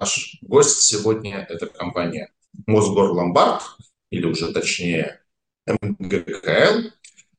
наш 0.00 0.38
гость 0.42 0.80
сегодня– 0.82 1.46
это 1.48 1.66
компания 1.66 2.32
Мосгорломбард, 2.66 3.62
или 4.10 4.26
уже 4.26 4.52
точнее 4.52 5.20
МГКЛ. 5.66 6.90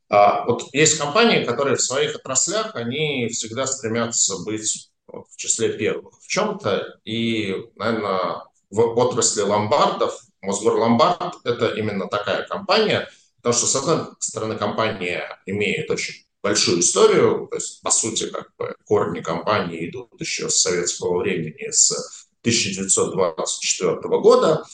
А, 0.09 0.45
вот 0.45 0.73
есть 0.73 0.97
компании, 0.97 1.43
которые 1.43 1.75
в 1.75 1.81
своих 1.81 2.15
отраслях, 2.15 2.75
они 2.75 3.27
всегда 3.29 3.67
стремятся 3.67 4.37
быть 4.43 4.91
в 5.07 5.35
числе 5.35 5.77
первых 5.77 6.19
в 6.21 6.27
чем-то. 6.27 6.99
И, 7.03 7.55
наверное, 7.75 8.43
в 8.69 8.79
отрасли 8.97 9.41
ломбардов 9.41 10.19
Мосгорломбард– 10.41 11.35
это 11.43 11.69
именно 11.69 12.07
такая 12.07 12.47
компания, 12.47 13.09
потому 13.37 13.53
что, 13.53 13.67
с 13.67 13.75
одной 13.75 14.07
стороны, 14.19 14.57
компания 14.57 15.39
имеет 15.45 15.89
очень 15.89 16.25
большую 16.41 16.79
историю, 16.79 17.47
то 17.49 17.57
есть, 17.57 17.81
по 17.81 17.91
сути, 17.91 18.29
как 18.29 18.51
бы 18.57 18.75
корни 18.85 19.19
компании 19.19 19.89
идут 19.89 20.19
еще 20.19 20.49
с 20.49 20.61
советского 20.61 21.19
времени, 21.19 21.69
с 21.69 22.28
1924 22.49 24.19
года. 24.19 24.65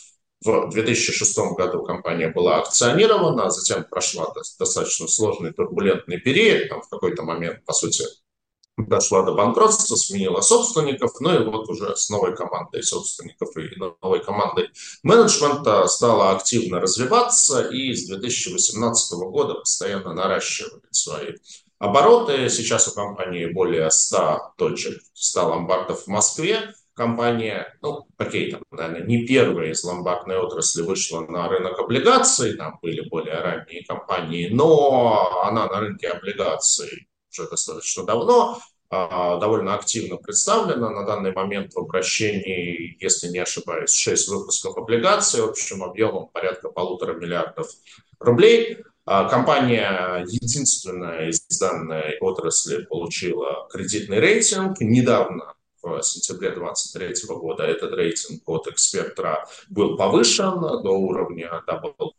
В 0.44 0.70
2006 0.70 1.38
году 1.58 1.84
компания 1.84 2.30
была 2.30 2.60
акционирована, 2.60 3.46
а 3.46 3.50
затем 3.50 3.84
прошла 3.84 4.32
достаточно 4.60 5.08
сложный 5.08 5.54
турбулентный 5.54 6.20
период. 6.20 6.70
Там 6.70 6.82
в 6.82 6.90
какой-то 6.90 7.24
момент, 7.24 7.64
по 7.66 7.74
сути, 7.74 8.04
дошла 8.78 9.24
до 9.24 9.34
банкротства, 9.34 9.96
сменила 9.96 10.42
собственников, 10.42 11.14
ну 11.20 11.34
и 11.34 11.44
вот 11.46 11.70
уже 11.70 11.96
с 11.96 12.10
новой 12.10 12.36
командой 12.36 12.84
собственников 12.84 13.56
и 13.58 13.70
новой 14.02 14.24
командой 14.24 14.70
менеджмента 15.04 15.88
стала 15.88 16.32
активно 16.32 16.82
развиваться 16.82 17.68
и 17.70 17.94
с 17.94 18.08
2018 18.08 19.14
года 19.30 19.56
постоянно 19.56 20.14
наращивает 20.14 20.84
свои 20.92 21.34
обороты. 21.80 22.50
Сейчас 22.50 22.88
у 22.88 22.92
компании 22.92 23.46
более 23.46 23.90
100 23.90 24.54
точек, 24.58 25.02
100 25.14 25.48
ломбардов 25.48 26.04
в 26.04 26.08
Москве. 26.08 26.74
Компания, 26.96 27.78
ну, 27.82 28.08
окей, 28.18 28.52
там, 28.52 28.62
наверное, 28.72 29.06
не 29.06 29.26
первая 29.26 29.72
из 29.72 29.84
ломбардной 29.84 30.38
отрасли 30.38 30.82
вышла 30.82 31.22
на 31.28 31.50
рынок 31.50 31.78
облигаций, 31.78 32.56
там 32.56 32.80
были 32.82 33.02
более 33.10 33.36
ранние 33.42 33.84
компании, 33.84 34.48
но 34.48 35.44
она 35.44 35.68
на 35.68 35.82
рынке 35.82 36.08
облигаций 36.08 37.10
уже 37.32 37.50
достаточно 37.50 38.06
давно, 38.06 38.60
а, 38.90 39.38
довольно 39.40 39.76
активно 39.76 40.16
представлена. 40.16 40.90
На 40.90 41.06
данный 41.06 41.34
момент 41.34 41.74
в 41.74 41.80
обращении, 41.80 42.96
если 43.02 43.28
не 43.28 43.40
ошибаюсь, 43.40 43.92
6 43.92 44.30
выпусков 44.30 44.78
облигаций 44.78 45.44
общим 45.44 45.84
объемом 45.84 46.30
порядка 46.30 46.70
полутора 46.70 47.14
миллиардов 47.14 47.68
рублей. 48.20 48.78
А, 49.06 49.28
компания 49.28 50.24
единственная 50.28 51.30
из 51.30 51.46
данной 51.60 52.18
отрасли 52.20 52.86
получила 52.86 53.68
кредитный 53.70 54.20
рейтинг. 54.20 54.80
Недавно, 54.80 55.55
в 55.86 56.02
сентябре 56.04 56.52
2023 56.52 57.36
года, 57.36 57.64
этот 57.64 57.94
рейтинг 57.94 58.42
от 58.48 58.68
эксперта 58.68 59.46
был 59.70 59.98
повышен 59.98 60.60
до 60.60 60.90
уровня 60.92 61.64
double 61.68 62.12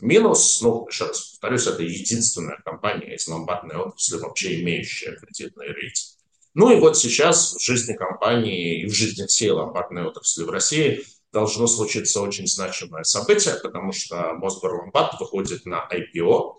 Минус, 0.00 0.60
ну, 0.62 0.86
еще 0.88 1.06
раз 1.06 1.30
повторюсь, 1.30 1.66
это 1.66 1.82
единственная 1.82 2.60
компания 2.64 3.16
из 3.16 3.26
ломбардной 3.26 3.76
отрасли, 3.76 4.18
вообще 4.18 4.60
имеющая 4.60 5.16
кредитный 5.16 5.66
рейтинг. 5.66 6.18
Ну 6.54 6.70
и 6.70 6.80
вот 6.80 6.96
сейчас 6.96 7.54
в 7.54 7.60
жизни 7.60 7.94
компании 7.94 8.82
и 8.82 8.86
в 8.86 8.94
жизни 8.94 9.26
всей 9.26 9.50
ломбардной 9.50 10.04
отрасли 10.04 10.44
в 10.44 10.50
России 10.50 11.04
должно 11.32 11.66
случиться 11.66 12.20
очень 12.20 12.46
значимое 12.46 13.02
событие, 13.02 13.54
потому 13.62 13.92
что 13.92 14.34
Мосгорломбард 14.34 15.20
выходит 15.20 15.66
на 15.66 15.88
IPO. 15.90 16.54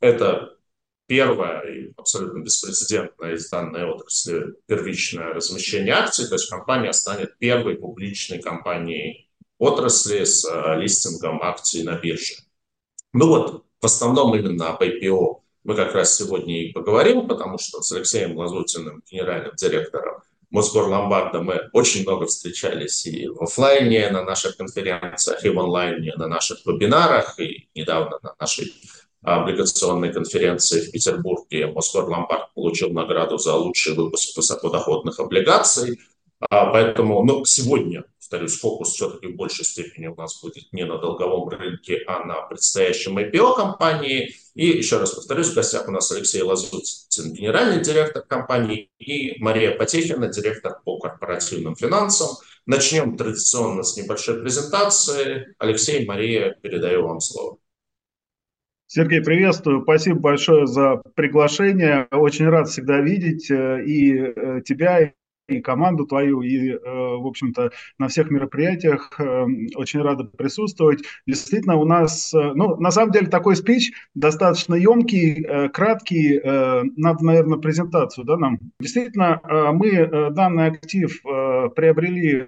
Это 0.00 0.53
первое 1.06 1.60
и 1.62 1.92
абсолютно 1.96 2.40
беспрецедентное 2.40 3.34
из 3.34 3.48
данной 3.48 3.84
отрасли 3.84 4.54
первичное 4.66 5.34
размещение 5.34 5.94
акций, 5.94 6.28
то 6.28 6.34
есть 6.34 6.48
компания 6.48 6.92
станет 6.92 7.38
первой 7.38 7.76
публичной 7.76 8.40
компанией 8.40 9.28
отрасли 9.58 10.24
с 10.24 10.44
э, 10.44 10.80
листингом 10.80 11.42
акций 11.42 11.82
на 11.82 11.96
бирже. 11.96 12.34
Ну 13.12 13.28
вот, 13.28 13.64
в 13.80 13.84
основном 13.84 14.34
именно 14.34 14.70
об 14.70 14.82
IPO 14.82 15.40
мы 15.64 15.76
как 15.76 15.94
раз 15.94 16.16
сегодня 16.16 16.62
и 16.62 16.72
поговорим, 16.72 17.26
потому 17.26 17.58
что 17.58 17.80
с 17.80 17.92
Алексеем 17.92 18.36
Лазутиным, 18.36 19.02
генеральным 19.10 19.54
директором 19.56 20.22
Мосгорломбарда, 20.50 21.42
мы 21.42 21.68
очень 21.72 22.02
много 22.02 22.26
встречались 22.26 23.06
и 23.06 23.26
в 23.28 23.42
офлайне 23.42 24.08
на 24.10 24.22
наших 24.22 24.56
конференциях, 24.56 25.44
и 25.44 25.48
в 25.48 25.58
онлайне 25.58 26.12
на 26.16 26.28
наших 26.28 26.64
вебинарах, 26.66 27.40
и 27.40 27.68
недавно 27.74 28.18
на 28.22 28.34
нашей 28.38 28.72
облигационной 29.24 30.12
конференции 30.12 30.80
в 30.80 30.90
Петербурге 30.92 31.66
Мосгорломбард 31.68 32.52
получил 32.54 32.90
награду 32.90 33.38
за 33.38 33.54
лучший 33.54 33.94
выпуск 33.94 34.36
высокодоходных 34.36 35.18
облигаций. 35.18 35.98
А 36.50 36.66
поэтому 36.66 37.24
ну, 37.24 37.44
сегодня 37.44 38.04
повторюсь, 38.24 38.58
фокус 38.58 38.94
все-таки 38.94 39.28
в 39.28 39.36
большей 39.36 39.64
степени 39.64 40.06
у 40.06 40.14
нас 40.14 40.40
будет 40.42 40.72
не 40.72 40.84
на 40.84 40.98
долговом 40.98 41.48
рынке, 41.48 42.02
а 42.06 42.24
на 42.24 42.42
предстоящем 42.42 43.18
IPO 43.18 43.56
компании. 43.56 44.34
И 44.54 44.66
еще 44.66 44.98
раз 44.98 45.12
повторюсь, 45.12 45.48
в 45.48 45.54
гостях 45.54 45.88
у 45.88 45.90
нас 45.90 46.10
Алексей 46.10 46.42
Лазуцин, 46.42 47.32
генеральный 47.32 47.82
директор 47.82 48.22
компании, 48.22 48.90
и 48.98 49.40
Мария 49.40 49.76
Потехина, 49.76 50.28
директор 50.28 50.80
по 50.84 50.98
корпоративным 50.98 51.76
финансам. 51.76 52.28
Начнем 52.66 53.16
традиционно 53.16 53.82
с 53.82 53.96
небольшой 53.96 54.40
презентации. 54.40 55.54
Алексей, 55.58 56.06
Мария, 56.06 56.56
передаю 56.62 57.06
вам 57.06 57.20
слово. 57.20 57.58
Сергей, 58.96 59.20
приветствую. 59.22 59.82
Спасибо 59.82 60.20
большое 60.20 60.68
за 60.68 61.02
приглашение. 61.16 62.06
Очень 62.12 62.48
рад 62.48 62.68
всегда 62.68 63.00
видеть 63.00 63.50
э, 63.50 63.82
и 63.84 64.16
э, 64.16 64.60
тебя, 64.64 65.12
и 65.48 65.60
команду 65.60 66.06
твою, 66.06 66.42
и, 66.42 66.70
э, 66.70 66.76
в 66.76 67.26
общем-то, 67.26 67.72
на 67.98 68.06
всех 68.06 68.30
мероприятиях 68.30 69.10
э, 69.18 69.46
очень 69.74 70.00
рада 70.00 70.22
присутствовать. 70.22 71.02
Действительно, 71.26 71.74
у 71.74 71.84
нас, 71.84 72.32
ну, 72.32 72.76
на 72.76 72.92
самом 72.92 73.10
деле, 73.10 73.26
такой 73.26 73.56
спич 73.56 73.90
достаточно 74.14 74.76
емкий, 74.76 75.44
краткий. 75.70 76.40
Надо, 76.96 77.24
наверное, 77.24 77.58
презентацию, 77.58 78.24
да, 78.24 78.36
нам. 78.36 78.60
Действительно, 78.78 79.40
мы 79.72 80.30
данный 80.30 80.66
актив 80.68 81.20
приобрели 81.20 82.46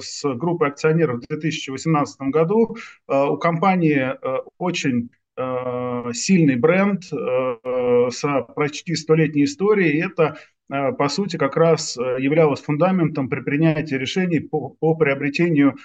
с 0.00 0.24
группой 0.34 0.68
акционеров 0.68 1.20
в 1.20 1.28
2018 1.28 2.20
году. 2.30 2.74
У 3.06 3.36
компании 3.36 4.14
очень 4.56 5.10
сильный 5.36 6.56
бренд 6.56 7.04
с 7.04 8.46
почти 8.54 8.94
столетней 8.94 9.44
историей. 9.44 10.04
Это 10.04 10.38
Э, 10.70 10.92
по 10.92 11.08
сути, 11.08 11.36
как 11.36 11.56
раз 11.56 11.96
э, 11.96 12.16
являлась 12.20 12.60
фундаментом 12.60 13.28
при 13.28 13.40
принятии 13.40 13.94
решений 13.94 14.40
по, 14.40 14.70
по 14.70 14.94
приобретению 14.94 15.76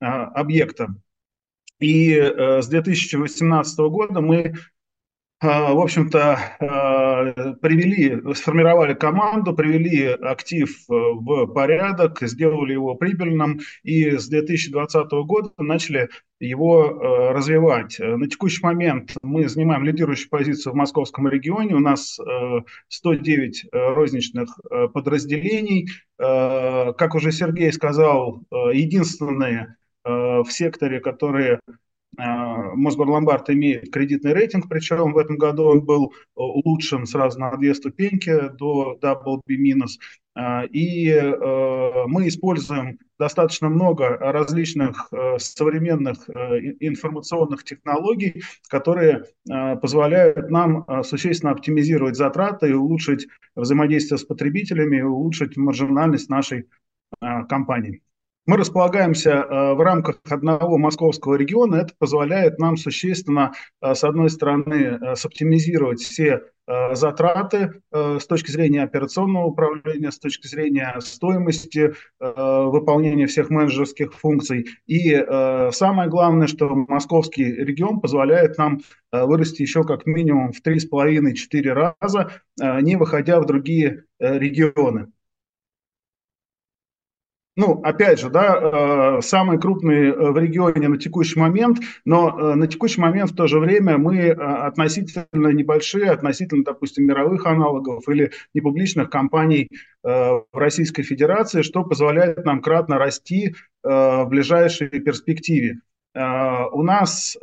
э, 0.00 0.04
объекта. 0.06 0.94
И 1.78 2.14
с 2.14 2.68
2018 2.68 3.78
года 3.80 4.22
мы 4.22 4.54
в 5.42 5.82
общем-то, 5.82 6.38
а, 6.60 7.54
привели, 7.60 8.34
сформировали 8.34 8.94
команду, 8.94 9.54
привели 9.54 10.06
актив 10.06 10.70
э, 10.88 10.92
в 10.94 11.46
порядок, 11.48 12.18
сделали 12.22 12.72
его 12.72 12.94
прибыльным 12.94 13.60
и 13.82 14.12
с 14.16 14.28
2020 14.28 15.10
года 15.26 15.50
начали 15.58 16.08
его 16.40 16.86
э, 16.86 17.32
развивать. 17.32 17.98
На 17.98 18.26
текущий 18.28 18.62
момент 18.62 19.14
мы 19.22 19.46
занимаем 19.46 19.84
лидирующую 19.84 20.30
позицию 20.30 20.72
в 20.72 20.76
московском 20.76 21.28
регионе. 21.28 21.74
У 21.74 21.80
нас 21.80 22.18
109 22.88 23.64
э, 23.64 23.92
розничных 23.92 24.58
подразделений. 24.94 25.88
Как 26.18 27.14
уже 27.14 27.30
Сергей 27.30 27.70
сказал, 27.74 28.42
единственные 28.72 29.76
в 30.02 30.46
секторе, 30.48 31.00
которые 31.00 31.60
а, 31.66 31.72
Мосгорломбард 32.18 33.50
имеет 33.50 33.92
кредитный 33.92 34.32
рейтинг, 34.32 34.68
причем 34.68 35.12
в 35.12 35.18
этом 35.18 35.36
году 35.36 35.64
он 35.64 35.84
был 35.84 36.12
улучшен 36.34 37.06
сразу 37.06 37.38
на 37.38 37.56
две 37.56 37.74
ступеньки 37.74 38.50
до 38.58 38.98
WB-. 39.00 39.86
А, 40.38 40.64
и 40.64 41.08
э, 41.08 42.04
мы 42.06 42.28
используем 42.28 42.98
достаточно 43.18 43.70
много 43.70 44.18
различных 44.18 45.08
э, 45.10 45.38
современных 45.38 46.28
э, 46.28 46.58
информационных 46.80 47.64
технологий, 47.64 48.42
которые 48.68 49.24
позволяют 49.80 50.50
нам 50.50 50.84
существенно 51.04 51.52
оптимизировать 51.52 52.16
затраты 52.16 52.70
и 52.70 52.74
улучшить 52.74 53.28
взаимодействие 53.54 54.18
с 54.18 54.24
потребителями, 54.24 54.98
и 54.98 55.02
улучшить 55.02 55.56
маржинальность 55.56 56.28
нашей 56.28 56.66
компании. 57.48 58.02
Мы 58.46 58.58
располагаемся 58.58 59.30
э, 59.30 59.74
в 59.74 59.80
рамках 59.80 60.20
одного 60.30 60.78
московского 60.78 61.34
региона. 61.34 61.76
Это 61.76 61.94
позволяет 61.98 62.60
нам 62.60 62.76
существенно, 62.76 63.52
э, 63.82 63.94
с 63.94 64.04
одной 64.04 64.30
стороны, 64.30 64.72
э, 64.72 65.16
соптимизировать 65.16 66.00
все 66.00 66.42
затраты 66.94 67.80
с 67.92 68.26
точки 68.26 68.50
зрения 68.50 68.82
операционного 68.82 69.44
управления, 69.44 70.10
с 70.10 70.18
точки 70.18 70.48
зрения 70.48 70.96
стоимости 70.98 71.94
выполнения 72.18 73.28
всех 73.28 73.50
менеджерских 73.50 74.12
функций. 74.12 74.66
И 74.88 75.14
самое 75.70 76.10
главное, 76.10 76.48
что 76.48 76.68
московский 76.68 77.44
регион 77.44 78.00
позволяет 78.00 78.58
нам 78.58 78.80
вырасти 79.12 79.62
еще 79.62 79.84
как 79.84 80.06
минимум 80.06 80.50
в 80.50 80.60
3,5-4 80.60 81.94
раза, 82.00 82.32
не 82.58 82.96
выходя 82.96 83.38
в 83.38 83.46
другие 83.46 84.02
регионы. 84.18 85.12
Ну, 87.56 87.80
опять 87.82 88.20
же, 88.20 88.28
да, 88.28 89.20
самый 89.22 89.58
крупный 89.58 90.12
в 90.12 90.38
регионе 90.38 90.88
на 90.88 90.98
текущий 90.98 91.38
момент, 91.38 91.78
но 92.04 92.54
на 92.54 92.66
текущий 92.66 93.00
момент 93.00 93.30
в 93.30 93.36
то 93.36 93.46
же 93.46 93.58
время 93.58 93.96
мы 93.96 94.30
относительно 94.30 95.48
небольшие, 95.52 96.10
относительно, 96.10 96.64
допустим, 96.64 97.06
мировых 97.06 97.46
аналогов 97.46 98.08
или 98.08 98.30
непубличных 98.52 99.08
компаний 99.08 99.70
в 100.02 100.44
Российской 100.52 101.02
Федерации, 101.02 101.62
что 101.62 101.82
позволяет 101.82 102.44
нам 102.44 102.60
кратно 102.60 102.98
расти 102.98 103.54
в 103.82 104.26
ближайшей 104.26 104.88
перспективе. 104.88 105.80
У 106.14 106.82
нас 106.82 107.36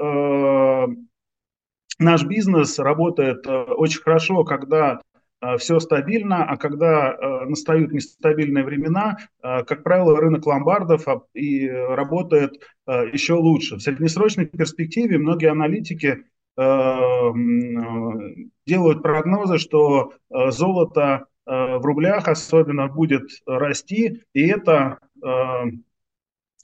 наш 2.00 2.24
бизнес 2.24 2.80
работает 2.80 3.48
очень 3.48 4.02
хорошо, 4.02 4.44
когда 4.44 5.00
Э, 5.13 5.13
все 5.58 5.80
стабильно, 5.80 6.46
а 6.46 6.58
когда 6.58 7.14
э, 7.14 7.46
настают 7.46 7.92
нестабильные 7.92 8.64
времена, 8.64 9.18
э, 9.42 9.64
как 9.64 9.84
правило, 9.84 10.20
рынок 10.20 10.46
ломбардов 10.46 11.06
и 11.34 11.68
работает 11.68 12.62
еще 12.86 13.34
лучше. 13.36 13.78
В 13.78 13.82
среднесрочной 13.82 14.46
перспективе 14.46 15.18
многие 15.18 15.50
аналитики 15.50 16.26
делают 18.68 19.02
прогнозы, 19.02 19.58
что 19.58 20.14
золото 20.30 21.28
в 21.46 21.82
рублях 21.82 22.28
особенно 22.28 22.90
будет 22.90 23.24
расти, 23.48 24.22
и 24.34 24.48
это 24.48 25.00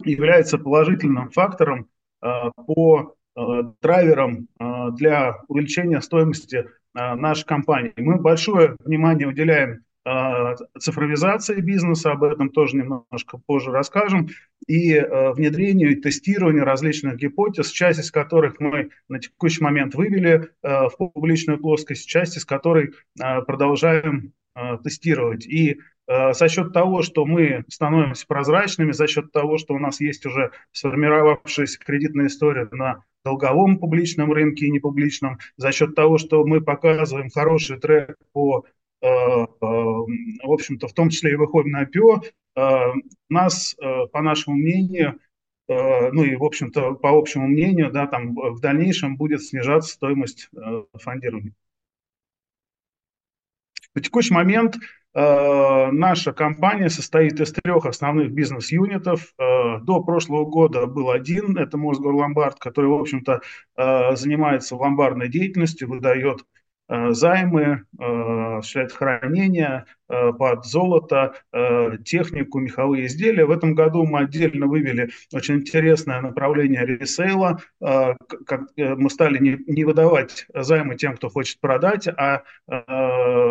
является 0.03 0.57
положительным 0.57 1.31
фактором 1.31 1.87
по 2.19 3.15
драйверам 3.81 4.49
для 4.91 5.37
увеличения 5.47 6.01
стоимости 6.01 6.65
Э, 6.65 6.78
нашей 6.93 7.45
компании. 7.45 7.93
Мы 7.97 8.17
большое 8.19 8.75
внимание 8.79 9.27
уделяем 9.27 9.83
э, 10.05 10.55
цифровизации 10.79 11.61
бизнеса, 11.61 12.11
об 12.11 12.23
этом 12.23 12.49
тоже 12.49 12.77
немножко 12.77 13.37
позже 13.37 13.71
расскажем, 13.71 14.29
и 14.67 14.93
э, 14.93 15.31
внедрению 15.33 15.91
и 15.91 16.01
тестированию 16.01 16.65
различных 16.65 17.17
гипотез, 17.17 17.69
часть 17.71 17.99
из 17.99 18.11
которых 18.11 18.59
мы 18.59 18.89
на 19.07 19.19
текущий 19.19 19.63
момент 19.63 19.95
вывели 19.95 20.49
в 20.61 20.91
публичную 20.97 21.59
плоскость, 21.59 22.07
часть 22.07 22.37
из 22.37 22.45
которой 22.45 22.93
продолжаем 23.15 24.33
тестировать. 24.83 25.45
И 25.45 25.79
за 26.09 26.49
счет 26.49 26.73
того, 26.73 27.03
что 27.03 27.23
мы 27.23 27.63
становимся 27.67 28.25
прозрачными, 28.25 28.93
за 28.93 29.05
счет 29.07 29.31
того, 29.31 29.59
что 29.59 29.75
у 29.75 29.77
нас 29.77 30.01
есть 30.01 30.25
уже 30.25 30.51
сформировавшаяся 30.71 31.77
кредитная 31.77 32.27
история 32.27 32.67
на 32.71 33.03
долговом 33.23 33.77
публичном 33.77 34.31
рынке 34.31 34.65
и 34.65 34.71
непубличном, 34.71 35.37
за 35.57 35.71
счет 35.71 35.93
того, 35.93 36.17
что 36.17 36.43
мы 36.45 36.61
показываем 36.61 37.29
хороший 37.29 37.79
трек 37.79 38.17
по 38.31 38.65
э, 39.01 39.07
э, 39.07 39.45
в 39.61 40.51
общем-то, 40.51 40.87
в 40.87 40.93
том 40.93 41.09
числе 41.09 41.33
и 41.33 41.35
выходим 41.35 41.71
на 41.71 41.83
IPO, 41.83 42.23
э, 42.55 42.93
нас, 43.29 43.75
по 44.11 44.21
нашему 44.21 44.55
мнению, 44.57 45.19
ну 45.67 46.23
и, 46.23 46.35
в 46.35 46.43
общем-то, 46.43 46.95
по 46.95 47.11
общему 47.11 47.47
мнению, 47.47 47.91
да, 47.91 48.07
там 48.07 48.33
в 48.33 48.59
дальнейшем 48.59 49.17
будет 49.17 49.43
снижаться 49.43 49.93
стоимость 49.93 50.49
фондирования. 50.95 51.53
В 53.93 54.01
текущий 54.01 54.33
момент 54.33 54.77
Э, 54.77 54.98
наша 55.15 56.33
компания 56.33 56.89
состоит 56.89 57.39
из 57.39 57.51
трех 57.51 57.85
основных 57.85 58.31
бизнес-юнитов. 58.31 59.33
Э, 59.37 59.79
до 59.81 60.03
прошлого 60.03 60.45
года 60.45 60.85
был 60.85 61.09
один, 61.09 61.57
это 61.57 61.77
Мосгорломбард, 61.77 62.59
который, 62.59 62.87
в 62.87 62.93
общем-то, 62.93 63.41
э, 63.75 64.15
занимается 64.15 64.75
ломбардной 64.75 65.27
деятельностью, 65.27 65.89
выдает 65.89 66.45
займы, 67.11 67.83
осуществляет 67.99 68.93
хранение, 68.93 69.85
Э, 69.85 69.98
под 70.09 70.65
золото, 70.65 71.35
э, 71.53 71.97
технику, 72.03 72.59
меховые 72.59 73.05
изделия. 73.05 73.45
В 73.45 73.51
этом 73.51 73.75
году 73.75 74.05
мы 74.05 74.21
отдельно 74.21 74.65
вывели 74.65 75.11
очень 75.31 75.57
интересное 75.57 76.19
направление 76.19 76.85
ресейла. 76.85 77.61
Э, 77.79 78.15
мы 78.75 79.09
стали 79.09 79.59
не 79.67 79.83
выдавать 79.83 80.47
займы 80.53 80.95
тем, 80.95 81.15
кто 81.15 81.29
хочет 81.29 81.59
продать, 81.59 82.07
а 82.07 82.43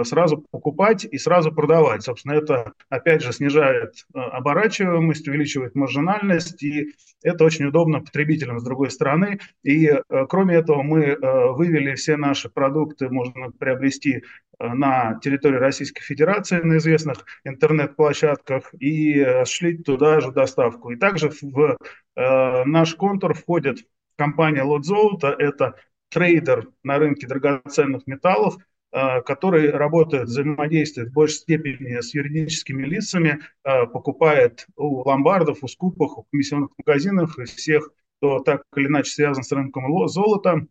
сразу 0.04 0.44
покупать 0.50 1.04
и 1.04 1.18
сразу 1.18 1.52
продавать. 1.52 2.02
Собственно, 2.02 2.32
это, 2.32 2.72
опять 2.88 3.22
же, 3.22 3.32
снижает 3.32 4.06
оборачиваемость, 4.14 5.28
увеличивает 5.28 5.74
маржинальность, 5.74 6.62
и 6.62 6.94
это 7.22 7.44
очень 7.44 7.66
удобно 7.66 8.00
потребителям 8.00 8.58
с 8.58 8.64
другой 8.64 8.90
стороны. 8.90 9.38
И 9.62 9.90
кроме 10.28 10.56
этого 10.56 10.82
мы 10.82 11.16
вывели 11.54 11.94
все 11.94 12.16
наши 12.16 12.48
продукты, 12.48 13.08
можно 13.08 13.50
приобрести 13.50 14.22
на 14.60 15.18
территории 15.22 15.56
Российской 15.56 16.02
Федерации 16.02 16.47
на 16.50 16.78
известных 16.78 17.24
интернет-площадках 17.44 18.74
и 18.74 19.20
осуществить 19.20 19.84
туда 19.84 20.20
же 20.20 20.32
доставку. 20.32 20.90
И 20.90 20.96
также 20.96 21.30
в 21.30 21.76
э, 22.16 22.64
наш 22.64 22.94
контур 22.94 23.34
входит 23.34 23.86
компания 24.16 24.62
Лот 24.62 24.84
Золото, 24.84 25.34
это 25.38 25.76
трейдер 26.10 26.68
на 26.82 26.98
рынке 26.98 27.26
драгоценных 27.26 28.06
металлов, 28.06 28.56
э, 28.92 29.20
который 29.22 29.70
работает, 29.70 30.24
взаимодействует 30.24 31.10
в 31.10 31.12
большей 31.12 31.36
степени 31.36 32.00
с 32.00 32.14
юридическими 32.14 32.84
лицами, 32.84 33.40
э, 33.64 33.86
покупает 33.86 34.66
у 34.76 35.08
ломбардов, 35.08 35.58
у 35.62 35.68
скупах, 35.68 36.18
у 36.18 36.26
комиссионных 36.30 36.70
магазинов 36.78 37.38
и 37.38 37.44
всех, 37.44 37.90
кто 38.18 38.40
так 38.40 38.62
или 38.76 38.86
иначе 38.86 39.12
связан 39.12 39.44
с 39.44 39.52
рынком 39.52 40.08
золота, 40.08 40.66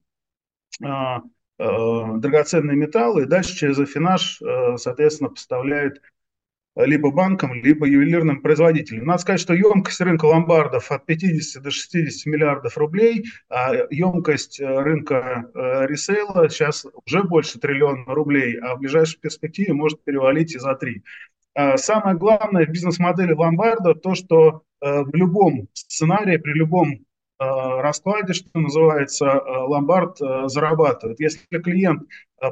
э, 0.83 0.85
Э, 0.88 1.18
драгоценные 1.57 2.77
металлы, 2.77 3.24
и 3.24 3.27
дальше 3.27 3.56
через 3.56 3.80
афинаж, 3.80 4.42
э, 4.42 4.77
соответственно, 4.77 5.30
поставляет 5.30 6.01
либо 6.75 7.09
банкам, 7.09 7.56
либо 7.56 7.88
ювелирным 7.88 8.42
производителям. 8.42 9.07
Надо 9.07 9.21
сказать, 9.21 9.42
что 9.42 9.56
емкость 9.56 10.00
рынка 10.00 10.25
ломбардов 10.25 10.92
от 10.92 11.07
50 11.07 11.63
до 11.63 11.71
60 11.71 12.27
миллиардов 12.31 12.77
рублей, 12.77 13.25
а 13.50 13.74
емкость 13.89 14.59
э, 14.59 14.65
рынка 14.65 15.50
ресейла 15.56 16.50
сейчас 16.50 16.86
уже 17.06 17.24
больше 17.24 17.60
триллиона 17.60 18.06
рублей, 18.06 18.60
а 18.60 18.75
в 18.75 18.80
ближайшей 18.80 19.19
перспективе 19.19 19.74
может 19.74 20.03
перевалить 20.03 20.53
и 20.53 20.60
за 20.60 20.75
три. 20.75 21.03
А 21.56 21.77
самое 21.77 22.15
главное 22.15 22.68
в 22.68 22.69
бизнес-модели 22.69 23.33
ломбарда 23.33 23.95
то, 23.95 24.13
что 24.13 24.62
в 24.80 25.15
любом 25.15 25.68
сценарии, 25.74 26.38
при 26.38 26.53
любом 26.53 27.00
Э, 27.00 27.06
раскладе, 27.39 28.34
что 28.34 28.60
называется, 28.60 29.25
э, 29.25 29.57
ломбард 29.68 30.22
э, 30.22 30.48
зарабатывает. 30.48 31.19
Если 31.19 31.45
клиент 31.60 32.04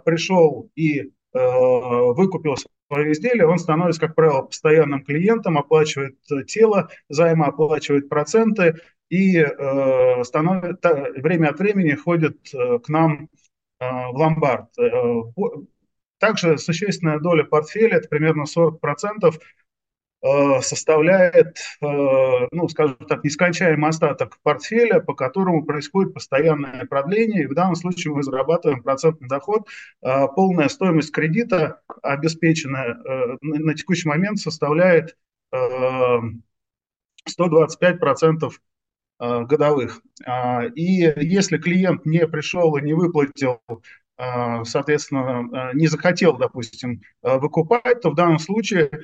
пришел 0.03 0.71
и 0.75 1.11
выкупил 1.33 2.55
свое 2.87 3.11
изделие, 3.11 3.45
он 3.45 3.59
становится, 3.59 3.99
как 3.99 4.15
правило, 4.15 4.43
постоянным 4.43 5.03
клиентом, 5.03 5.57
оплачивает 5.57 6.15
тело 6.47 6.87
займа, 7.09 7.47
оплачивает 7.47 8.07
проценты 8.07 8.75
и 9.09 9.39
э, 9.39 10.23
становит, 10.23 10.81
время 11.17 11.49
от 11.49 11.59
времени 11.59 11.91
ходит 11.91 12.37
к 12.51 12.87
нам 12.87 13.27
э, 13.81 13.85
в 13.85 14.15
ломбард. 14.15 14.69
Также 16.19 16.57
существенная 16.57 17.19
доля 17.19 17.43
портфеля, 17.43 17.97
это 17.97 18.07
примерно 18.07 18.45
40%, 18.45 18.79
Э, 19.29 19.64
составляет, 20.61 21.57
э, 21.81 22.47
ну, 22.51 22.67
скажем 22.67 22.97
так, 23.07 23.23
нескончаемый 23.23 23.89
остаток 23.89 24.39
портфеля, 24.41 24.99
по 24.99 25.13
которому 25.13 25.63
происходит 25.63 26.15
постоянное 26.15 26.85
продление, 26.85 27.43
и 27.43 27.47
в 27.47 27.53
данном 27.53 27.75
случае 27.75 28.13
мы 28.13 28.23
зарабатываем 28.23 28.81
процентный 28.81 29.27
доход. 29.27 29.67
Э, 30.01 30.27
полная 30.35 30.69
стоимость 30.69 31.11
кредита, 31.11 31.81
обеспеченная 32.01 32.97
на 33.41 33.75
текущий 33.75 34.07
момент, 34.07 34.39
составляет 34.39 35.15
125% 35.53 38.51
годовых. 39.19 40.01
И 40.75 41.13
если 41.17 41.57
клиент 41.57 42.05
не 42.05 42.27
пришел 42.27 42.75
и 42.75 42.81
не 42.81 42.93
выплатил 42.93 43.61
соответственно, 44.63 45.71
не 45.73 45.87
захотел, 45.87 46.37
допустим, 46.37 47.01
выкупать, 47.21 48.01
то 48.01 48.11
в 48.11 48.15
данном 48.15 48.39
случае 48.39 48.89
Э, 48.89 48.97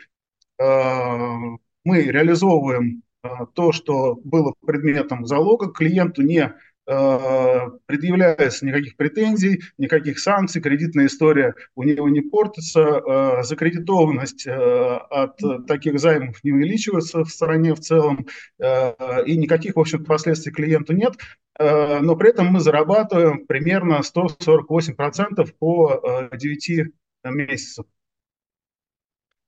мы 1.83 2.03
реализовываем 2.03 3.03
э, 3.23 3.27
то, 3.53 3.71
что 3.71 4.15
было 4.23 4.53
предметом 4.65 5.25
залога, 5.25 5.71
клиенту 5.71 6.21
не 6.21 6.53
э, 6.87 7.59
предъявляется 7.85 8.65
никаких 8.65 8.97
претензий, 8.97 9.61
никаких 9.77 10.19
санкций, 10.19 10.61
кредитная 10.61 11.07
история 11.07 11.55
у 11.75 11.83
него 11.83 12.09
не 12.09 12.21
портится, 12.21 13.41
закредитованность 13.43 14.47
от 14.47 15.39
таких 15.67 15.99
займов 15.99 16.43
не 16.43 16.51
увеличивается 16.51 17.23
в 17.23 17.29
стране 17.29 17.73
в 17.73 17.79
целом, 17.79 18.27
и 18.59 19.37
никаких, 19.37 19.75
в 19.75 19.79
общем 19.79 20.03
последствий 20.03 20.51
клиенту 20.51 20.93
нет, 20.93 21.13
но 21.59 22.15
при 22.15 22.29
этом 22.29 22.47
мы 22.47 22.59
зарабатываем 22.59 23.45
примерно 23.45 24.01
148% 24.01 25.53
по 25.59 26.29
9 26.31 26.91
месяцев. 27.23 27.85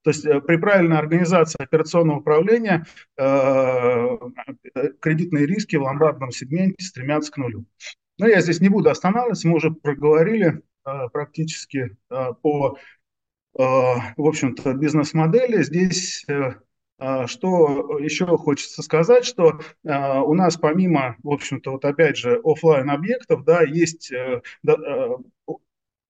То 0.04 0.10
есть 0.10 0.24
э, 0.26 0.40
при 0.42 0.56
правильной 0.56 0.98
организации 0.98 1.62
операционного 1.62 2.18
управления 2.18 2.86
э, 3.16 4.18
кредитные 5.00 5.46
риски 5.46 5.76
в 5.76 5.82
ломбардном 5.82 6.30
сегменте 6.30 6.84
стремятся 6.84 7.32
к 7.32 7.38
нулю. 7.38 7.64
Но 8.18 8.28
я 8.28 8.40
здесь 8.42 8.60
не 8.60 8.68
буду 8.68 8.90
останавливаться, 8.90 9.48
мы 9.48 9.56
уже 9.56 9.70
проговорили 9.70 10.60
э, 10.86 11.08
практически 11.12 11.96
по, 12.08 12.78
в 13.56 14.14
общем-то, 14.16 14.74
бизнес-модели. 14.74 15.62
Здесь 15.62 16.26
Что 17.26 17.98
еще 17.98 18.26
хочется 18.36 18.82
сказать, 18.82 19.24
что 19.24 19.60
у 19.84 20.34
нас 20.34 20.56
помимо, 20.56 21.16
в 21.22 21.30
общем-то, 21.30 21.72
вот 21.72 21.84
опять 21.84 22.16
же, 22.16 22.40
офлайн 22.44 22.90
объектов, 22.90 23.44
да, 23.44 23.62
есть 23.62 24.12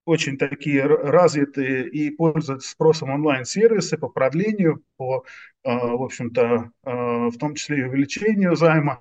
очень 0.05 0.37
такие 0.37 0.85
развитые 0.85 1.89
и 1.89 2.09
пользуются 2.11 2.69
спросом 2.69 3.09
онлайн-сервисы 3.09 3.97
по 3.97 4.07
продлению, 4.07 4.83
по, 4.97 5.25
в 5.63 6.03
общем-то, 6.03 6.71
в 6.83 7.37
том 7.39 7.55
числе 7.55 7.79
и 7.79 7.83
увеличению 7.83 8.55
займа. 8.55 8.99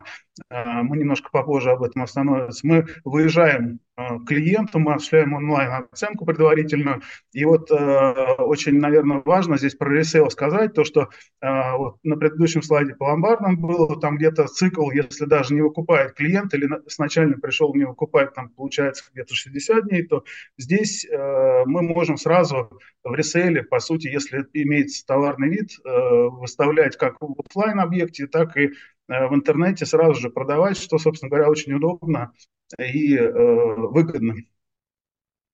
Мы 0.50 0.96
немножко 0.96 1.30
попозже 1.30 1.70
об 1.70 1.82
этом 1.82 2.02
остановимся. 2.02 2.66
Мы 2.66 2.86
выезжаем 3.04 3.80
Э, 3.96 4.18
клиенту, 4.26 4.80
мы 4.80 4.94
осуществляем 4.94 5.34
онлайн-оценку 5.34 6.24
предварительную. 6.24 7.02
И 7.32 7.44
вот 7.44 7.70
э, 7.70 8.34
очень, 8.38 8.80
наверное, 8.80 9.22
важно 9.24 9.56
здесь 9.56 9.76
про 9.76 9.88
ресейл 9.88 10.30
сказать, 10.30 10.74
то, 10.74 10.82
что 10.82 11.10
э, 11.40 11.76
вот 11.76 11.98
на 12.02 12.16
предыдущем 12.16 12.62
слайде 12.62 12.96
по 12.96 13.04
ломбардам 13.04 13.56
было 13.56 14.00
там 14.00 14.16
где-то 14.16 14.48
цикл, 14.48 14.90
если 14.90 15.26
даже 15.26 15.54
не 15.54 15.60
выкупает 15.60 16.14
клиент 16.14 16.54
или 16.54 16.68
сначала 16.88 17.30
пришел 17.34 17.72
не 17.74 17.84
выкупать, 17.84 18.34
там 18.34 18.48
получается 18.48 19.04
где-то 19.12 19.34
60 19.34 19.88
дней, 19.88 20.02
то 20.02 20.24
здесь 20.58 21.04
э, 21.04 21.62
мы 21.64 21.82
можем 21.82 22.16
сразу 22.16 22.70
в 23.04 23.14
ресейле, 23.14 23.62
по 23.62 23.78
сути, 23.78 24.08
если 24.08 24.44
имеется 24.54 25.06
товарный 25.06 25.50
вид, 25.50 25.70
выставлять 25.84 26.96
как 26.96 27.20
в 27.20 27.34
офлайн 27.46 27.78
объекте, 27.78 28.26
так 28.26 28.56
и 28.56 28.72
в 29.08 29.34
интернете 29.34 29.86
сразу 29.86 30.20
же 30.20 30.30
продавать, 30.30 30.76
что, 30.76 30.98
собственно 30.98 31.30
говоря, 31.30 31.50
очень 31.50 31.72
удобно 31.74 32.32
и 32.78 33.16
э, 33.16 33.30
выгодно. 33.76 34.34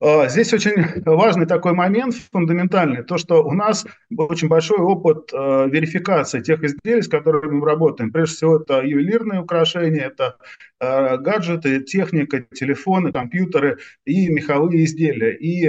А, 0.03 0.29
здесь 0.29 0.53
очень 0.55 0.73
важный 1.05 1.47
такой 1.47 1.75
момент, 1.75 2.15
фундаментальный, 2.33 3.05
то, 3.05 3.19
что 3.19 3.45
у 3.45 3.53
нас 3.53 3.85
очень 4.17 4.49
большой 4.49 4.79
опыт 4.79 5.31
э, 5.33 5.69
верификации 5.69 6.41
тех 6.41 6.65
изделий, 6.65 7.03
с 7.03 7.09
которыми 7.09 7.57
мы 7.57 7.67
работаем. 7.67 8.11
Прежде 8.11 8.37
всего, 8.37 8.57
это 8.57 8.81
ювелирные 8.81 9.41
украшения, 9.41 10.07
это 10.07 10.37
э, 10.81 11.19
гаджеты, 11.19 11.81
техника, 11.81 12.41
телефоны, 12.41 13.13
компьютеры 13.13 13.79
и 14.07 14.31
меховые 14.31 14.85
изделия. 14.85 15.37
И 15.37 15.69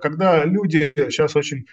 когда 0.00 0.44
люди 0.44 0.92
сейчас 0.96 1.36
очень 1.36 1.66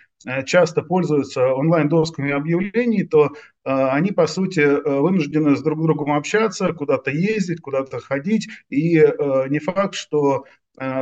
часто 0.45 0.81
пользуются 0.83 1.53
онлайн-досками 1.53 2.31
объявлений, 2.31 3.03
то 3.03 3.31
они, 3.63 4.12
по 4.12 4.27
сути, 4.27 4.62
вынуждены 4.62 5.55
с 5.55 5.62
друг 5.62 5.81
другом 5.81 6.13
общаться, 6.13 6.74
куда-то 6.74 7.12
ездить, 7.12 7.62
куда-то 7.62 8.00
ходить. 8.00 8.48
И 8.69 8.95
не 9.50 9.60
факт, 9.60 9.95
что 9.95 10.45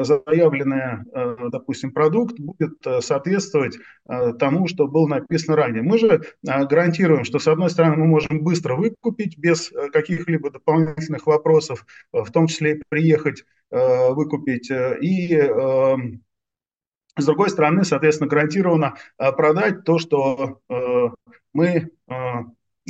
заявленный, 0.01 1.05
э, 1.13 1.49
допустим, 1.51 1.91
продукт 1.91 2.39
будет 2.39 2.85
э, 2.85 3.01
соответствовать 3.01 3.77
тому, 4.39 4.67
что 4.67 4.87
было 4.87 5.07
написано 5.07 5.55
ранее. 5.55 5.83
Мы 5.83 5.99
же 5.99 6.21
гарантируем, 6.43 7.23
что, 7.23 7.39
с 7.39 7.47
одной 7.47 7.69
стороны, 7.69 7.97
мы 7.97 8.07
можем 8.07 8.43
быстро 8.43 8.75
выкупить 8.75 9.37
без 9.37 9.71
каких-либо 9.93 10.49
дополнительных 10.49 11.27
вопросов, 11.27 11.85
в 12.11 12.29
том 12.31 12.47
числе 12.47 12.81
приехать 12.89 13.45
выкупить, 13.69 14.71
и 14.71 15.35
эм, 15.35 16.23
с 17.15 17.25
другой 17.25 17.51
стороны, 17.51 17.83
соответственно, 17.83 18.27
гарантированно 18.27 18.95
продать 19.17 19.83
то, 19.83 19.99
что 19.99 20.59
мы 21.53 21.91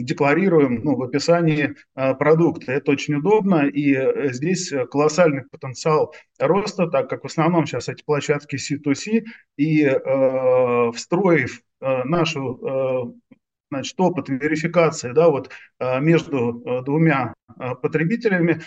декларируем 0.03 0.81
ну, 0.83 0.95
в 0.95 1.03
описании 1.03 1.75
э, 1.95 2.13
продукта. 2.15 2.71
Это 2.71 2.91
очень 2.91 3.15
удобно, 3.15 3.67
и 3.67 3.93
э, 3.93 4.31
здесь 4.33 4.71
колоссальный 4.91 5.43
потенциал 5.45 6.13
роста, 6.39 6.87
так 6.87 7.09
как 7.09 7.23
в 7.23 7.27
основном 7.27 7.65
сейчас 7.65 7.89
эти 7.89 8.03
площадки 8.03 8.55
C2C, 8.55 9.25
и 9.57 9.83
э, 9.83 10.91
встроив 10.93 11.61
э, 11.81 12.03
нашу 12.03 12.59
э, 12.65 13.35
значит, 13.71 13.99
опыт 13.99 14.29
верификации 14.29 15.11
да, 15.11 15.29
вот, 15.29 15.49
э, 15.79 15.99
между 15.99 16.81
двумя 16.85 17.33
потребителями, 17.81 18.61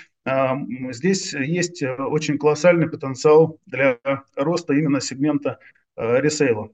здесь 0.92 1.32
есть 1.32 1.82
очень 1.82 2.36
колоссальный 2.36 2.90
потенциал 2.90 3.58
для 3.64 3.98
роста 4.36 4.74
именно 4.74 5.00
сегмента 5.00 5.58
ресейла. 5.96 6.64
А, 6.64 6.70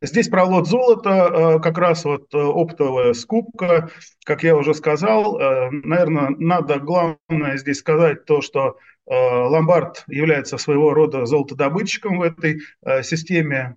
здесь 0.00 0.28
про 0.28 0.44
лот 0.44 0.66
золота, 0.66 1.54
а, 1.54 1.58
как 1.60 1.78
раз 1.78 2.04
вот 2.04 2.34
э, 2.34 2.38
оптовая 2.38 3.12
скупка, 3.12 3.90
как 4.24 4.42
я 4.42 4.56
уже 4.56 4.74
сказал, 4.74 5.38
э, 5.38 5.70
наверное, 5.70 6.30
надо 6.30 6.80
главное 6.80 7.56
здесь 7.56 7.78
сказать 7.78 8.24
то, 8.24 8.40
что 8.40 8.78
э, 9.08 9.14
ломбард 9.14 10.04
является 10.08 10.58
своего 10.58 10.92
рода 10.92 11.24
золотодобытчиком 11.24 12.18
в 12.18 12.22
этой 12.22 12.60
системе 13.02 13.76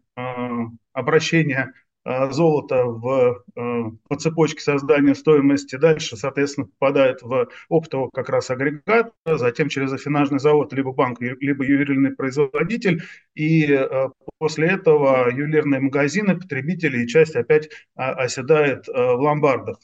обращения 0.94 1.74
Э, 2.10 2.32
золото 2.32 2.86
в, 2.86 3.44
э, 3.56 3.84
по 4.08 4.16
цепочке 4.16 4.62
создания 4.62 5.14
стоимости, 5.14 5.76
дальше, 5.76 6.18
соответственно, 6.18 6.66
попадает 6.66 7.22
в 7.22 7.48
оптовый 7.70 8.10
как 8.12 8.30
раз 8.30 8.50
агрегат, 8.50 9.14
затем 9.26 9.70
через 9.70 9.94
афинажный 9.94 10.40
завод, 10.40 10.74
либо 10.74 10.92
банк, 10.92 11.22
либо 11.22 11.64
ювелирный 11.64 12.16
производитель, 12.16 13.04
и 13.36 13.72
э, 13.72 14.10
после 14.40 14.70
этого 14.70 15.30
ювелирные 15.30 15.82
магазины, 15.82 16.36
потребители 16.36 17.04
и 17.04 17.08
часть 17.08 17.36
опять 17.36 17.70
оседает 17.96 18.88
в 18.88 19.18
ломбардах. 19.20 19.78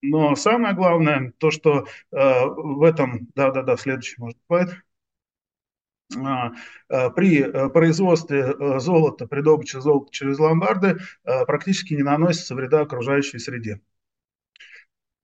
Но 0.00 0.34
самое 0.34 0.74
главное, 0.74 1.32
то, 1.38 1.50
что 1.50 1.86
в 2.10 2.82
этом, 2.84 3.28
да-да-да, 3.34 3.76
следующий 3.76 4.16
может 4.18 4.38
а, 4.48 4.54
а, 4.60 4.66
при 6.08 7.40
э, 7.40 7.68
производстве 7.70 8.54
э, 8.58 8.78
золота, 8.78 9.26
при 9.26 9.40
добыче 9.40 9.80
золота 9.80 10.12
через 10.12 10.38
ломбарды 10.38 10.98
э, 11.24 11.44
практически 11.46 11.94
не 11.94 12.02
наносится 12.02 12.54
вреда 12.54 12.82
окружающей 12.82 13.38
среде. 13.38 13.80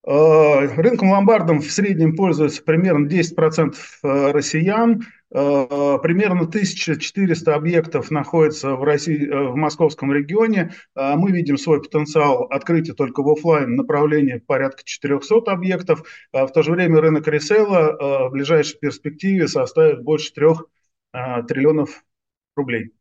Рынком 0.05 1.11
ломбардом 1.11 1.61
в 1.61 1.71
среднем 1.71 2.17
пользуется 2.17 2.63
примерно 2.65 3.07
10% 3.07 3.77
россиян. 4.03 5.03
Примерно 5.31 6.43
1400 6.43 7.55
объектов 7.55 8.11
находится 8.11 8.75
в, 8.75 8.83
России, 8.83 9.27
в 9.27 9.55
московском 9.55 10.13
регионе. 10.13 10.73
Мы 10.95 11.31
видим 11.31 11.57
свой 11.57 11.81
потенциал 11.81 12.43
открытия 12.51 12.95
только 12.95 13.23
в 13.23 13.31
офлайн 13.31 13.77
направлении 13.77 14.43
порядка 14.45 14.83
400 14.85 15.51
объектов. 15.51 16.03
В 16.33 16.49
то 16.49 16.63
же 16.63 16.73
время 16.73 17.01
рынок 17.01 17.29
ресейла 17.29 18.29
в 18.29 18.33
ближайшей 18.33 18.79
перспективе 18.79 19.47
составит 19.49 20.03
больше 20.03 20.35
3 20.35 20.47
триллионов 21.47 22.05
рублей. 22.57 22.93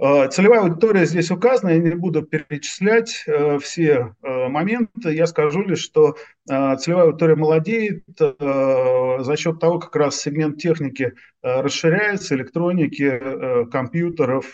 Э, 0.00 0.28
целевая 0.28 0.60
аудитория 0.60 1.06
здесь 1.06 1.30
указана, 1.30 1.70
я 1.70 1.78
не 1.78 1.90
буду 1.90 2.22
перечислять 2.22 3.24
э, 3.26 3.58
все 3.58 4.14
э, 4.22 4.48
моменты, 4.48 5.12
я 5.12 5.26
скажу 5.26 5.62
лишь, 5.62 5.80
что 5.80 6.16
целевая 6.46 7.08
аудитория 7.08 7.34
молодеет 7.34 8.04
за 8.16 9.36
счет 9.36 9.60
того, 9.60 9.78
как 9.78 9.94
раз 9.96 10.16
сегмент 10.18 10.56
техники 10.56 11.12
расширяется, 11.42 12.36
электроники, 12.36 13.66
компьютеров, 13.70 14.46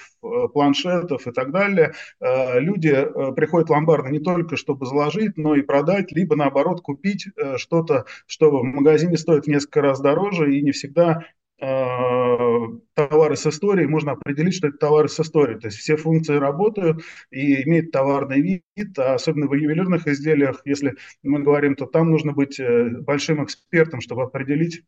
планшетов 0.53 1.29
и 1.29 1.31
так 1.31 1.53
далее. 1.53 1.93
Люди 2.21 3.07
приходят 3.37 3.69
в 3.69 3.71
ломбарды 3.71 4.11
не 4.11 4.19
только, 4.19 4.57
чтобы 4.57 4.87
заложить, 4.87 5.37
но 5.37 5.55
и 5.55 5.63
продать, 5.63 6.11
либо 6.11 6.35
наоборот 6.35 6.81
купить 6.81 7.29
что-то, 7.59 8.07
что 8.27 8.51
в 8.51 8.65
магазине 8.65 9.17
стоит 9.17 9.45
в 9.45 9.49
несколько 9.49 9.81
раз 9.81 10.01
дороже 10.01 10.53
и 10.53 10.63
не 10.63 10.73
всегда 10.73 11.23
товары 11.59 13.37
с 13.37 13.47
историей, 13.47 13.87
можно 13.87 14.13
определить, 14.13 14.55
что 14.55 14.69
это 14.69 14.79
товары 14.79 15.09
с 15.09 15.21
историей. 15.21 15.59
То 15.59 15.69
есть 15.69 15.79
все 15.79 15.97
функции 15.97 16.37
работают 16.37 17.03
и 17.31 17.63
имеют 17.63 17.93
товарный 17.93 18.41
вид, 18.41 18.99
а 18.99 19.15
особенно 19.15 19.47
в 19.47 19.55
ювелирных 19.55 20.07
изделиях, 20.07 20.63
если 20.65 20.95
мы 21.23 21.43
говорим, 21.43 21.77
то 21.77 21.87
там 21.87 22.11
нужно 22.11 22.33
быть 22.33 22.59
э, 22.59 22.89
большим 23.01 23.45
экспертом, 23.45 24.01
чтобы 24.01 24.25
определить, 24.25 24.83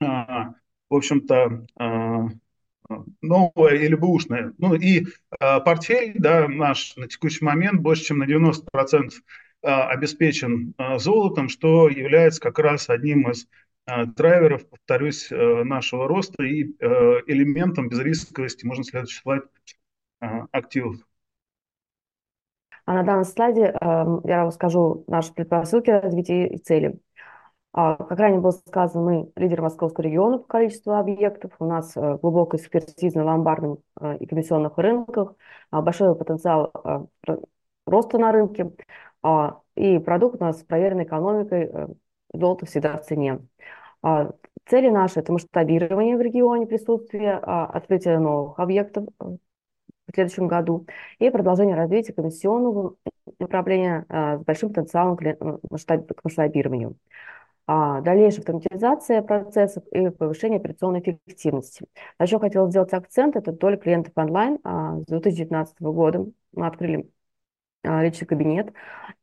а, 0.00 0.54
в 0.90 0.94
общем-то, 0.94 1.66
новое 3.20 3.74
или 3.74 3.94
бэушное. 3.94 4.54
Ну 4.56 4.74
и 4.74 5.06
портфель 5.38 6.14
да, 6.16 6.48
наш 6.48 6.96
на 6.96 7.06
текущий 7.06 7.44
момент 7.44 7.82
больше, 7.82 8.04
чем 8.04 8.18
на 8.18 8.24
90% 8.24 9.12
обеспечен 9.60 10.74
золотом, 10.96 11.50
что 11.50 11.90
является 11.90 12.40
как 12.40 12.58
раз 12.58 12.88
одним 12.88 13.30
из 13.30 13.46
Э, 13.46 13.67
драйверов, 14.06 14.68
повторюсь, 14.68 15.32
э, 15.32 15.64
нашего 15.64 16.06
роста 16.06 16.42
и 16.42 16.64
э, 16.64 16.86
элементом 17.26 17.88
безрисковости, 17.88 18.66
можно 18.66 18.84
следующий 18.84 19.20
слайд, 19.20 19.44
активов. 20.20 20.96
А 22.84 22.94
на 22.94 23.02
данном 23.04 23.24
слайде 23.24 23.72
я 23.80 24.44
расскажу 24.44 25.04
наши 25.06 25.32
предпосылки 25.32 25.90
развития 25.90 26.48
и 26.48 26.58
цели. 26.58 26.98
А, 27.72 27.94
как 27.94 28.18
ранее 28.18 28.40
было 28.40 28.50
сказано, 28.50 29.04
мы 29.04 29.32
лидер 29.36 29.62
московского 29.62 30.02
региона 30.02 30.38
по 30.38 30.46
количеству 30.48 30.94
объектов. 30.94 31.52
У 31.60 31.66
нас 31.66 31.92
глубокая 31.94 32.60
экспертиза 32.60 33.18
на 33.18 33.26
ломбардном 33.26 33.78
и 34.18 34.26
комиссионных 34.26 34.76
рынках, 34.76 35.34
а, 35.70 35.82
большой 35.82 36.16
потенциал 36.16 36.72
роста 37.86 38.18
на 38.18 38.32
рынке. 38.32 38.72
И 39.76 39.98
продукт 40.00 40.40
у 40.40 40.44
нас 40.44 40.64
проверенной 40.64 41.04
экономикой, 41.04 41.70
золото 42.32 42.66
всегда 42.66 42.98
в 42.98 43.04
цене. 43.04 43.40
А, 44.02 44.32
цели 44.66 44.88
наши– 44.88 45.20
это 45.20 45.32
масштабирование 45.32 46.16
в 46.16 46.20
регионе 46.20 46.66
присутствия, 46.66 47.40
а, 47.42 47.66
открытие 47.66 48.18
новых 48.18 48.58
объектов, 48.58 49.06
в 49.18 49.38
следующем 50.14 50.48
году, 50.48 50.86
и 51.18 51.28
продолжение 51.30 51.76
развития 51.76 52.14
комиссионного 52.14 52.94
направления 53.38 54.06
с 54.08 54.42
большим 54.42 54.70
потенциалом 54.70 55.16
к 55.18 56.24
масштабированию. 56.24 56.96
А, 57.70 58.00
дальнейшая 58.00 58.40
автоматизация 58.40 59.20
процессов 59.20 59.84
и 59.88 60.08
повышение 60.08 60.58
операционной 60.58 61.00
эффективности. 61.00 61.84
Чем 62.26 62.40
хотела 62.40 62.70
сделать 62.70 62.94
акцент, 62.94 63.36
это 63.36 63.52
доля 63.52 63.76
клиентов 63.76 64.14
онлайн. 64.16 64.58
А, 64.64 64.98
с 65.00 65.04
2019 65.04 65.82
года 65.82 66.26
мы 66.54 66.66
открыли 66.66 67.00
а, 67.00 67.17
личный 67.84 68.26
кабинет, 68.26 68.72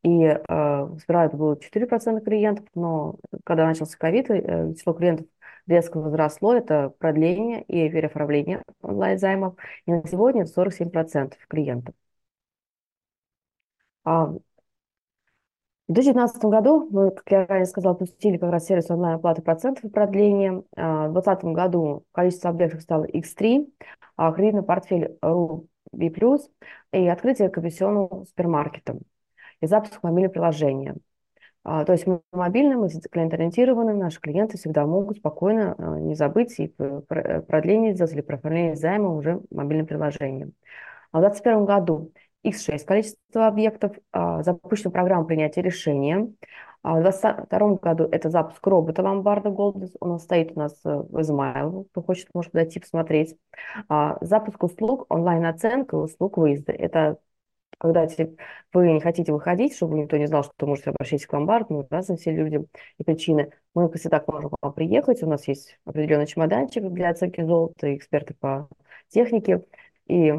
и 0.03 0.25
а, 0.25 0.89
сперва 0.99 1.25
это 1.25 1.37
было 1.37 1.59
4% 1.59 2.23
клиентов, 2.25 2.65
но 2.75 3.17
когда 3.43 3.65
начался 3.65 3.97
ковид, 3.97 4.29
э, 4.29 4.73
число 4.75 4.93
клиентов 4.93 5.27
резко 5.67 5.99
возросло, 5.99 6.55
это 6.55 6.89
продление 6.99 7.63
и 7.63 7.89
переоформление 7.89 8.63
онлайн-займов, 8.81 9.55
и 9.85 9.91
на 9.91 10.07
сегодня 10.07 10.43
это 10.43 10.51
47% 10.51 11.45
клиентов. 11.47 11.95
А, 14.03 14.25
в 15.87 15.93
2019 15.93 16.49
году 16.49 16.87
мы, 16.91 17.11
как 17.11 17.29
я 17.31 17.45
ранее 17.45 17.67
сказала, 17.67 17.93
пустили 17.93 18.37
как 18.37 18.51
раз 18.51 18.65
сервис 18.65 18.89
онлайн-оплаты 18.89 19.41
процентов 19.43 19.83
и 19.83 19.89
продления. 19.89 20.63
А, 20.75 21.07
в 21.07 21.13
2020 21.13 21.53
году 21.53 22.05
количество 22.11 22.49
объектов 22.49 22.81
стало 22.81 23.05
X3, 23.05 23.71
а 24.17 24.31
кредитный 24.31 24.63
портфель 24.63 25.17
B+, 25.95 26.11
и 26.91 27.07
открытие 27.07 27.49
комиссионного 27.49 28.25
супермаркета 28.25 28.97
и 29.61 29.67
запуск 29.67 30.03
мобильного 30.03 30.33
приложения. 30.33 30.95
А, 31.63 31.83
то 31.83 31.93
есть 31.93 32.05
мы 32.05 32.21
мобильные, 32.31 32.77
мы 32.77 32.89
клиент-ориентированы, 32.89 33.95
наши 33.95 34.21
клиенты 34.21 34.57
всегда 34.57 34.85
могут 34.85 35.17
спокойно 35.17 35.75
а, 35.77 35.99
не 35.99 36.13
забыть 36.13 36.59
и 36.59 36.67
продление 37.47 37.95
сделать 37.95 38.13
или 38.13 38.21
проформление 38.21 38.75
займа 38.75 39.09
уже 39.09 39.41
мобильным 39.49 39.87
приложением. 39.87 40.53
А 41.11 41.17
в 41.17 41.21
2021 41.21 41.65
году 41.65 42.11
X6 42.45 42.85
количество 42.85 43.47
объектов, 43.47 43.97
а, 44.11 44.43
запущена 44.43 44.91
программа 44.91 45.25
принятия 45.25 45.61
решения. 45.63 46.31
А 46.85 46.99
в 46.99 47.01
2022 47.01 47.75
году 47.77 48.03
это 48.11 48.29
запуск 48.29 48.65
робота 48.67 49.01
ломбарда 49.01 49.49
Голдес. 49.49 49.91
Он 49.99 50.19
стоит 50.19 50.51
у 50.55 50.59
нас 50.59 50.79
э, 50.85 50.89
в 51.09 51.19
Измайл. 51.19 51.85
Кто 51.85 52.03
хочет, 52.03 52.27
может 52.35 52.51
подойти 52.51 52.79
посмотреть. 52.79 53.35
А, 53.89 54.19
запуск 54.21 54.61
услуг, 54.61 55.07
онлайн-оценка 55.09 55.95
услуг 55.95 56.37
выезда. 56.37 56.73
Это 56.73 57.17
когда 57.79 58.07
вы 58.71 58.91
не 58.91 58.99
хотите 58.99 59.33
выходить, 59.33 59.75
чтобы 59.75 59.95
никто 59.97 60.17
не 60.17 60.27
знал, 60.27 60.43
что 60.43 60.53
вы 60.59 60.67
можете 60.67 60.91
обращаться 60.91 61.27
к 61.27 61.33
ломбарду, 61.33 61.73
мы 61.73 61.87
разные 61.89 62.17
все 62.17 62.31
люди 62.31 62.63
и 62.99 63.03
причины. 63.03 63.51
Мы, 63.73 63.89
если 63.91 64.09
так, 64.09 64.27
можем 64.27 64.51
к 64.51 64.55
вам 64.61 64.73
приехать. 64.73 65.23
У 65.23 65.27
нас 65.27 65.47
есть 65.47 65.79
определенный 65.85 66.27
чемоданчик 66.27 66.83
для 66.83 67.09
оценки 67.09 67.41
золота, 67.41 67.95
эксперты 67.95 68.35
по 68.35 68.69
технике. 69.09 69.65
И 70.05 70.33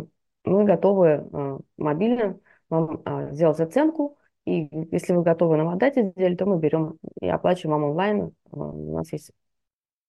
мы 0.44 0.64
готовы 0.64 1.08
э, 1.08 1.58
мобильно 1.76 2.38
вам 2.68 3.02
э, 3.04 3.32
сделать 3.32 3.58
оценку, 3.58 4.15
и 4.46 4.68
если 4.92 5.12
вы 5.12 5.22
готовы 5.22 5.56
нам 5.56 5.68
отдать 5.68 5.98
изделие, 5.98 6.36
то 6.36 6.46
мы 6.46 6.58
берем 6.58 6.98
и 7.20 7.28
оплачиваем 7.28 7.80
вам 7.80 7.90
онлайн. 7.90 8.20
Э, 8.26 8.30
у 8.52 8.96
нас 8.96 9.12
есть 9.12 9.32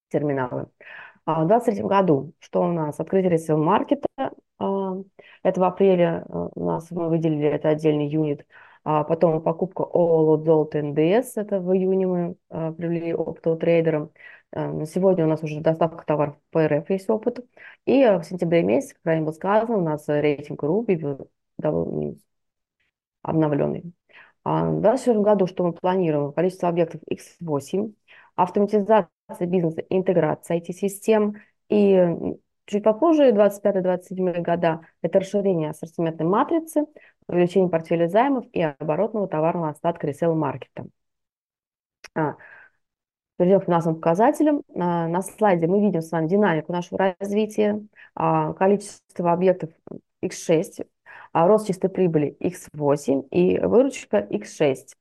терминалы. 0.10 0.68
А 1.26 1.44
в 1.44 1.48
2023 1.48 1.84
году, 1.84 2.34
что 2.40 2.64
у 2.64 2.72
нас? 2.72 3.00
Открытие 3.00 3.32
ресейл 3.32 3.58
маркета. 3.58 4.08
Это 5.44 5.60
в 5.60 5.64
апреле 5.64 6.24
у 6.30 6.66
нас 6.66 6.90
мы 6.92 7.10
выделили 7.10 7.48
это 7.48 7.70
отдельный 7.70 8.08
юнит. 8.08 8.46
А 8.84 9.04
потом 9.04 9.42
покупка 9.44 9.82
ОЛО 9.82 10.44
золото 10.44 10.82
НДС, 10.82 11.36
это 11.36 11.60
в 11.60 11.76
июне 11.76 12.08
мы 12.08 12.36
привели 12.50 13.14
оптовым 13.14 13.60
трейдерам. 13.60 14.12
Э, 14.52 14.86
сегодня 14.86 15.26
у 15.26 15.30
нас 15.30 15.44
уже 15.44 15.62
доставка 15.62 16.06
товаров 16.06 16.38
по 16.52 16.68
РФ 16.68 16.90
есть 16.90 17.10
опыт. 17.10 17.40
И 17.86 18.02
э, 18.02 18.18
в 18.20 18.24
сентябре 18.24 18.64
месяце, 18.64 18.96
как 18.96 19.06
ранее 19.06 19.26
было 19.26 19.34
сказано, 19.34 19.78
у 19.78 19.82
нас 19.82 20.08
рейтинг 20.08 20.64
Руби 20.64 20.96
обновленный. 23.22 23.94
А 24.50 24.64
в 24.64 24.80
2024 24.80 25.20
году 25.20 25.46
что 25.46 25.64
мы 25.66 25.74
планируем? 25.74 26.32
Количество 26.32 26.70
объектов 26.70 27.02
X8, 27.12 27.94
автоматизация 28.38 29.10
бизнеса, 29.42 29.84
интеграция 29.90 30.60
IT-систем. 30.60 31.36
И 31.68 32.00
чуть 32.66 32.82
попозже, 32.82 33.34
25-27 33.34 34.42
года, 34.42 34.80
это 35.02 35.20
расширение 35.20 35.72
ассортиментной 35.72 36.26
матрицы, 36.26 36.86
увеличение 37.28 37.70
портфеля 37.70 38.08
займов 38.08 38.46
и 38.54 38.62
оборотного 38.62 39.28
товарного 39.28 39.72
остатка 39.72 40.08
ресейл-маркета. 40.08 40.86
А, 42.16 42.38
перейдем 43.36 43.60
к 43.60 43.66
финансовым 43.66 43.98
показателям. 43.98 44.64
А, 44.74 45.10
на 45.10 45.24
слайде 45.24 45.68
мы 45.68 45.82
видим 45.82 46.02
с 46.02 46.10
вами 46.10 46.30
динамику 46.30 46.72
нашего 46.72 47.16
развития, 47.20 47.86
а, 48.16 48.54
количество 48.54 49.34
объектов 49.34 49.72
X6, 50.24 50.86
а, 51.38 51.48
рост 51.48 51.68
чистой 51.68 51.90
прибыли 51.90 52.36
X8 52.40 53.28
и 53.30 53.60
выручка 53.60 54.18
X6. 54.18 54.96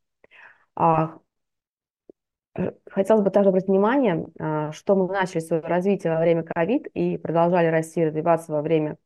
Хотелось 2.90 3.22
бы 3.22 3.30
также 3.30 3.48
обратить 3.48 3.68
внимание, 3.68 4.26
что 4.72 4.96
мы 4.96 5.08
начали 5.08 5.40
свое 5.40 5.62
развитие 5.62 6.12
во 6.12 6.20
время 6.20 6.42
ковид 6.42 6.88
и 6.88 7.16
продолжали 7.16 7.68
расти, 7.68 8.04
развиваться 8.04 8.52
во 8.52 8.60
время 8.60 8.98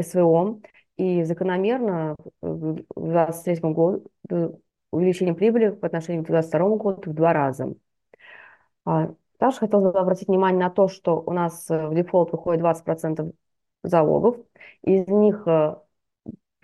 СВО. 0.00 0.60
И 0.96 1.24
закономерно 1.24 2.14
в 2.40 2.74
2023 2.94 3.70
году 3.72 4.10
увеличение 4.92 5.34
прибыли 5.34 5.70
по 5.70 5.88
отношению 5.88 6.22
к 6.22 6.26
2022 6.26 6.76
году 6.76 7.10
в 7.10 7.14
два 7.14 7.32
раза. 7.32 7.74
А, 8.84 9.12
также 9.38 9.58
хотела 9.58 9.90
бы 9.90 9.98
обратить 9.98 10.28
внимание 10.28 10.60
на 10.60 10.70
то, 10.70 10.86
что 10.86 11.20
у 11.20 11.32
нас 11.32 11.68
в 11.68 11.92
дефолт 11.94 12.30
выходит 12.30 12.62
20% 12.62 13.32
залогов. 13.82 14.36
Из 14.82 15.04
них 15.08 15.48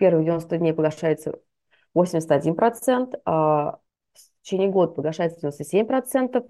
первые 0.01 0.25
90 0.25 0.57
дней 0.57 0.73
погашается 0.73 1.39
81%, 1.93 3.21
а 3.23 3.77
в 4.13 4.41
течение 4.41 4.69
года 4.69 4.93
погашается 4.93 5.47
97%, 5.47 6.43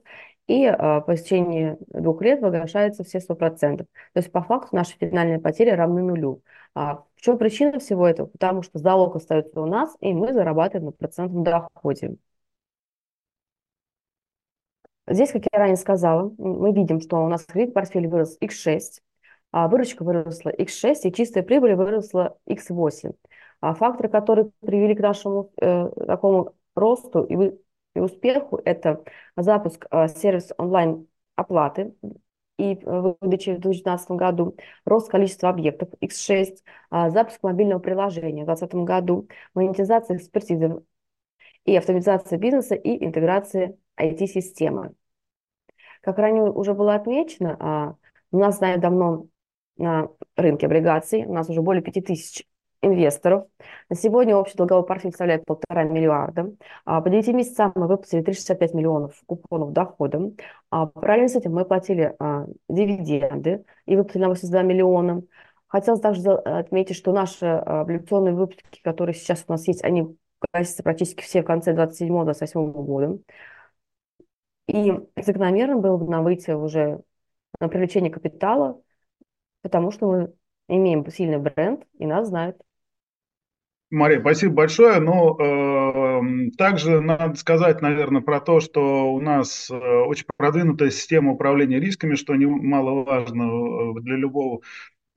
и 0.48 0.66
а, 0.66 1.02
по 1.02 1.18
течение 1.18 1.78
двух 1.88 2.22
лет 2.22 2.40
погашается 2.40 3.04
все 3.04 3.20
100%. 3.20 3.78
То 3.80 3.86
есть 4.16 4.32
по 4.32 4.42
факту 4.42 4.74
наши 4.74 4.98
финальные 4.98 5.40
потери 5.40 5.70
равны 5.72 6.02
нулю. 6.02 6.42
А 6.76 7.04
в 7.16 7.22
чем 7.22 7.38
причина 7.38 7.80
всего 7.80 8.08
этого? 8.08 8.28
Потому 8.28 8.62
что 8.62 8.80
залог 8.80 9.18
остается 9.18 9.60
у 9.62 9.66
нас, 9.66 9.98
и 10.00 10.14
мы 10.14 10.32
зарабатываем 10.32 10.86
на 10.86 10.92
процентном 10.94 11.44
доходе. 11.44 12.16
Здесь, 15.08 15.32
как 15.34 15.44
я 15.52 15.60
ранее 15.60 15.76
сказала, 15.76 16.34
мы 16.38 16.72
видим, 16.72 17.02
что 17.02 17.18
у 17.18 17.28
нас 17.28 17.44
кредит 17.44 17.74
портфель 17.74 18.08
вырос 18.08 18.38
x6, 18.40 19.02
а 19.52 19.68
выручка 19.68 20.04
выросла 20.04 20.52
x6 20.52 20.96
и 21.04 21.14
чистая 21.14 21.44
прибыль 21.44 21.76
выросла 21.76 22.38
x8. 22.48 23.14
А 23.62 23.74
факторы, 23.74 24.10
которые 24.10 24.52
привели 24.62 24.95
к 24.95 25.00
нашему 25.00 25.52
э, 25.62 25.89
такому 26.08 26.56
росту 26.76 27.24
и, 27.24 27.54
и 27.95 28.00
успеху, 28.00 28.60
это 28.65 29.04
запуск 29.38 29.86
э, 29.91 30.08
сервиса 30.10 30.56
онлайн 30.58 31.08
оплаты 31.36 31.93
и 32.58 32.74
э, 32.76 33.15
выдачи 33.21 33.52
в 33.52 33.60
2019 33.60 34.12
году, 34.12 34.56
рост 34.86 35.10
количества 35.10 35.50
объектов 35.50 35.89
X6, 36.02 36.63
э, 36.91 37.10
запуск 37.12 37.41
мобильного 37.43 37.80
приложения 37.80 38.43
в 38.43 38.47
2020 38.47 38.76
году, 38.86 39.28
монетизация 39.54 40.17
экспертизы 40.17 40.84
и 41.65 41.76
автоматизация 41.76 42.38
бизнеса 42.38 42.76
и 42.76 43.04
интеграция 43.06 43.78
IT-системы. 43.97 44.95
Как 46.02 46.17
ранее 46.17 46.52
уже 46.52 46.74
было 46.74 46.95
отмечено, 46.95 47.58
а, 47.60 47.95
у 48.32 48.39
нас 48.39 48.58
знают 48.58 48.82
давно 48.82 49.28
на 49.78 50.10
рынке 50.36 50.65
облигаций, 50.65 51.26
у 51.26 51.34
нас 51.34 51.50
уже 51.50 51.62
более 51.62 51.84
5000 51.84 52.47
инвесторов. 52.82 53.48
На 53.89 53.96
сегодня 53.96 54.36
общий 54.36 54.58
долговой 54.58 54.86
портфель 54.86 55.12
составляет 55.12 55.46
полтора 55.46 55.84
миллиарда. 55.84 56.54
А, 56.86 57.02
по 57.02 57.10
9 57.10 57.28
месяцам 57.30 57.72
мы 57.76 57.88
выпустили 57.88 58.22
365 58.22 58.74
миллионов 58.74 59.22
купонов 59.26 59.72
дохода. 59.74 60.32
А, 60.70 60.88
параллельно 60.88 61.30
с 61.30 61.36
этим 61.36 61.54
мы 61.54 61.65
платили 61.65 62.15
дивиденды 62.70 63.63
и 63.86 63.96
выплатили 63.96 64.24
на 64.24 64.30
82 64.30 64.62
миллиона. 64.63 65.24
Хотелось 65.67 66.02
также 66.02 66.32
отметить, 66.32 66.98
что 66.98 67.13
наши 67.13 67.46
облигационные 67.46 68.34
выпуски, 68.34 68.82
которые 68.84 69.15
сейчас 69.15 69.46
у 69.48 69.52
нас 69.52 69.67
есть, 69.67 69.84
они 69.84 70.17
гасятся 70.54 70.84
практически 70.84 71.22
все 71.22 71.44
в 71.44 71.46
конце 71.46 71.74
27-28 71.74 72.72
года. 72.72 73.20
И 74.67 74.91
закономерно 75.15 75.78
было 75.78 75.98
бы 75.98 76.10
нам 76.10 76.24
выйти 76.24 76.52
уже 76.52 77.02
на 77.60 77.67
привлечение 77.70 78.12
капитала, 78.12 78.82
потому 79.62 79.91
что 79.91 80.08
мы 80.08 80.34
имеем 80.67 81.10
сильный 81.10 81.38
бренд, 81.38 81.86
и 82.00 82.06
нас 82.06 82.28
знают. 82.28 82.62
Мария, 83.91 84.21
спасибо 84.21 84.54
большое. 84.54 84.99
Но 85.01 85.38
э, 85.38 86.51
также 86.58 87.01
надо 87.01 87.36
сказать, 87.36 87.82
наверное, 87.82 88.21
про 88.21 88.39
то, 88.39 88.62
что 88.62 89.13
у 89.13 89.19
нас 89.19 89.69
э, 89.69 89.75
очень 89.75 90.25
продвинутая 90.38 90.91
система 90.91 91.34
управления 91.34 91.80
рисками, 91.80 92.15
что 92.15 92.34
немаловажно 92.36 93.43
э, 93.43 93.99
для 93.99 94.15
любого 94.15 94.62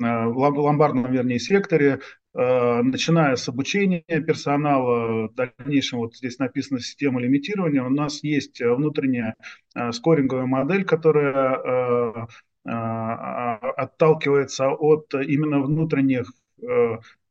э, 0.02 0.04
ломбардном, 0.04 1.10
вернее, 1.12 1.38
секторе. 1.38 2.00
Э, 2.37 2.82
начиная 2.82 3.37
с 3.37 3.48
обучения 3.48 4.02
персонала, 4.08 5.28
в 5.28 5.34
дальнейшем 5.34 6.00
вот 6.00 6.16
здесь 6.16 6.40
написано 6.40 6.80
система 6.80 7.20
лимитирования, 7.20 7.84
у 7.84 7.90
нас 7.90 8.24
есть 8.24 8.60
внутренняя 8.60 9.37
скоринговая 9.92 10.46
модель, 10.46 10.84
которая 10.84 12.26
э, 12.64 12.70
отталкивается 13.76 14.70
от 14.70 15.14
именно 15.14 15.60
внутренних 15.60 16.32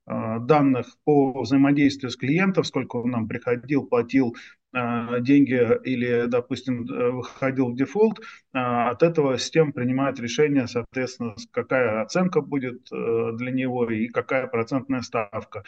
данных 0.06 0.88
по 1.06 1.42
взаимодействию 1.42 2.10
с 2.12 2.18
клиентом, 2.18 2.64
сколько 2.64 2.98
он 2.98 3.12
нам 3.12 3.28
приходил, 3.28 3.86
платил 3.86 4.36
деньги 4.74 5.80
или, 5.86 6.26
допустим, 6.28 6.86
выходил 6.86 7.70
в 7.70 7.76
дефолт, 7.76 8.20
от 8.52 9.04
этого 9.04 9.38
система 9.38 9.72
принимает 9.72 10.20
решение, 10.20 10.68
соответственно, 10.68 11.36
какая 11.52 12.02
оценка 12.02 12.42
будет 12.42 12.90
для 12.90 13.52
него 13.52 13.90
и 13.90 14.08
какая 14.08 14.48
процентная 14.48 15.02
ставка. 15.02 15.64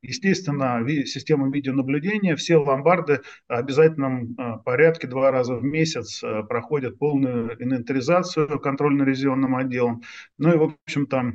Естественно, 0.00 0.86
система 1.06 1.50
видеонаблюдения, 1.50 2.36
все 2.36 2.56
ломбарды 2.56 3.20
в 3.48 3.52
обязательном 3.52 4.34
а, 4.38 4.58
порядке 4.58 5.08
два 5.08 5.32
раза 5.32 5.56
в 5.56 5.64
месяц 5.64 6.22
а, 6.22 6.44
проходят 6.44 6.98
полную 6.98 7.60
инвентаризацию 7.60 8.60
контрольно-ревизионным 8.60 9.56
отделом. 9.56 10.02
Ну 10.38 10.54
и, 10.54 10.56
в 10.56 10.74
общем-то, 10.86 11.18
а, 11.18 11.32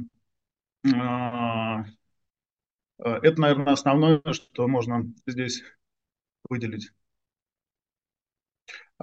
это, 2.97 3.41
наверное, 3.41 3.73
основное, 3.73 4.21
что 4.31 4.67
можно 4.67 5.03
здесь 5.25 5.63
выделить. 6.49 6.91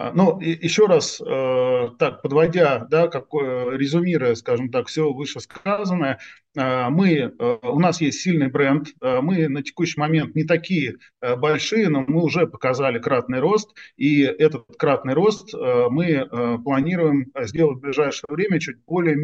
А, 0.00 0.12
ну, 0.12 0.40
еще 0.40 0.86
раз, 0.86 1.20
э, 1.20 1.88
так, 1.98 2.22
подводя, 2.22 2.86
да, 2.90 3.08
какое, 3.08 3.76
резюмируя, 3.76 4.34
скажем 4.34 4.70
так, 4.70 4.86
все 4.86 5.12
вышесказанное, 5.12 6.18
э, 6.56 6.88
мы, 6.88 7.12
э, 7.12 7.58
у 7.62 7.78
нас 7.78 8.00
есть 8.00 8.20
сильный 8.20 8.48
бренд, 8.48 8.88
мы 9.00 9.48
на 9.48 9.62
текущий 9.62 10.00
момент 10.00 10.34
не 10.34 10.44
такие 10.44 10.96
большие, 11.20 11.90
но 11.90 12.04
мы 12.06 12.22
уже 12.22 12.46
показали 12.46 12.98
кратный 12.98 13.40
рост, 13.40 13.76
и 13.96 14.22
этот 14.22 14.64
кратный 14.78 15.12
рост 15.14 15.52
мы 15.52 16.58
планируем 16.64 17.26
сделать 17.42 17.78
в 17.78 17.80
ближайшее 17.80 18.26
время 18.30 18.58
чуть 18.58 18.82
более 18.86 19.16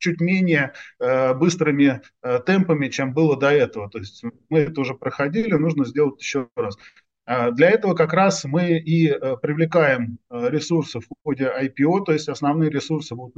чуть 0.00 0.20
менее 0.20 0.72
э, 0.98 1.34
быстрыми 1.34 2.00
э, 2.22 2.40
темпами, 2.44 2.88
чем 2.88 3.12
было 3.12 3.38
до 3.38 3.50
этого. 3.50 3.88
То 3.88 3.98
есть 3.98 4.24
мы 4.48 4.60
это 4.60 4.80
уже 4.80 4.94
проходили, 4.94 5.54
нужно 5.54 5.84
сделать 5.84 6.20
еще 6.20 6.48
раз. 6.56 6.76
А, 7.26 7.52
для 7.52 7.70
этого 7.70 7.94
как 7.94 8.12
раз 8.12 8.44
мы 8.44 8.78
и 8.78 9.08
э, 9.08 9.36
привлекаем 9.40 10.18
ресурсы 10.30 11.00
в 11.00 11.04
ходе 11.22 11.44
IPO, 11.44 12.04
то 12.06 12.12
есть 12.12 12.28
основные 12.28 12.70
ресурсы 12.70 13.14
будут 13.14 13.34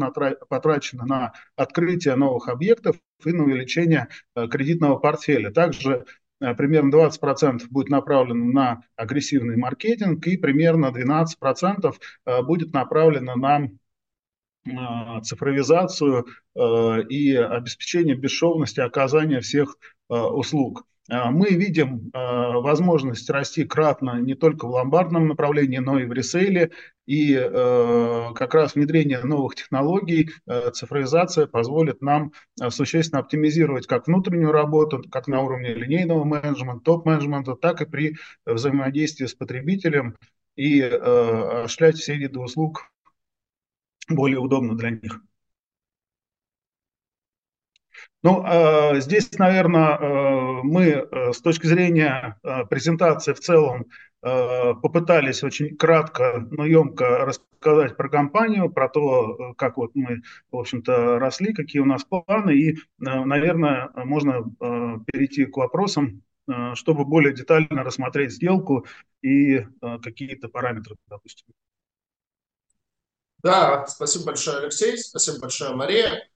потрачены 0.49 1.05
на 1.05 1.33
открытие 1.57 2.15
новых 2.15 2.49
объектов 2.49 2.97
и 3.25 3.33
на 3.33 3.45
увеличение 3.45 4.09
кредитного 4.35 4.97
портфеля. 4.99 5.51
Также 5.51 6.07
примерно 6.39 6.95
20% 6.97 7.67
будет 7.71 7.89
направлено 7.89 8.45
на 8.45 8.83
агрессивный 8.97 9.57
маркетинг 9.57 10.27
и 10.27 10.37
примерно 10.37 10.87
12% 10.87 11.95
будет 12.43 12.73
направлено 12.73 13.37
на 13.37 13.69
цифровизацию 15.23 16.27
и 16.55 17.35
обеспечение 17.35 18.15
бесшовности 18.15 18.81
оказания 18.81 19.41
всех 19.41 19.77
услуг. 20.09 20.85
А, 21.11 21.31
мы 21.31 21.49
видим 21.49 22.11
а, 22.13 22.59
возможность 22.61 23.29
расти 23.29 23.65
кратно 23.65 24.21
не 24.21 24.35
только 24.35 24.67
в 24.67 24.71
ломбардном 24.71 25.29
направлении, 25.29 25.79
но 25.79 25.99
и 25.99 26.05
в 26.05 26.13
ресейле. 26.13 26.71
И 27.07 27.37
а, 27.37 28.33
как 28.35 28.55
раз 28.55 28.75
внедрение 28.75 29.21
новых 29.23 29.57
технологий, 29.57 30.31
цифровизация 30.73 31.47
позволит 31.47 32.01
нам 32.01 32.33
существенно 32.69 33.21
оптимизировать 33.21 33.87
как 33.87 34.07
внутреннюю 34.07 34.53
работу, 34.53 35.03
как 35.11 35.27
на 35.27 35.41
уровне 35.41 35.75
линейного 35.75 36.25
менеджмента, 36.25 36.85
топ-менеджмента, 36.85 37.57
так 37.57 37.83
и 37.83 37.87
при 37.87 38.17
взаимодействии 38.47 39.27
с 39.27 39.35
потребителем 39.35 40.17
и 40.55 40.81
осуществлять 40.81 41.97
все 41.97 42.15
виды 42.15 42.39
услуг 42.39 42.92
более 44.09 44.39
удобно 44.39 44.77
для 44.77 44.91
них. 44.91 45.21
Ну, 48.23 48.45
э, 48.47 49.01
здесь, 49.01 49.37
наверное, 49.39 49.99
э, 49.99 50.61
мы 50.63 50.85
э, 50.85 51.33
с 51.33 51.41
точки 51.41 51.67
зрения 51.67 52.39
презентации 52.71 53.33
в 53.33 53.41
целом 53.41 53.87
попытались 54.25 55.43
очень 55.43 55.77
кратко, 55.77 56.47
но 56.53 56.65
емко 56.65 57.25
рассказать 57.25 57.97
про 57.97 58.09
компанию, 58.09 58.71
про 58.71 58.89
то, 58.89 59.53
как 59.59 59.79
вот 59.79 59.97
мы, 59.97 60.23
в 60.53 60.59
общем-то, 60.59 61.19
росли, 61.19 61.53
какие 61.53 61.83
у 61.83 61.87
нас 61.87 62.05
планы. 62.05 62.53
И, 62.53 62.79
наверное, 62.99 63.91
можно 63.97 64.45
перейти 65.07 65.47
к 65.47 65.57
вопросам, 65.57 66.23
чтобы 66.75 67.05
более 67.05 67.35
детально 67.35 67.83
рассмотреть 67.83 68.31
сделку 68.31 68.87
и 69.23 69.67
какие-то 69.81 70.49
параметры, 70.49 70.95
допустим. 71.09 71.49
Да, 73.43 73.87
спасибо 73.87 74.27
большое, 74.27 74.59
Алексей, 74.59 74.97
спасибо 74.99 75.41
большое, 75.41 75.75
Мария. 75.75 76.29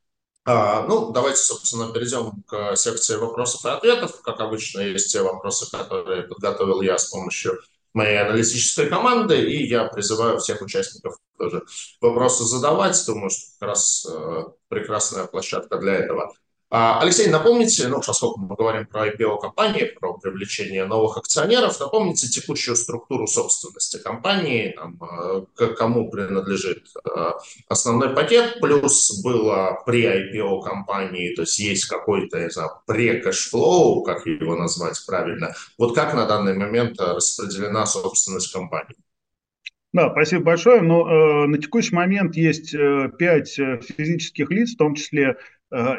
А, 0.44 0.82
ну, 0.82 1.10
давайте, 1.10 1.38
собственно, 1.38 1.92
перейдем 1.92 2.42
к 2.46 2.76
секции 2.76 3.16
вопросов 3.16 3.64
и 3.64 3.68
ответов. 3.68 4.22
Как 4.22 4.40
обычно, 4.40 4.80
есть 4.80 5.12
те 5.12 5.20
вопросы, 5.20 5.70
которые 5.70 6.22
подготовил 6.22 6.82
я 6.82 6.98
с 6.98 7.06
помощью 7.06 7.60
моей 7.94 8.18
аналитической 8.18 8.88
команды, 8.88 9.40
и 9.40 9.66
я 9.66 9.84
призываю 9.84 10.38
всех 10.38 10.60
участников 10.62 11.16
тоже 11.38 11.64
вопросы 12.00 12.44
задавать. 12.44 13.02
Думаю, 13.06 13.30
что 13.30 13.40
как 13.58 13.68
раз 13.70 14.06
э, 14.08 14.44
прекрасная 14.68 15.26
площадка 15.26 15.78
для 15.78 15.94
этого. 15.94 16.32
А, 16.68 17.00
Алексей, 17.00 17.29
напомните, 17.29 17.87
ну, 17.87 18.00
поскольку 18.05 18.40
мы 18.40 18.57
говорим 18.57 18.87
про 18.87 19.07
IPO 19.07 19.40
компании, 19.40 19.85
про 19.85 20.14
привлечение 20.14 20.85
новых 20.85 21.16
акционеров, 21.16 21.79
напомните 21.79 22.26
текущую 22.26 22.74
структуру 22.74 23.29
собственности 23.29 23.98
компании, 23.98 24.74
там, 24.76 24.98
к 25.55 25.74
кому 25.74 26.11
принадлежит 26.11 26.88
э, 27.05 27.31
основной 27.68 28.16
пакет, 28.16 28.59
плюс 28.61 29.22
было 29.22 29.81
при 29.87 30.07
IPO 30.07 30.62
компании, 30.62 31.37
то 31.37 31.42
есть 31.42 31.61
есть 31.61 31.85
какой-то, 31.85 32.40
не 32.40 32.50
знаю, 32.50 32.70
пре-кэшфлоу, 32.87 34.02
как 34.02 34.26
его 34.26 34.57
назвать 34.57 35.00
правильно. 35.07 35.55
Вот 35.79 35.94
как 35.94 36.14
на 36.14 36.26
данный 36.26 36.55
момент 36.55 37.00
распределена 37.00 37.87
собственность 37.87 38.52
компании? 38.52 38.96
Да, 39.92 40.11
спасибо 40.11 40.42
большое. 40.42 40.83
Но 40.83 41.07
ну, 41.07 41.44
э, 41.44 41.46
на 41.46 41.59
текущий 41.59 41.94
момент 41.94 42.37
есть 42.37 42.74
э, 42.74 43.11
э, 43.18 43.44
физических 43.81 44.50
лиц, 44.50 44.74
в 44.74 44.76
том 44.76 44.94
числе 44.94 45.38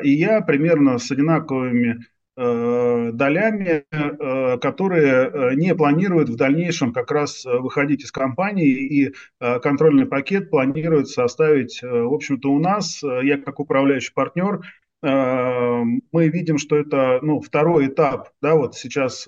и 0.03 0.09
я 0.11 0.41
примерно 0.41 0.97
с 0.97 1.11
одинаковыми 1.11 2.05
э, 2.37 3.11
долями, 3.13 3.83
э, 3.91 4.57
которые 4.59 5.55
не 5.55 5.75
планируют 5.75 6.29
в 6.29 6.35
дальнейшем 6.35 6.93
как 6.93 7.11
раз 7.11 7.45
выходить 7.45 8.03
из 8.03 8.11
компании, 8.11 8.69
и 8.69 9.13
контрольный 9.39 10.05
пакет 10.05 10.49
планирует 10.49 11.09
составить, 11.09 11.81
в 11.81 12.13
общем-то, 12.13 12.51
у 12.51 12.59
нас, 12.59 13.01
я 13.03 13.37
как 13.37 13.59
управляющий 13.59 14.13
партнер, 14.13 14.61
мы 15.01 16.01
видим, 16.11 16.57
что 16.57 16.75
это 16.75 17.19
ну, 17.21 17.39
второй 17.39 17.87
этап, 17.87 18.29
да, 18.41 18.55
вот 18.55 18.75
сейчас 18.75 19.27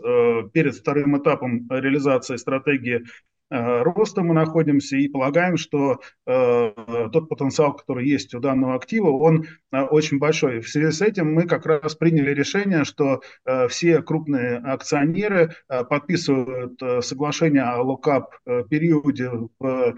перед 0.52 0.75
вторым 0.75 1.15
этапом 1.19 1.67
реализации 1.69 2.38
стратегии 2.38 3.04
Э, 3.04 3.38
роста 3.49 4.21
мы 4.21 4.33
находимся 4.33 4.95
и 4.97 5.07
полагаем, 5.07 5.57
что 5.57 5.99
э, 6.25 6.71
тот 7.12 7.29
потенциал, 7.29 7.73
который 7.75 8.07
есть 8.07 8.33
у 8.35 8.39
данного 8.39 8.75
актива, 8.75 9.09
он 9.09 9.45
э, 9.71 9.81
очень 9.81 10.19
большой. 10.19 10.62
В 10.62 10.69
связи 10.69 10.91
с 10.91 11.01
этим 11.01 11.33
мы 11.33 11.47
как 11.47 11.65
раз 11.65 11.95
приняли 11.95 12.31
решение, 12.33 12.83
что 12.83 13.21
э, 13.45 13.67
все 13.67 14.01
крупные 14.01 14.57
акционеры 14.57 15.55
э, 15.67 15.83
подписывают 15.83 16.81
э, 16.81 17.01
соглашение 17.01 17.63
о 17.63 17.81
локап 17.81 18.35
периоде 18.69 19.31
в, 19.59 19.95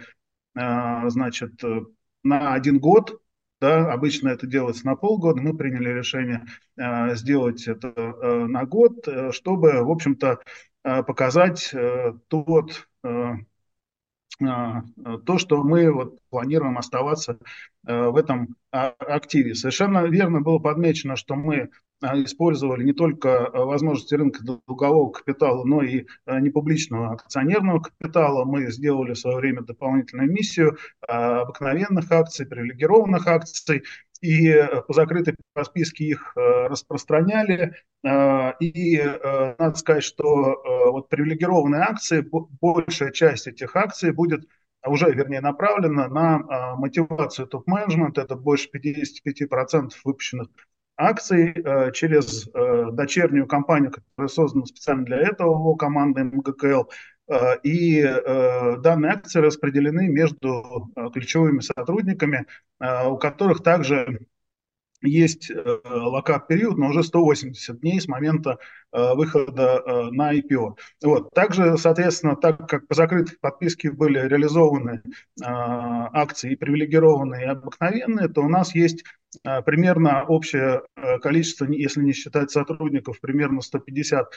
э, 0.55 1.09
значит, 1.09 1.61
на 2.23 2.53
один 2.53 2.79
год, 2.79 3.21
да, 3.61 3.93
обычно 3.93 4.29
это 4.29 4.47
делается 4.47 4.85
на 4.87 4.95
полгода. 4.95 5.39
Мы 5.39 5.55
приняли 5.55 5.89
решение 5.89 6.45
э, 6.77 7.15
сделать 7.15 7.67
это 7.67 7.93
э, 7.95 8.45
на 8.47 8.65
год, 8.65 9.07
э, 9.07 9.31
чтобы, 9.31 9.83
в 9.83 9.91
общем-то, 9.91 10.39
э, 10.39 10.39
показать 10.83 11.73
э, 11.73 12.13
тот 12.27 12.87
Э, 14.41 14.81
э, 15.05 15.17
то, 15.25 15.37
что 15.37 15.63
мы 15.63 15.91
вот 15.91 16.19
планируем 16.29 16.77
оставаться 16.77 17.37
э, 17.85 18.07
в 18.07 18.17
этом 18.17 18.55
а, 18.71 18.93
активе. 18.99 19.53
Совершенно 19.53 20.05
верно 20.07 20.41
было 20.41 20.59
подмечено, 20.59 21.15
что 21.15 21.35
мы 21.35 21.69
использовали 22.01 22.83
не 22.83 22.93
только 22.93 23.51
возможности 23.53 24.15
рынка 24.15 24.43
долгового 24.43 25.11
капитала, 25.11 25.63
но 25.65 25.83
и 25.83 26.07
непубличного 26.25 27.11
акционерного 27.11 27.81
капитала. 27.81 28.43
Мы 28.43 28.71
сделали 28.71 29.13
в 29.13 29.19
свое 29.19 29.37
время 29.37 29.61
дополнительную 29.61 30.31
миссию 30.31 30.79
обыкновенных 31.07 32.11
акций, 32.11 32.47
привилегированных 32.47 33.27
акций 33.27 33.83
и 34.21 34.47
э, 34.47 34.81
по 34.83 34.93
закрытой 34.93 35.35
по 35.53 35.63
списке 35.63 36.05
их 36.05 36.33
э, 36.35 36.67
распространяли. 36.67 37.75
Э, 38.03 38.53
и 38.59 39.01
надо 39.57 39.75
сказать, 39.75 40.03
что 40.03 40.61
вот 40.91 41.09
привилегированные 41.09 41.81
акции, 41.81 42.25
большая 42.61 43.11
часть 43.11 43.47
этих 43.47 43.75
акций 43.75 44.11
будет 44.11 44.47
уже, 44.85 45.11
вернее, 45.11 45.41
направлена 45.41 46.07
на 46.07 46.75
мотивацию 46.75 47.47
топ-менеджмента. 47.47 48.21
Это 48.21 48.35
больше 48.35 48.69
55% 48.73 49.91
выпущенных 50.03 50.47
акций 50.97 51.53
через 51.93 52.47
дочернюю 52.93 53.47
компанию, 53.47 53.91
которая 53.91 54.27
создана 54.27 54.65
специально 54.65 55.05
для 55.05 55.17
этого, 55.17 55.75
команды 55.75 56.23
МГКЛ. 56.23 56.89
Э, 57.27 57.57
и 57.63 58.01
э, 58.01 58.77
данные 58.77 59.13
акции 59.13 59.39
распределены 59.39 60.07
между 60.09 60.91
э, 60.95 61.09
ключевыми 61.13 61.59
сотрудниками, 61.59 62.45
у 62.79 63.17
которых 63.17 63.61
также 63.61 64.25
есть 65.03 65.51
локап-период, 65.85 66.77
но 66.77 66.89
уже 66.89 67.03
180 67.03 67.79
дней 67.79 68.01
с 68.01 68.07
момента 68.07 68.57
выхода 68.91 70.09
на 70.11 70.33
IPO. 70.35 70.75
Вот. 71.03 71.29
Также, 71.33 71.77
соответственно, 71.77 72.35
так 72.35 72.67
как 72.67 72.87
по 72.87 72.95
закрытой 72.95 73.37
подписке 73.39 73.91
были 73.91 74.19
реализованы 74.27 75.03
акции 75.43 76.55
привилегированные, 76.55 77.45
и 77.45 77.49
обыкновенные, 77.49 78.29
то 78.29 78.41
у 78.41 78.49
нас 78.49 78.73
есть 78.73 79.03
примерно 79.43 80.23
общее 80.25 80.81
количество, 81.21 81.65
если 81.65 82.01
не 82.01 82.13
считать 82.13 82.49
сотрудников, 82.49 83.19
примерно 83.21 83.61
150 83.61 84.33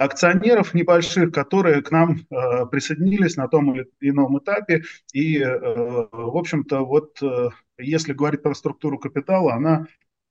акционеров 0.00 0.72
небольших, 0.72 1.30
которые 1.30 1.82
к 1.82 1.90
нам 1.90 2.20
э, 2.30 2.66
присоединились 2.66 3.36
на 3.36 3.48
том 3.48 3.74
или 3.74 3.86
ином 4.00 4.38
этапе. 4.38 4.82
И, 5.12 5.38
э, 5.38 5.46
в 5.50 6.36
общем-то, 6.36 6.80
вот 6.80 7.22
э, 7.22 7.50
если 7.76 8.14
говорить 8.14 8.42
про 8.42 8.54
структуру 8.54 8.98
капитала, 8.98 9.52
она 9.52 9.86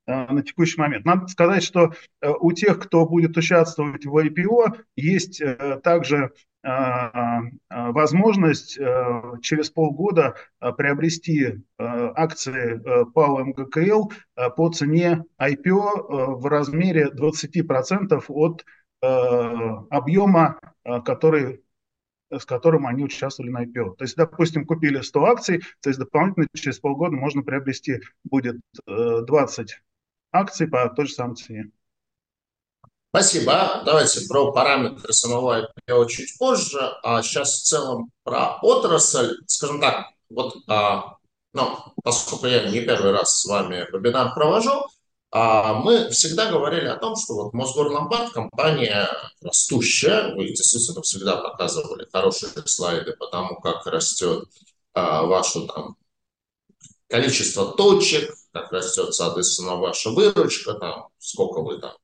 э, 0.07 0.33
на 0.33 0.41
текущий 0.41 0.81
момент. 0.81 1.05
Надо 1.05 1.27
сказать, 1.27 1.61
что 1.61 1.93
э, 2.21 2.31
у 2.39 2.51
тех, 2.51 2.79
кто 2.79 3.05
будет 3.05 3.37
участвовать 3.37 4.07
в 4.07 4.17
IPO, 4.17 4.75
есть 4.95 5.39
э, 5.39 5.79
также 5.83 6.31
возможность 7.69 8.77
через 9.41 9.69
полгода 9.69 10.35
приобрести 10.59 11.63
акции 11.77 12.81
ПАО 13.13 13.45
МГКЛ 13.45 14.11
по 14.57 14.69
цене 14.69 15.23
IPO 15.41 16.35
в 16.35 16.45
размере 16.47 17.11
20% 17.17 18.21
от 18.27 18.65
объема, 19.01 20.59
э, 20.83 21.01
который 21.01 21.63
с 22.31 22.45
которым 22.45 22.85
они 22.85 23.03
участвовали 23.03 23.49
на 23.49 23.65
IPO. 23.65 23.95
То 23.95 24.03
есть, 24.03 24.15
допустим, 24.15 24.65
купили 24.65 25.01
100 25.01 25.25
акций, 25.25 25.63
то 25.81 25.89
есть 25.89 25.99
дополнительно 25.99 26.47
через 26.53 26.79
полгода 26.79 27.15
можно 27.15 27.41
приобрести 27.41 28.01
будет 28.23 28.57
20 28.85 29.71
э, 29.71 29.75
акций 30.31 30.67
по 30.67 30.87
той 30.89 31.07
же 31.07 31.13
самой 31.13 31.35
цене. 31.35 31.71
Спасибо. 33.11 33.81
Давайте 33.85 34.27
про 34.27 34.51
параметры 34.51 35.11
самого 35.13 35.71
IPO 35.87 36.07
чуть 36.07 36.37
позже. 36.37 36.79
А 37.01 37.23
сейчас 37.23 37.53
в 37.53 37.63
целом 37.63 38.11
про 38.23 38.59
отрасль. 38.61 39.35
Скажем 39.47 39.81
так, 39.81 40.11
вот, 40.29 40.57
а, 40.67 41.17
ну, 41.53 41.75
поскольку 42.03 42.45
я 42.45 42.69
не 42.69 42.81
первый 42.81 43.11
раз 43.11 43.41
с 43.41 43.45
вами 43.45 43.87
вебинар 43.91 44.35
провожу, 44.35 44.85
мы 45.31 46.09
всегда 46.09 46.49
говорили 46.51 46.87
о 46.87 46.97
том, 46.97 47.15
что 47.15 47.35
вот 47.35 47.53
Мосгорломбард 47.53 48.33
компания 48.33 49.07
растущая. 49.41 50.33
Вы 50.35 50.47
действительно 50.47 51.01
всегда 51.03 51.37
показывали 51.37 52.07
хорошие 52.11 52.51
слайды 52.65 53.13
по 53.13 53.27
тому, 53.27 53.59
как 53.59 53.85
растет 53.85 54.45
а, 54.93 55.23
ваше 55.23 55.67
там 55.67 55.97
количество 57.07 57.73
точек, 57.73 58.33
как 58.51 58.71
растет, 58.71 59.13
соответственно, 59.13 59.75
ваша 59.75 60.09
выручка, 60.11 60.73
там, 60.73 61.09
сколько 61.19 61.61
вы 61.61 61.79
там 61.79 61.95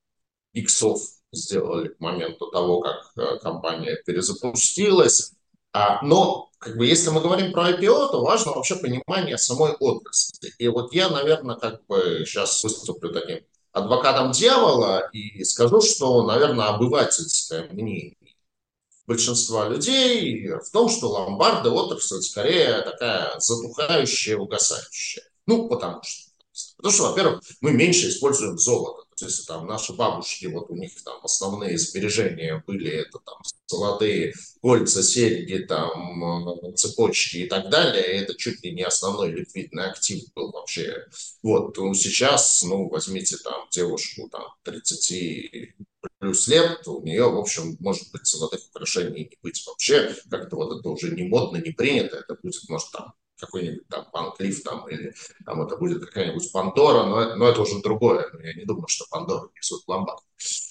иксов 0.54 1.00
сделали 1.32 1.90
к 1.90 2.00
моменту 2.00 2.50
того, 2.52 2.82
как 2.82 3.12
а, 3.18 3.38
компания 3.38 4.02
перезапустилась. 4.06 5.34
А, 5.76 6.02
но 6.02 6.52
как 6.58 6.78
бы, 6.78 6.86
если 6.86 7.10
мы 7.10 7.20
говорим 7.20 7.52
про 7.52 7.72
IPO, 7.72 8.12
то 8.12 8.24
важно 8.24 8.54
вообще 8.54 8.78
понимание 8.78 9.38
самой 9.38 9.74
отрасли. 9.74 10.54
И 10.58 10.70
вот 10.70 10.94
я, 10.94 11.10
наверное, 11.10 11.58
как 11.58 11.86
бы 11.88 12.24
сейчас 12.26 12.64
выступлю 12.64 13.12
таким 13.12 13.42
адвокатом 13.74 14.32
дьявола 14.32 15.10
и 15.12 15.44
скажу, 15.44 15.82
что, 15.82 16.26
наверное, 16.26 16.68
обывательское 16.68 17.68
мнение 17.74 18.16
большинства 19.06 19.68
людей 19.68 20.48
в 20.48 20.72
том, 20.72 20.88
что 20.88 21.10
ломбарды 21.10 21.70
отрасль 21.70 22.22
скорее 22.22 22.82
такая 22.82 23.38
затухающая, 23.38 24.38
угасающая. 24.38 25.24
Ну, 25.46 25.68
потому 25.68 26.02
что. 26.04 26.32
Потому 26.78 26.94
что, 26.94 27.04
во-первых, 27.10 27.42
мы 27.60 27.74
меньше 27.74 28.08
используем 28.08 28.58
золото. 28.58 29.05
То 29.18 29.26
есть 29.26 29.48
там 29.48 29.66
наши 29.66 29.94
бабушки, 29.94 30.46
вот 30.48 30.70
у 30.70 30.76
них 30.76 30.92
там 31.04 31.20
основные 31.24 31.78
сбережения 31.78 32.64
были, 32.68 32.92
это 32.92 33.20
там 33.20 33.38
золотые 33.68 34.34
кольца, 34.62 35.04
серьги, 35.04 35.60
там 35.60 36.24
э, 36.24 36.74
цепочки 36.74 37.38
и 37.38 37.48
так 37.48 37.70
далее. 37.70 38.04
Это 38.04 38.36
чуть 38.36 38.64
ли 38.64 38.74
не 38.74 38.84
основной 38.84 39.32
ликвидный 39.32 39.86
актив 39.86 40.22
был 40.34 40.52
вообще. 40.52 41.08
Вот, 41.42 41.78
ну, 41.78 41.94
сейчас, 41.94 42.62
ну, 42.64 42.90
возьмите 42.90 43.38
там 43.38 43.68
девушку 43.72 44.28
там 44.30 44.44
30 44.64 45.76
плюс 46.20 46.48
лет, 46.48 46.88
у 46.88 47.02
нее, 47.02 47.30
в 47.30 47.38
общем, 47.38 47.78
может 47.80 48.12
быть, 48.12 48.28
золотых 48.28 48.62
украшений 48.70 49.30
не 49.30 49.38
быть 49.42 49.66
вообще. 49.66 50.16
Как-то 50.30 50.58
вот 50.58 50.80
это 50.80 50.90
уже 50.90 51.16
не 51.16 51.24
модно, 51.24 51.58
не 51.58 51.72
принято. 51.72 52.18
Это 52.18 52.36
будет, 52.42 52.68
может, 52.70 52.92
там 52.92 53.14
какой-нибудь 53.40 53.88
там 53.88 54.06
Панклиф 54.12 54.64
там, 54.64 54.88
или 54.90 55.14
там 55.46 55.62
это 55.62 55.78
будет 55.78 56.06
какая-нибудь 56.06 56.52
Пандора, 56.52 57.04
но, 57.06 57.36
но 57.36 57.48
это 57.48 57.62
уже 57.62 57.82
другое. 57.82 58.26
Я 58.44 58.54
не 58.54 58.66
думаю, 58.66 58.88
что 58.88 59.06
Пандора 59.10 59.50
несут 59.56 59.84
ломбард. 59.88 60.20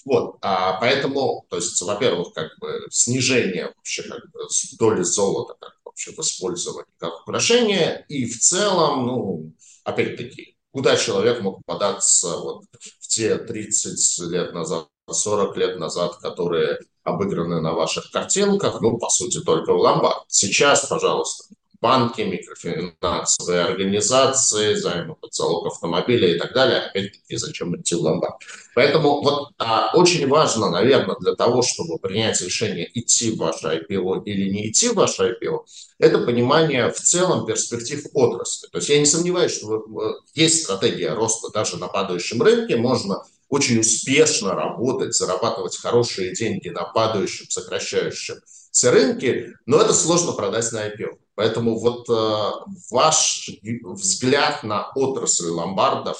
Вот, 0.05 0.37
а 0.41 0.79
поэтому, 0.79 1.45
то 1.49 1.57
есть, 1.57 1.81
во-первых, 1.81 2.33
как 2.33 2.57
бы 2.59 2.87
снижение 2.89 3.73
вообще 3.75 4.03
как 4.03 4.21
бы 4.31 4.39
доли 4.77 5.03
золота 5.03 5.55
как 5.59 5.73
вообще 5.83 6.11
в 6.11 6.19
использовании 6.19 6.91
как 6.97 7.21
украшения, 7.21 8.05
и 8.09 8.25
в 8.25 8.39
целом, 8.39 9.05
ну, 9.05 9.53
опять-таки, 9.83 10.57
куда 10.71 10.97
человек 10.97 11.41
мог 11.41 11.63
податься 11.65 12.37
вот 12.37 12.65
в 12.99 13.07
те 13.07 13.37
30 13.37 14.19
лет 14.29 14.53
назад, 14.53 14.87
40 15.09 15.57
лет 15.57 15.79
назад, 15.79 16.17
которые 16.17 16.79
обыграны 17.03 17.61
на 17.61 17.73
ваших 17.73 18.11
картинках, 18.11 18.81
ну, 18.81 18.97
по 18.97 19.09
сути, 19.09 19.39
только 19.41 19.73
в 19.73 19.77
ломбард. 19.77 20.23
Сейчас, 20.27 20.85
пожалуйста, 20.87 21.45
банки, 21.81 22.21
микрофинансовые 22.21 23.61
организации, 23.63 24.75
займы 24.75 25.15
под 25.15 25.33
залог 25.33 25.67
автомобиля 25.67 26.35
и 26.35 26.39
так 26.39 26.53
далее. 26.53 26.79
Опять-таки, 26.79 27.37
зачем 27.37 27.75
идти 27.75 27.95
в 27.95 28.01
ломбард? 28.01 28.35
Поэтому 28.73 29.21
вот 29.21 29.51
а, 29.57 29.91
очень 29.93 30.27
важно, 30.27 30.69
наверное, 30.69 31.15
для 31.19 31.35
того, 31.35 31.61
чтобы 31.61 31.97
принять 31.97 32.41
решение, 32.41 32.89
идти 32.93 33.31
в 33.31 33.37
ваше 33.37 33.67
IPO 33.67 34.23
или 34.25 34.49
не 34.49 34.69
идти 34.69 34.89
в 34.89 34.95
ваше 34.95 35.31
IPO, 35.31 35.59
это 35.99 36.19
понимание 36.19 36.91
в 36.91 36.99
целом 36.99 37.45
перспектив 37.45 38.05
отрасли. 38.13 38.67
То 38.67 38.77
есть 38.77 38.89
я 38.89 38.99
не 38.99 39.05
сомневаюсь, 39.05 39.57
что 39.57 39.85
есть 40.33 40.63
стратегия 40.63 41.13
роста 41.13 41.51
даже 41.51 41.77
на 41.77 41.87
падающем 41.87 42.41
рынке, 42.41 42.75
можно 42.75 43.23
очень 43.49 43.79
успешно 43.79 44.53
работать, 44.53 45.15
зарабатывать 45.15 45.77
хорошие 45.77 46.33
деньги 46.33 46.69
на 46.69 46.83
падающем, 46.83 47.49
сокращающем 47.49 48.35
все 48.75 48.89
рынки, 48.89 49.53
но 49.65 49.79
это 49.79 49.93
сложно 49.93 50.33
продать 50.33 50.69
на 50.73 50.87
IPO. 50.87 51.17
Поэтому 51.35 51.77
вот 51.77 52.09
э, 52.09 52.51
ваш 52.91 53.49
взгляд 53.61 54.63
на 54.63 54.89
отрасль 54.95 55.49
ломбардов 55.49 56.17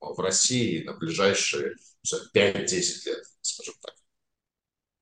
в 0.00 0.20
России 0.20 0.84
на 0.84 0.92
ближайшие 0.92 1.74
5-10 2.34 3.06
лет, 3.06 3.24
скажем 3.40 3.74
так. 3.82 3.94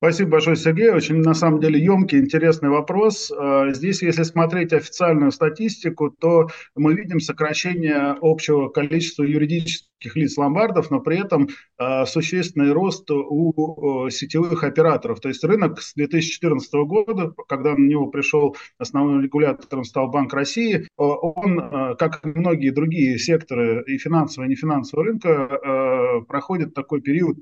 Спасибо 0.06 0.30
большое, 0.30 0.54
Сергей. 0.54 0.90
Очень, 0.90 1.16
на 1.16 1.34
самом 1.34 1.58
деле, 1.58 1.82
емкий, 1.82 2.20
интересный 2.20 2.68
вопрос. 2.68 3.32
А, 3.36 3.72
здесь, 3.72 4.02
если 4.02 4.22
смотреть 4.22 4.72
официальную 4.72 5.32
статистику, 5.32 6.10
то 6.10 6.46
мы 6.76 6.94
видим 6.94 7.18
сокращение 7.18 8.16
общего 8.20 8.68
количества 8.68 9.24
юридических 9.24 10.14
лиц 10.14 10.38
ломбардов, 10.38 10.92
но 10.92 11.00
при 11.00 11.18
этом 11.18 11.48
а, 11.76 12.06
существенный 12.06 12.70
рост 12.70 13.10
у 13.10 14.08
сетевых 14.08 14.62
операторов. 14.62 15.18
То 15.18 15.26
есть 15.26 15.42
рынок 15.42 15.82
с 15.82 15.92
2014 15.94 16.72
года, 16.86 17.32
когда 17.48 17.72
на 17.74 17.84
него 17.84 18.06
пришел 18.06 18.56
основным 18.78 19.20
регулятором 19.22 19.82
стал 19.82 20.06
Банк 20.06 20.32
России, 20.32 20.86
он, 20.96 21.58
а, 21.60 21.96
как 21.96 22.24
и 22.24 22.28
многие 22.28 22.70
другие 22.70 23.18
секторы 23.18 23.82
и 23.88 23.98
финансового, 23.98 24.46
и 24.46 24.52
нефинансового 24.52 25.04
рынка, 25.04 26.22
проходит 26.28 26.74
такой 26.74 27.00
период 27.00 27.38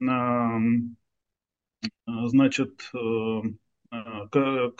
Э, 0.00 0.58
значит, 2.06 2.90
э, 2.94 3.40
э, 3.92 4.70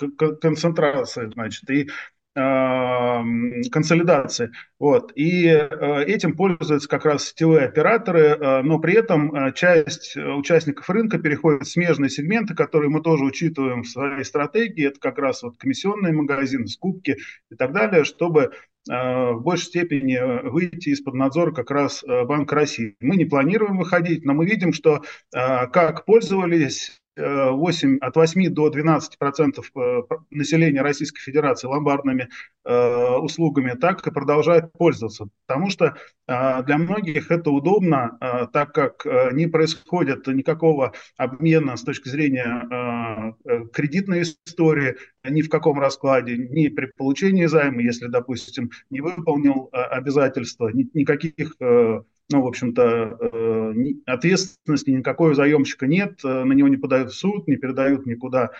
концентрация, 0.41 1.31
значит, 1.31 1.69
и 1.71 1.89
консолидации. 2.35 4.53
Вот. 4.79 5.12
И 5.16 5.47
этим 5.47 6.37
пользуются 6.37 6.88
как 6.88 7.05
раз 7.05 7.29
сетевые 7.29 7.66
операторы, 7.66 8.62
но 8.62 8.79
при 8.79 8.95
этом 8.95 9.53
часть 9.55 10.16
участников 10.16 10.88
рынка 10.88 11.19
переходит 11.19 11.62
в 11.62 11.71
смежные 11.71 12.09
сегменты, 12.09 12.55
которые 12.55 12.88
мы 12.88 13.03
тоже 13.03 13.25
учитываем 13.25 13.83
в 13.83 13.88
своей 13.88 14.25
стратегии. 14.25 14.87
Это 14.87 15.01
как 15.01 15.19
раз 15.19 15.43
вот 15.43 15.57
комиссионные 15.59 16.12
магазины, 16.12 16.69
скупки 16.69 17.16
и 17.51 17.57
так 17.57 17.73
далее, 17.73 18.05
чтобы 18.05 18.53
в 18.87 19.40
большей 19.43 19.66
степени 19.66 20.49
выйти 20.49 20.90
из-под 20.90 21.14
надзора 21.14 21.53
как 21.53 21.71
раз 21.71 22.05
Банка 22.07 22.55
России. 22.55 22.97
Мы 23.01 23.16
не 23.16 23.25
планируем 23.25 23.77
выходить, 23.77 24.25
но 24.25 24.35
мы 24.35 24.47
видим, 24.47 24.73
что 24.73 25.03
как 25.33 26.05
пользовались 26.07 27.00
8, 27.16 27.99
от 28.01 28.16
8 28.16 28.51
до 28.51 28.70
12 28.70 29.18
процентов 29.18 29.70
э, 29.77 30.03
населения 30.31 30.83
Российской 30.83 31.20
Федерации 31.20 31.66
ломбардными 31.66 32.29
э, 32.64 33.16
услугами, 33.16 33.73
так 33.73 34.07
и 34.07 34.11
продолжает 34.11 34.73
пользоваться. 34.73 35.29
Потому 35.46 35.70
что 35.70 35.96
э, 36.29 36.62
для 36.64 36.79
многих 36.79 37.31
это 37.31 37.51
удобно, 37.51 38.16
э, 38.20 38.46
так 38.53 38.73
как 38.73 39.05
э, 39.05 39.31
не 39.33 39.46
происходит 39.46 40.27
никакого 40.29 40.92
обмена 41.16 41.77
с 41.77 41.83
точки 41.83 42.09
зрения 42.09 43.35
э, 43.44 43.51
э, 43.51 43.66
кредитной 43.73 44.23
истории, 44.23 44.96
ни 45.25 45.42
в 45.42 45.49
каком 45.49 45.81
раскладе, 45.81 46.37
ни 46.37 46.68
при 46.68 46.87
получении 46.87 47.46
займа, 47.46 47.83
если, 47.83 48.07
допустим, 48.07 48.70
не 48.88 49.01
выполнил 49.01 49.68
э, 49.73 49.77
обязательства, 49.77 50.68
ни, 50.68 50.88
никаких 50.94 51.57
э, 51.61 52.03
ну, 52.31 52.43
в 52.43 52.47
общем-то, 52.47 53.75
ответственности 54.07 54.90
никакой 54.90 55.33
у 55.33 55.35
заемщика 55.35 55.87
нет, 55.87 56.23
на 56.23 56.53
него 56.53 56.69
не 56.69 56.77
подают 56.77 57.11
в 57.11 57.16
суд, 57.16 57.49
не 57.49 57.57
передают 57.57 58.07
никуда 58.07 58.51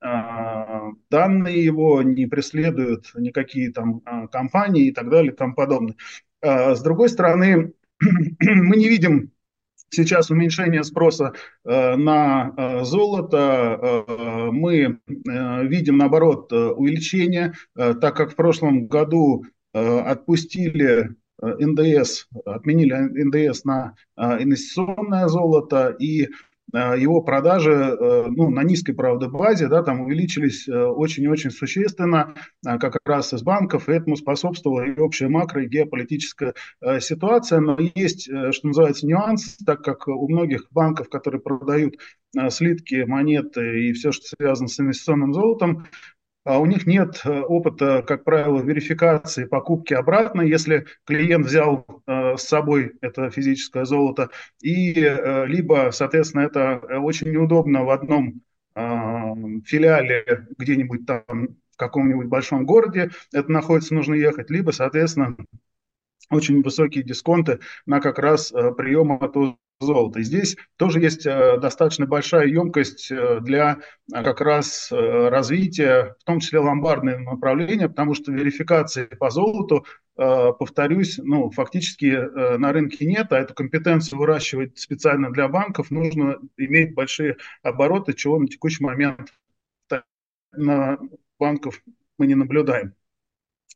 данные 0.00 1.64
его, 1.64 2.02
не 2.02 2.26
преследуют 2.26 3.10
никакие 3.14 3.72
там 3.72 4.02
компании 4.30 4.88
и 4.88 4.92
так 4.92 5.08
далее 5.08 5.32
и 5.32 5.34
тому 5.34 5.54
подобное. 5.54 5.96
С 6.42 6.82
другой 6.82 7.08
стороны, 7.08 7.72
мы 8.00 8.76
не 8.76 8.88
видим 8.88 9.32
сейчас 9.94 10.30
уменьшение 10.30 10.84
спроса 10.84 11.32
э, 11.64 11.96
на 11.96 12.52
э, 12.56 12.84
золото, 12.84 13.78
э, 14.06 14.50
мы 14.50 14.98
видим, 15.06 15.98
наоборот, 15.98 16.52
увеличение, 16.52 17.54
так 17.74 18.16
как 18.16 18.32
в 18.32 18.36
прошлом 18.36 18.86
году 18.86 19.44
отпустили 19.72 21.16
НДС, 21.44 22.26
отменили 22.44 22.94
НДС 22.94 23.64
на 23.64 23.94
инвестиционное 24.16 25.28
золото, 25.28 25.94
и 25.98 26.28
Э, 26.74 26.98
его 26.98 27.20
продажи 27.20 27.70
э, 27.70 28.26
ну, 28.28 28.50
на 28.50 28.62
низкой, 28.64 28.94
правда, 28.94 29.28
базе, 29.28 29.68
да, 29.68 29.82
там 29.82 30.00
увеличились 30.00 30.68
э, 30.68 30.72
очень-очень 30.72 31.50
существенно, 31.50 32.34
как 32.62 32.98
раз 33.04 33.32
из 33.32 33.42
банков, 33.42 33.88
и 33.88 33.92
этому 33.92 34.16
способствовала 34.16 34.82
и 34.82 34.98
общая 34.98 35.28
макро- 35.28 35.62
и 35.62 35.68
геополитическая 35.68 36.54
ситуация. 37.00 37.60
Но 37.60 37.78
есть, 37.94 38.24
что 38.24 38.66
называется, 38.66 39.06
нюанс, 39.06 39.56
так 39.64 39.82
как 39.82 40.08
у 40.08 40.28
многих 40.28 40.66
банков, 40.70 41.08
которые 41.08 41.40
продают 41.40 41.96
слитки, 42.50 43.04
монеты 43.04 43.88
и 43.88 43.92
все, 43.92 44.10
что 44.10 44.26
связано 44.36 44.68
с 44.68 44.80
инвестиционным 44.80 45.32
золотом, 45.32 45.86
а 46.13 46.13
у 46.44 46.66
них 46.66 46.86
нет 46.86 47.22
э, 47.24 47.40
опыта, 47.40 48.02
как 48.06 48.24
правило, 48.24 48.60
верификации 48.60 49.44
покупки 49.44 49.94
обратно, 49.94 50.42
если 50.42 50.86
клиент 51.06 51.46
взял 51.46 51.86
э, 52.06 52.36
с 52.36 52.42
собой 52.42 52.92
это 53.00 53.30
физическое 53.30 53.86
золото, 53.86 54.28
и 54.60 54.92
э, 54.94 55.46
либо, 55.46 55.90
соответственно, 55.92 56.42
это 56.42 56.76
очень 57.00 57.30
неудобно 57.30 57.84
в 57.84 57.90
одном 57.90 58.42
филиале 58.76 60.48
где-нибудь 60.58 61.06
там 61.06 61.50
в 61.70 61.76
каком-нибудь 61.76 62.26
большом 62.26 62.66
городе 62.66 63.10
это 63.32 63.52
находится, 63.52 63.94
нужно 63.94 64.14
ехать, 64.14 64.50
либо, 64.50 64.72
соответственно, 64.72 65.36
очень 66.28 66.60
высокие 66.60 67.04
дисконты 67.04 67.60
на 67.86 68.00
как 68.00 68.18
раз 68.18 68.50
прием 68.50 69.12
этого 69.12 69.58
золота. 69.80 70.20
И 70.20 70.22
здесь 70.22 70.56
тоже 70.76 71.00
есть 71.00 71.26
э, 71.26 71.58
достаточно 71.58 72.06
большая 72.06 72.46
емкость 72.46 73.10
э, 73.10 73.40
для 73.40 73.78
э, 74.12 74.22
как 74.22 74.40
раз 74.40 74.88
развития, 74.90 76.16
в 76.20 76.24
том 76.24 76.40
числе 76.40 76.58
ломбардного 76.60 77.18
направления, 77.18 77.88
потому 77.88 78.14
что 78.14 78.32
верификации 78.32 79.04
по 79.04 79.30
золоту, 79.30 79.84
повторюсь, 80.16 81.18
ну, 81.18 81.50
фактически 81.50 82.56
на 82.56 82.72
рынке 82.72 83.04
нет, 83.04 83.32
а 83.32 83.40
эту 83.40 83.52
компетенцию 83.52 84.20
выращивать 84.20 84.78
специально 84.78 85.32
для 85.32 85.48
банков 85.48 85.90
нужно 85.90 86.38
иметь 86.56 86.94
большие 86.94 87.36
обороты, 87.64 88.12
чего 88.12 88.38
на 88.38 88.46
текущий 88.46 88.84
момент 88.84 89.34
на 90.52 90.98
банков 91.40 91.82
мы 92.16 92.28
не 92.28 92.36
наблюдаем. 92.36 92.94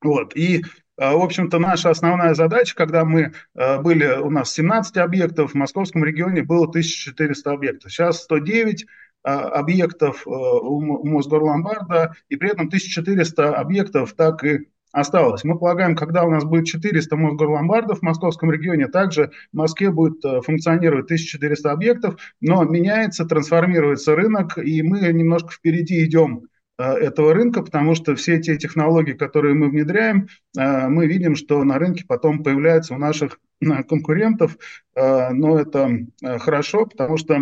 Вот. 0.02 0.36
И 0.36 0.62
а, 0.98 1.16
в 1.16 1.22
общем-то, 1.22 1.58
наша 1.58 1.90
основная 1.90 2.34
задача, 2.34 2.74
когда 2.74 3.04
мы 3.04 3.32
а, 3.54 3.78
были, 3.80 4.18
у 4.18 4.30
нас 4.30 4.52
17 4.52 4.96
объектов, 4.98 5.52
в 5.52 5.54
московском 5.54 6.04
регионе 6.04 6.42
было 6.42 6.66
1400 6.66 7.52
объектов. 7.52 7.92
Сейчас 7.92 8.22
109 8.24 8.86
а, 9.22 9.48
объектов 9.48 10.26
у 10.26 11.06
Мосгорломбарда, 11.06 12.14
и 12.28 12.36
при 12.36 12.50
этом 12.50 12.66
1400 12.66 13.54
объектов 13.54 14.14
так 14.14 14.42
и 14.44 14.68
осталось. 14.90 15.44
Мы 15.44 15.56
полагаем, 15.56 15.94
когда 15.94 16.24
у 16.24 16.30
нас 16.30 16.44
будет 16.44 16.66
400 16.66 17.14
Мосгорломбардов 17.14 18.00
в 18.00 18.02
московском 18.02 18.50
регионе, 18.50 18.88
также 18.88 19.30
в 19.52 19.56
Москве 19.56 19.90
будет 19.92 20.22
функционировать 20.44 21.04
1400 21.04 21.70
объектов, 21.70 22.16
но 22.40 22.64
меняется, 22.64 23.24
трансформируется 23.24 24.16
рынок, 24.16 24.58
и 24.58 24.82
мы 24.82 25.00
немножко 25.12 25.50
впереди 25.50 26.04
идем 26.04 26.48
Э, 26.48 26.57
этого 26.78 27.34
рынка, 27.34 27.62
потому 27.62 27.94
что 27.96 28.14
все 28.14 28.40
те 28.40 28.56
технологии, 28.56 29.12
которые 29.12 29.54
мы 29.54 29.68
внедряем, 29.68 30.28
э, 30.56 30.88
мы 30.88 31.06
видим, 31.06 31.34
что 31.34 31.64
на 31.64 31.78
рынке 31.78 32.04
потом 32.06 32.44
появляются 32.44 32.94
у 32.94 32.98
наших 32.98 33.40
э, 33.60 33.82
конкурентов, 33.82 34.56
но 34.94 35.58
это 35.58 35.90
хорошо, 36.38 36.86
потому 36.86 37.16
что 37.16 37.40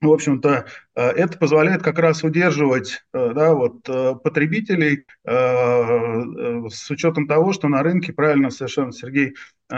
в 0.00 0.12
общем-то, 0.12 0.66
это 0.94 1.38
позволяет 1.38 1.82
как 1.82 1.98
раз 1.98 2.22
удерживать 2.22 3.04
да, 3.12 3.52
вот, 3.52 3.82
потребителей 4.22 5.06
с 5.24 6.90
учетом 6.90 7.26
того, 7.26 7.52
что 7.52 7.66
на 7.66 7.82
рынке, 7.82 8.12
правильно 8.12 8.50
совершенно 8.50 8.92
Сергей 8.92 9.34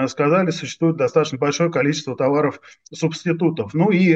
сказали, 0.08 0.50
существует 0.50 0.96
достаточно 0.96 1.38
большое 1.38 1.70
количество 1.70 2.14
товаров-субститутов. 2.16 3.72
Ну 3.72 3.90
и 3.92 4.08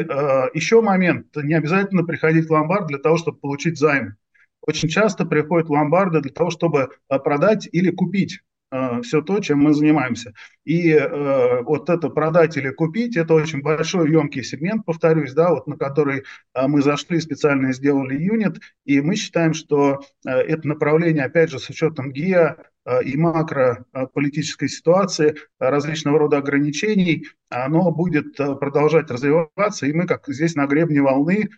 еще 0.52 0.82
момент, 0.82 1.28
не 1.36 1.54
обязательно 1.54 2.04
приходить 2.04 2.48
в 2.48 2.52
ломбард 2.52 2.88
для 2.88 2.98
того, 2.98 3.16
чтобы 3.16 3.38
получить 3.38 3.78
займ 3.78 4.16
очень 4.66 4.88
часто 4.88 5.26
приходят 5.26 5.68
ломбарды 5.68 6.20
для 6.20 6.32
того, 6.32 6.50
чтобы 6.50 6.88
э, 7.08 7.18
продать 7.18 7.68
или 7.70 7.90
купить 7.90 8.40
э, 8.70 9.02
все 9.02 9.20
то, 9.20 9.40
чем 9.40 9.60
мы 9.60 9.74
занимаемся. 9.74 10.32
И 10.64 10.90
э, 10.90 11.62
вот 11.62 11.90
это 11.90 12.08
продать 12.08 12.56
или 12.56 12.70
купить, 12.70 13.16
это 13.16 13.34
очень 13.34 13.60
большой 13.60 14.10
емкий 14.10 14.42
сегмент, 14.42 14.84
повторюсь, 14.86 15.34
да, 15.34 15.50
вот 15.50 15.66
на 15.66 15.76
который 15.76 16.20
э, 16.54 16.66
мы 16.66 16.82
зашли, 16.82 17.20
специально 17.20 17.72
сделали 17.72 18.16
юнит, 18.16 18.60
и 18.84 19.00
мы 19.00 19.16
считаем, 19.16 19.52
что 19.52 20.02
э, 20.26 20.30
это 20.30 20.66
направление, 20.66 21.24
опять 21.24 21.50
же, 21.50 21.58
с 21.58 21.68
учетом 21.68 22.10
ГИА 22.10 22.56
э, 22.86 23.04
и 23.04 23.16
макрополитической 23.18 24.68
ситуации, 24.68 25.36
различного 25.58 26.18
рода 26.18 26.38
ограничений, 26.38 27.26
оно 27.50 27.90
будет 27.90 28.36
продолжать 28.36 29.10
развиваться, 29.10 29.86
и 29.86 29.92
мы, 29.92 30.06
как 30.06 30.24
здесь 30.26 30.54
на 30.54 30.66
гребне 30.66 31.02
волны, 31.02 31.50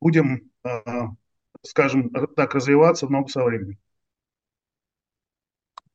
будем 0.00 0.50
скажем 1.62 2.10
так, 2.36 2.54
развиваться 2.54 3.06
в 3.06 3.10
новом 3.10 3.28
со 3.28 3.42
временем. 3.42 3.78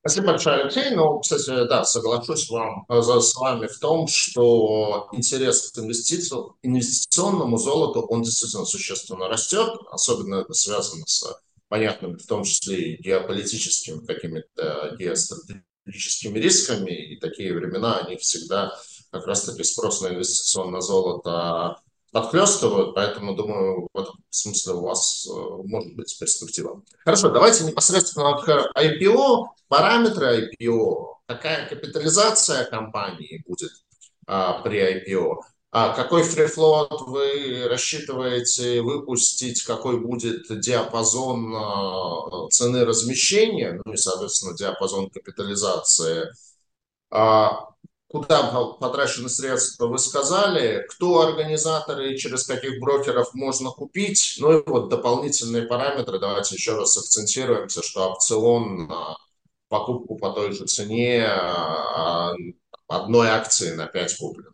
Спасибо 0.07 0.27
большое, 0.27 0.61
Алексей. 0.61 0.91
Ну, 0.91 1.19
кстати, 1.19 1.67
да, 1.67 1.83
соглашусь 1.83 2.47
вам, 2.51 2.85
э, 2.89 3.01
с 3.01 3.35
вами 3.35 3.65
в 3.65 3.79
том, 3.79 4.05
что 4.05 5.09
интерес 5.13 5.71
к 5.71 5.79
инвестицию, 5.79 6.57
инвестиционному 6.61 7.57
золоту, 7.57 8.01
он 8.01 8.21
действительно 8.21 8.65
существенно 8.65 9.27
растет, 9.27 9.67
особенно 9.89 10.41
это 10.41 10.53
связано 10.53 11.03
с 11.07 11.25
понятными, 11.69 12.17
в 12.17 12.27
том 12.27 12.43
числе 12.43 12.93
и 12.93 13.01
геополитическими 13.01 14.05
какими-то 14.05 14.95
геостратегическими 14.99 16.37
рисками, 16.37 16.91
и 16.91 17.19
такие 17.19 17.51
времена, 17.51 17.97
они 17.97 18.17
всегда 18.17 18.77
как 19.09 19.25
раз-таки 19.25 19.63
спрос 19.63 20.01
на 20.01 20.09
инвестиционное 20.09 20.81
золото 20.81 21.81
подхлестывают, 22.15 22.95
поэтому, 22.95 23.35
думаю, 23.35 23.89
в 23.91 23.99
этом 23.99 24.15
смысле 24.29 24.75
у 24.75 24.83
вас 24.83 25.27
э, 25.27 25.31
может 25.65 25.95
быть 25.97 26.17
перспектива. 26.17 26.81
Хорошо, 27.03 27.29
давайте 27.29 27.65
непосредственно 27.65 28.37
к 28.37 28.71
IPO, 28.73 29.47
параметры 29.67 30.49
IPO, 30.49 31.15
какая 31.25 31.67
капитализация 31.67 32.63
компании 32.69 33.43
будет 33.45 33.71
а, 34.27 34.61
при 34.61 34.79
IPO, 34.79 35.41
а 35.71 35.93
какой 35.93 36.23
фрифлот 36.23 37.01
вы 37.01 37.67
рассчитываете 37.67 38.81
выпустить, 38.81 39.63
какой 39.63 39.99
будет 39.99 40.45
диапазон 40.61 41.53
а, 41.53 42.47
цены 42.47 42.85
размещения, 42.85 43.81
ну 43.83 43.91
и, 43.91 43.97
соответственно, 43.97 44.55
диапазон 44.55 45.09
капитализации, 45.09 46.29
а, 47.11 47.71
куда 48.07 48.43
потрачены 48.79 49.29
средства, 49.29 49.87
вы 49.87 49.97
сказали, 49.97 50.85
кто 50.89 51.21
организаторы 51.21 52.13
и 52.13 52.17
через 52.17 52.45
каких 52.45 52.79
брокеров 52.79 53.33
можно 53.33 53.71
купить. 53.71 54.37
Ну 54.39 54.59
и 54.59 54.63
вот 54.65 54.89
дополнительные 54.89 55.63
параметры, 55.63 56.19
давайте 56.19 56.55
еще 56.55 56.77
раз 56.77 56.97
акцентируемся, 56.97 57.81
что 57.83 58.11
опцион 58.11 58.87
на 58.87 59.17
покупку 59.69 60.17
по 60.17 60.31
той 60.31 60.51
же 60.51 60.65
цене 60.65 61.25
а, 61.27 62.33
одной 62.87 63.29
акции 63.29 63.73
на 63.75 63.87
5 63.87 64.17
купленных. 64.17 64.53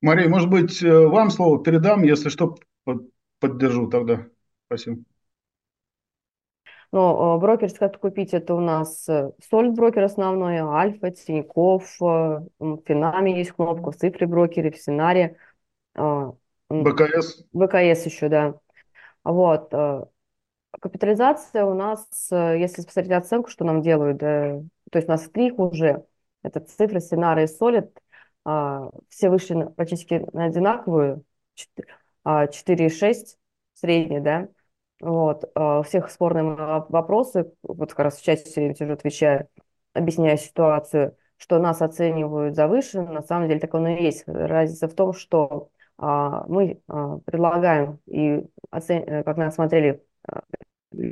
Мария, 0.00 0.28
может 0.28 0.50
быть, 0.50 0.82
э, 0.82 1.06
вам 1.06 1.30
слово 1.30 1.62
передам, 1.62 2.02
если 2.02 2.28
что, 2.28 2.56
поддержу 3.38 3.88
тогда. 3.88 4.26
Спасибо. 4.66 5.04
Но 6.92 7.36
э, 7.36 7.40
брокер, 7.40 7.64
если 7.64 7.88
купить, 7.88 8.34
это 8.34 8.54
у 8.54 8.60
нас 8.60 9.08
э, 9.08 9.32
брокер 9.50 10.04
основной, 10.04 10.58
Альфа, 10.58 11.10
Тинькофф, 11.10 12.02
э, 12.02 12.04
в 12.58 12.82
Финаме 12.86 13.38
есть 13.38 13.52
кнопка, 13.52 13.90
в 13.90 13.96
Цифре 13.96 14.26
брокере, 14.26 14.70
в 14.70 14.76
Сценаре. 14.76 15.38
БКС. 15.94 17.44
БКС 17.52 18.06
еще, 18.06 18.28
да. 18.28 18.54
Вот. 19.24 19.72
Капитализация 20.80 21.64
у 21.64 21.74
нас, 21.74 22.06
если 22.30 22.82
посмотреть 22.82 23.12
оценку, 23.12 23.50
что 23.50 23.64
нам 23.64 23.82
делают, 23.82 24.18
то 24.20 24.62
есть 24.94 25.08
у 25.08 25.12
нас 25.12 25.28
три 25.28 25.52
уже, 25.52 26.04
это 26.42 26.60
цифры, 26.60 27.00
сценарий 27.00 27.44
и 27.44 27.46
Solid, 27.46 27.90
все 29.08 29.28
вышли 29.28 29.68
практически 29.76 30.26
на 30.32 30.46
одинаковую, 30.46 31.24
4,6 32.26 33.36
средний, 33.74 34.20
да, 34.20 34.48
вот, 35.02 35.50
у 35.54 35.82
всех 35.82 36.10
спорные 36.10 36.44
вопросы, 36.88 37.52
вот 37.62 37.90
как 37.90 37.98
раз 38.06 38.18
в 38.18 38.22
чате 38.24 38.44
все 38.44 38.60
время 38.60 38.74
сижу, 38.76 38.92
отвечаю. 38.92 39.48
объясняя 39.92 40.36
ситуацию, 40.36 41.16
что 41.36 41.58
нас 41.58 41.82
оценивают 41.82 42.54
завышенно, 42.54 43.12
на 43.12 43.22
самом 43.22 43.48
деле 43.48 43.60
так 43.60 43.74
оно 43.74 43.88
и 43.88 44.02
есть. 44.04 44.24
Разница 44.26 44.88
в 44.88 44.94
том, 44.94 45.12
что 45.12 45.70
а, 45.98 46.44
мы 46.48 46.80
а, 46.88 47.18
предлагаем, 47.18 47.98
и 48.06 48.44
оцен... 48.70 49.02
Э, 49.06 49.24
как 49.24 49.36
нас 49.36 49.56
смотрели 49.56 50.04
а, 50.28 50.42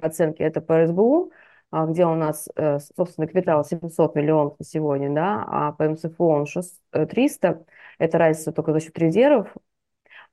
оценки, 0.03 0.43
это 0.43 0.61
по 0.61 0.82
РСБУ, 0.82 1.32
где 1.72 2.07
у 2.07 2.14
нас, 2.14 2.49
э, 2.57 2.78
собственно, 2.97 3.26
капитал 3.26 3.64
700 3.64 4.14
миллионов 4.16 4.59
на 4.59 4.64
сегодня, 4.64 5.12
да, 5.14 5.45
а 5.47 5.72
по 5.72 5.88
МСФО 5.88 6.24
он 6.24 6.47
300, 6.91 7.64
это 7.99 8.18
разница 8.18 8.53
только 8.53 8.72
за 8.72 8.80
счет 8.80 8.99
резервов, 8.99 9.55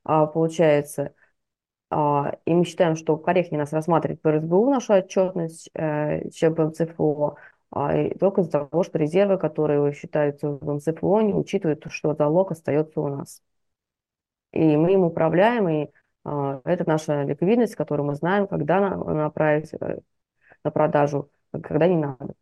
получается. 0.03 1.13
А, 1.89 2.37
и 2.45 2.53
мы 2.53 2.65
считаем, 2.65 2.95
что 2.95 3.17
корректнее 3.17 3.59
нас 3.59 3.73
рассматривать 3.73 4.21
по 4.21 4.31
РСБУ 4.31 4.69
нашу 4.69 4.93
отчетность, 4.93 5.69
э, 5.73 6.29
чем 6.31 6.55
по 6.55 6.65
МЦФО, 6.65 7.35
и 7.93 8.17
только 8.17 8.41
из-за 8.41 8.51
того, 8.51 8.83
что 8.83 8.97
резервы, 8.97 9.37
которые 9.37 9.93
считаются 9.93 10.49
в 10.49 10.73
МЦФО, 10.73 11.21
не 11.21 11.33
учитывают, 11.33 11.85
что 11.89 12.13
залог 12.15 12.51
остается 12.51 13.01
у 13.01 13.07
нас. 13.07 13.41
И 14.51 14.77
мы 14.77 14.93
им 14.93 15.03
управляем, 15.03 15.67
и 15.69 15.89
это 16.25 16.83
наша 16.87 17.23
ликвидность, 17.23 17.75
которую 17.75 18.07
мы 18.07 18.15
знаем, 18.15 18.47
когда 18.47 18.95
направить 18.97 19.73
э, 19.73 19.99
на 20.63 20.71
продажу, 20.71 21.29
когда 21.51 21.87
не 21.87 21.97
надо. 21.97 22.35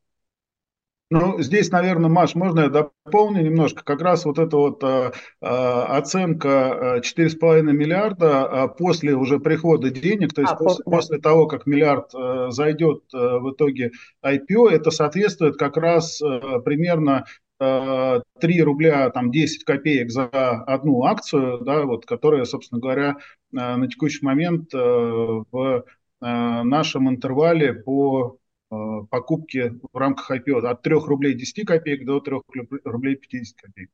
Ну, 1.12 1.40
здесь, 1.40 1.70
наверное, 1.70 2.10
Маш, 2.10 2.34
можно 2.34 2.62
я 2.62 2.70
дополню 2.70 3.44
немножко? 3.44 3.84
Как 3.84 4.02
раз 4.02 4.26
вот 4.26 4.40
эта 4.40 4.58
вот 4.58 4.84
э, 4.84 5.12
оценка 5.40 7.00
4,5 7.04 7.62
миллиарда 7.62 8.50
э, 8.52 8.68
после 8.76 9.14
уже 9.14 9.40
прихода 9.40 9.92
денег, 9.92 10.34
то 10.34 10.42
есть 10.42 10.54
а, 10.54 10.56
после, 10.56 10.84
да. 10.84 10.92
после 10.92 11.18
того, 11.20 11.46
как 11.46 11.68
миллиард 11.68 12.10
э, 12.16 12.48
зайдет 12.50 13.04
э, 13.14 13.18
в 13.18 13.52
итоге 13.52 13.92
IPO, 14.26 14.70
это 14.72 14.90
соответствует 14.90 15.58
как 15.58 15.78
раз 15.78 16.20
э, 16.22 16.60
примерно 16.64 17.26
3 17.58 18.62
рубля 18.64 19.10
там 19.12 19.32
10 19.32 19.64
копеек 19.64 20.12
за 20.12 20.26
одну 20.26 21.06
акцию, 21.06 21.60
да, 21.60 21.84
вот, 21.84 22.06
которая, 22.06 22.44
собственно 22.44 22.82
говоря, 22.82 23.16
на 23.54 23.88
текущий 23.88 24.26
момент 24.26 24.74
в 24.74 25.86
нашем 26.20 27.10
интервале 27.10 27.74
по 27.74 28.40
э, 28.72 28.76
покупке 29.10 29.76
в 29.92 29.98
рамках 29.98 30.32
IPO 30.32 30.66
от 30.68 30.82
3 30.82 30.94
рублей 30.96 31.34
10 31.34 31.66
копеек 31.66 32.06
до 32.06 32.20
3 32.20 32.36
рублей 32.84 33.16
50 33.16 33.62
копеек. 33.62 33.90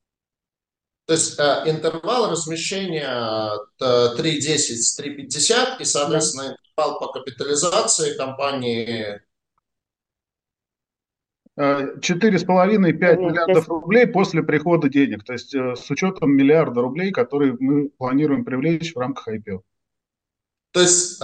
То 1.06 1.14
есть 1.14 1.40
э, 1.40 1.64
интервал 1.66 2.32
размещения 2.32 3.50
3.10-3.50 3.82 5.80
и, 5.80 5.84
соответственно, 5.84 6.56
интервал 6.58 7.00
по 7.00 7.12
капитализации 7.12 8.16
компании 8.18 9.22
4,5-5 11.60 12.78
миллиардов 12.78 13.68
рублей 13.68 14.08
после 14.08 14.42
прихода 14.42 14.88
денег, 14.88 15.26
то 15.26 15.34
есть 15.34 15.54
с 15.54 15.92
учетом 15.92 16.32
миллиарда 16.32 16.82
рублей, 16.82 17.12
которые 17.12 17.58
мы 17.60 17.90
планируем 17.90 18.46
привлечь 18.46 18.96
в 18.96 18.98
рамках 18.98 19.28
IPO. 19.28 19.62
То 20.72 20.80
есть 20.80 21.22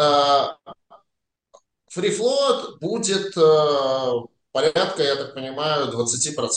фрифлот 1.98 2.80
будет 2.80 3.36
э, 3.36 4.12
порядка, 4.52 5.04
я 5.04 5.16
так 5.16 5.34
понимаю, 5.34 5.92
20%. 5.92 6.48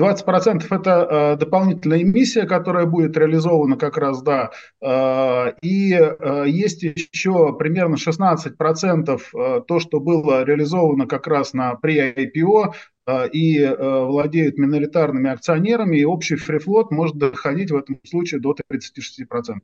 20% 0.00 0.64
это 0.70 0.90
э, 0.90 1.36
дополнительная 1.36 2.02
эмиссия, 2.02 2.46
которая 2.46 2.86
будет 2.86 3.16
реализована 3.16 3.76
как 3.76 3.98
раз, 3.98 4.22
да. 4.22 4.50
Э, 4.80 5.52
и 5.62 5.92
э, 5.92 6.44
есть 6.48 6.82
еще 6.82 7.54
примерно 7.56 7.96
16% 7.96 9.20
э, 9.34 9.60
то, 9.66 9.78
что 9.78 10.00
было 10.00 10.42
реализовано 10.42 11.06
как 11.06 11.26
раз 11.26 11.52
на 11.52 11.74
при 11.74 12.00
IPO 12.00 12.72
э, 13.06 13.28
и 13.28 13.58
э, 13.60 14.04
владеют 14.04 14.56
миноритарными 14.56 15.30
акционерами, 15.30 15.98
и 15.98 16.04
общий 16.04 16.36
фрифлот 16.36 16.90
может 16.90 17.16
доходить 17.16 17.70
в 17.70 17.76
этом 17.76 18.00
случае 18.06 18.40
до 18.40 18.54
36%. 18.72 19.58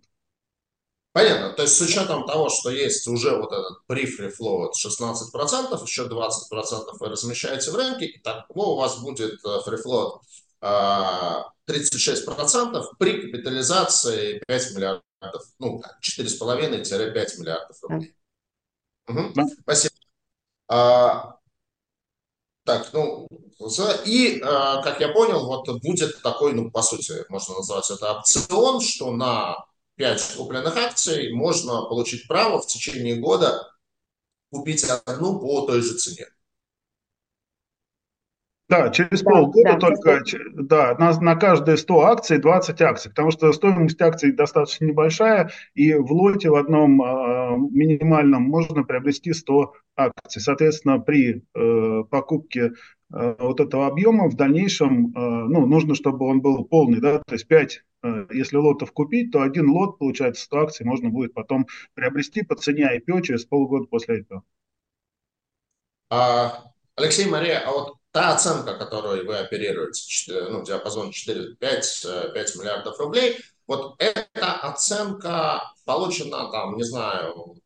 Понятно. 1.16 1.48
То 1.54 1.62
есть 1.62 1.78
с 1.78 1.80
учетом 1.80 2.26
того, 2.26 2.50
что 2.50 2.68
есть 2.68 3.08
уже 3.08 3.38
вот 3.38 3.50
этот 3.50 3.86
прифри 3.86 4.28
флоу 4.28 4.70
16%, 4.70 5.82
еще 5.82 6.06
20% 6.06 6.10
вы 7.00 7.08
размещаете 7.08 7.70
в 7.70 7.74
рынке, 7.74 8.04
и 8.04 8.20
так 8.20 8.44
у 8.50 8.76
вас 8.76 9.00
будет 9.00 9.40
фрифлот 9.64 10.20
36% 10.60 12.84
при 12.98 13.22
капитализации 13.22 14.42
5 14.46 14.74
миллиардов, 14.74 15.42
ну, 15.58 15.82
4,5-5 16.02 17.38
миллиардов 17.38 17.82
рублей. 17.84 18.14
Угу. 19.08 19.32
Да. 19.36 19.46
Спасибо. 19.62 19.94
А, 20.68 21.38
так, 22.64 22.92
ну, 22.92 23.26
и, 24.04 24.38
а, 24.44 24.82
как 24.82 25.00
я 25.00 25.08
понял, 25.08 25.46
вот 25.46 25.66
будет 25.80 26.20
такой, 26.20 26.52
ну, 26.52 26.70
по 26.70 26.82
сути, 26.82 27.24
можно 27.30 27.54
назвать 27.54 27.90
это 27.90 28.18
опцион, 28.18 28.82
что 28.82 29.12
на 29.12 29.64
5 29.96 30.34
купленных 30.36 30.76
акций, 30.76 31.32
можно 31.32 31.82
получить 31.82 32.28
право 32.28 32.60
в 32.60 32.66
течение 32.66 33.16
года 33.16 33.66
купить 34.50 34.84
одну 34.84 35.38
по 35.38 35.66
той 35.66 35.82
же 35.82 35.94
цене. 35.94 36.26
Да, 38.68 38.90
через 38.90 39.22
да, 39.22 39.30
полгода 39.30 39.72
да, 39.72 39.78
только, 39.78 40.22
да, 40.54 40.96
на, 40.98 41.20
на 41.20 41.36
каждые 41.36 41.76
100 41.76 42.00
акций 42.00 42.38
20 42.38 42.82
акций, 42.82 43.10
потому 43.10 43.30
что 43.30 43.52
стоимость 43.52 44.00
акций 44.02 44.32
достаточно 44.32 44.86
небольшая, 44.86 45.50
и 45.74 45.94
в 45.94 46.10
лоте 46.10 46.50
в 46.50 46.56
одном 46.56 47.00
э, 47.00 47.56
минимальном 47.70 48.42
можно 48.42 48.82
приобрести 48.82 49.32
100 49.32 49.72
акций. 49.96 50.42
Соответственно, 50.42 50.98
при 50.98 51.44
э, 51.54 52.04
покупке 52.10 52.72
вот 53.10 53.60
этого 53.60 53.86
объема 53.86 54.28
в 54.28 54.34
дальнейшем, 54.34 55.06
э, 55.06 55.18
ну, 55.18 55.66
нужно, 55.66 55.94
чтобы 55.94 56.26
он 56.26 56.40
был 56.40 56.64
полный, 56.64 57.00
да, 57.00 57.18
то 57.26 57.34
есть 57.34 57.46
5 57.46 57.82
Э, 58.06 58.26
если 58.30 58.56
лотов 58.56 58.92
купить, 58.92 59.32
то 59.32 59.42
один 59.42 59.70
лот, 59.70 59.98
получается, 59.98 60.44
100 60.44 60.58
акций 60.58 60.86
можно 60.86 61.10
будет 61.10 61.34
потом 61.34 61.66
приобрести 61.94 62.42
по 62.42 62.54
цене 62.54 62.88
IPO 62.98 63.22
через 63.22 63.44
полгода 63.44 63.86
после 63.86 64.20
IPO. 64.20 64.40
А, 66.10 66.72
Алексей 66.94 67.26
Мария, 67.26 67.62
а 67.66 67.72
вот 67.72 67.96
та 68.12 68.34
оценка, 68.34 68.76
которой 68.78 69.24
вы 69.24 69.38
оперируете, 69.38 70.48
ну, 70.50 70.62
диапазон 70.62 71.10
4-5 71.10 72.32
5 72.32 72.56
миллиардов 72.56 72.98
рублей, 72.98 73.38
вот 73.66 74.00
эта 74.00 74.52
оценка 74.62 75.62
получена 75.84 76.50
там, 76.52 76.76
не 76.76 76.84
знаю, 76.84 77.56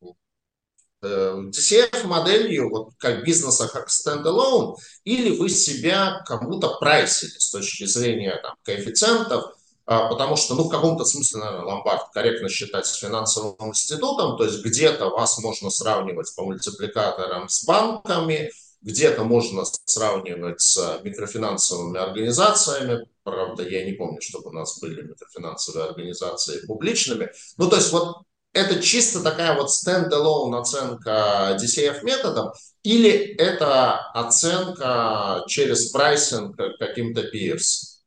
DCF-моделью, 1.02 2.70
вот 2.70 2.90
как 2.98 3.24
бизнеса, 3.24 3.68
как 3.68 3.90
стендалон, 3.90 4.76
или 5.04 5.36
вы 5.36 5.48
себя 5.48 6.22
кому-то 6.26 6.76
прайсили 6.78 7.38
с 7.38 7.50
точки 7.50 7.84
зрения 7.86 8.38
там, 8.42 8.54
коэффициентов, 8.62 9.54
а, 9.86 10.08
потому 10.08 10.36
что, 10.36 10.54
ну, 10.54 10.64
в 10.64 10.68
каком-то 10.68 11.04
смысле, 11.04 11.40
наверное, 11.40 11.64
ломбард 11.64 12.12
корректно 12.12 12.48
считать 12.48 12.86
финансовым 12.86 13.56
институтом, 13.60 14.36
то 14.36 14.44
есть 14.44 14.64
где-то 14.64 15.08
вас 15.08 15.38
можно 15.38 15.70
сравнивать 15.70 16.32
по 16.36 16.44
мультипликаторам 16.44 17.48
с 17.48 17.64
банками, 17.64 18.52
где-то 18.82 19.24
можно 19.24 19.64
сравнивать 19.84 20.60
с 20.60 21.00
микрофинансовыми 21.02 21.98
организациями, 21.98 23.06
правда, 23.24 23.68
я 23.68 23.84
не 23.84 23.92
помню, 23.92 24.20
чтобы 24.20 24.50
у 24.50 24.52
нас 24.52 24.78
были 24.80 25.02
микрофинансовые 25.02 25.86
организации 25.86 26.64
публичными, 26.66 27.30
ну, 27.56 27.68
то 27.68 27.76
есть 27.76 27.90
вот 27.92 28.18
это 28.52 28.80
чисто 28.82 29.22
такая 29.22 29.56
вот 29.56 29.70
standalone 29.70 30.54
оценка 30.54 31.56
DCF 31.60 32.02
методом, 32.02 32.52
или 32.82 33.34
это 33.36 33.98
оценка 34.14 35.44
через 35.46 35.90
pricing 35.90 36.56
каким-то 36.78 37.22
peers? 37.22 38.00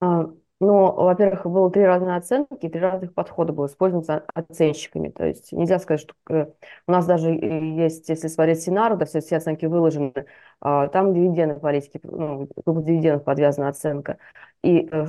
А, 0.00 0.26
ну, 0.60 0.92
во-первых, 0.92 1.44
было 1.46 1.70
три 1.70 1.82
разные 1.82 2.16
оценки, 2.16 2.68
три 2.68 2.80
разных 2.80 3.14
подхода 3.14 3.52
было 3.52 3.66
использоваться 3.66 4.24
оценщиками. 4.34 5.08
То 5.08 5.26
есть 5.26 5.52
нельзя 5.52 5.78
сказать, 5.80 6.00
что 6.00 6.14
э, 6.30 6.46
у 6.86 6.92
нас 6.92 7.06
даже 7.06 7.30
есть, 7.30 8.08
если 8.08 8.28
смотреть 8.28 8.62
Синару, 8.62 8.96
да, 8.96 9.04
все, 9.06 9.20
все 9.20 9.38
оценки 9.38 9.66
выложены, 9.66 10.12
а, 10.60 10.86
там 10.88 11.14
дивиденды 11.14 11.58
политики, 11.58 11.98
ну, 12.04 12.48
группа 12.64 12.82
дивидендов 12.82 13.24
подвязана 13.24 13.68
оценка. 13.68 14.18
И 14.62 14.88
э, 14.92 15.06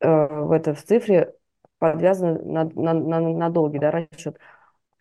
э, 0.00 0.26
в 0.44 0.52
этой 0.52 0.74
в 0.74 0.82
цифре 0.82 1.34
подвязаны 1.78 2.42
на, 2.42 2.64
на, 2.64 2.94
на, 2.94 3.20
на 3.20 3.50
долгий 3.50 3.78
да, 3.78 3.90
расчет. 3.90 4.38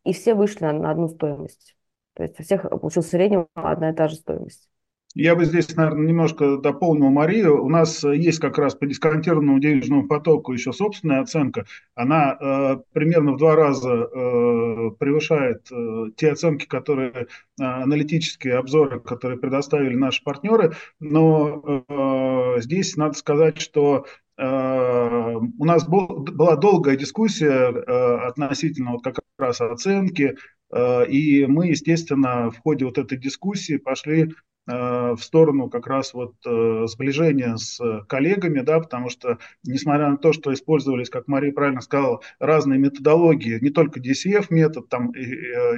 И 0.03 0.13
все 0.13 0.35
вышли 0.35 0.65
на, 0.65 0.73
на 0.73 0.91
одну 0.91 1.07
стоимость. 1.07 1.75
То 2.13 2.23
есть 2.23 2.39
у 2.39 2.43
всех 2.43 2.69
получилась 2.69 3.11
в 3.11 3.47
одна 3.55 3.89
и 3.89 3.93
та 3.93 4.07
же 4.07 4.15
стоимость. 4.15 4.69
Я 5.17 5.33
бы 5.33 5.45
здесь, 5.45 5.73
наверное, 5.77 6.07
немножко 6.07 6.57
дополнил 6.57 7.09
Марию. 7.09 7.63
У 7.63 7.69
нас 7.69 8.03
есть 8.03 8.39
как 8.39 8.57
раз 8.57 8.75
по 8.75 8.85
дисконтированному 8.85 9.59
денежному 9.59 10.07
потоку 10.09 10.51
еще 10.51 10.73
собственная 10.73 11.21
оценка. 11.21 11.65
Она 11.95 12.37
э, 12.37 12.77
примерно 12.91 13.31
в 13.31 13.37
два 13.37 13.55
раза 13.55 13.93
э, 13.93 14.91
превышает 14.99 15.71
э, 15.71 16.07
те 16.17 16.31
оценки, 16.33 16.65
которые 16.65 17.11
э, 17.11 17.25
аналитические 17.63 18.57
обзоры, 18.57 18.99
которые 18.99 19.39
предоставили 19.39 19.95
наши 19.95 20.21
партнеры. 20.21 20.73
Но 20.99 21.63
э, 21.87 22.59
здесь 22.59 22.97
надо 22.97 23.13
сказать, 23.13 23.61
что 23.61 24.05
у 24.37 25.65
нас 25.65 25.87
был, 25.87 26.07
была 26.07 26.57
долгая 26.57 26.97
дискуссия 26.97 27.71
э, 27.71 28.27
относительно 28.27 28.91
вот 28.91 29.03
как 29.03 29.19
раз 29.37 29.61
оценки, 29.61 30.35
э, 30.73 31.05
и 31.07 31.45
мы, 31.45 31.67
естественно, 31.67 32.51
в 32.51 32.57
ходе 32.59 32.85
вот 32.85 32.97
этой 32.97 33.17
дискуссии 33.17 33.77
пошли 33.77 34.33
в 34.67 35.17
сторону 35.19 35.69
как 35.69 35.85
раз 35.85 36.15
вот 36.15 36.33
сближения 36.41 37.55
с 37.55 37.79
коллегами, 38.07 38.61
да, 38.61 38.79
потому 38.79 39.09
что, 39.09 39.37
несмотря 39.63 40.09
на 40.09 40.17
то, 40.17 40.33
что 40.33 40.51
использовались, 40.51 41.11
как 41.11 41.27
Мария 41.27 41.53
правильно 41.53 41.81
сказала, 41.81 42.21
разные 42.39 42.79
методологии, 42.79 43.59
не 43.61 43.69
только 43.69 43.99
DCF 43.99 44.47
метод, 44.49 44.89
там 44.89 45.11
и, 45.11 45.23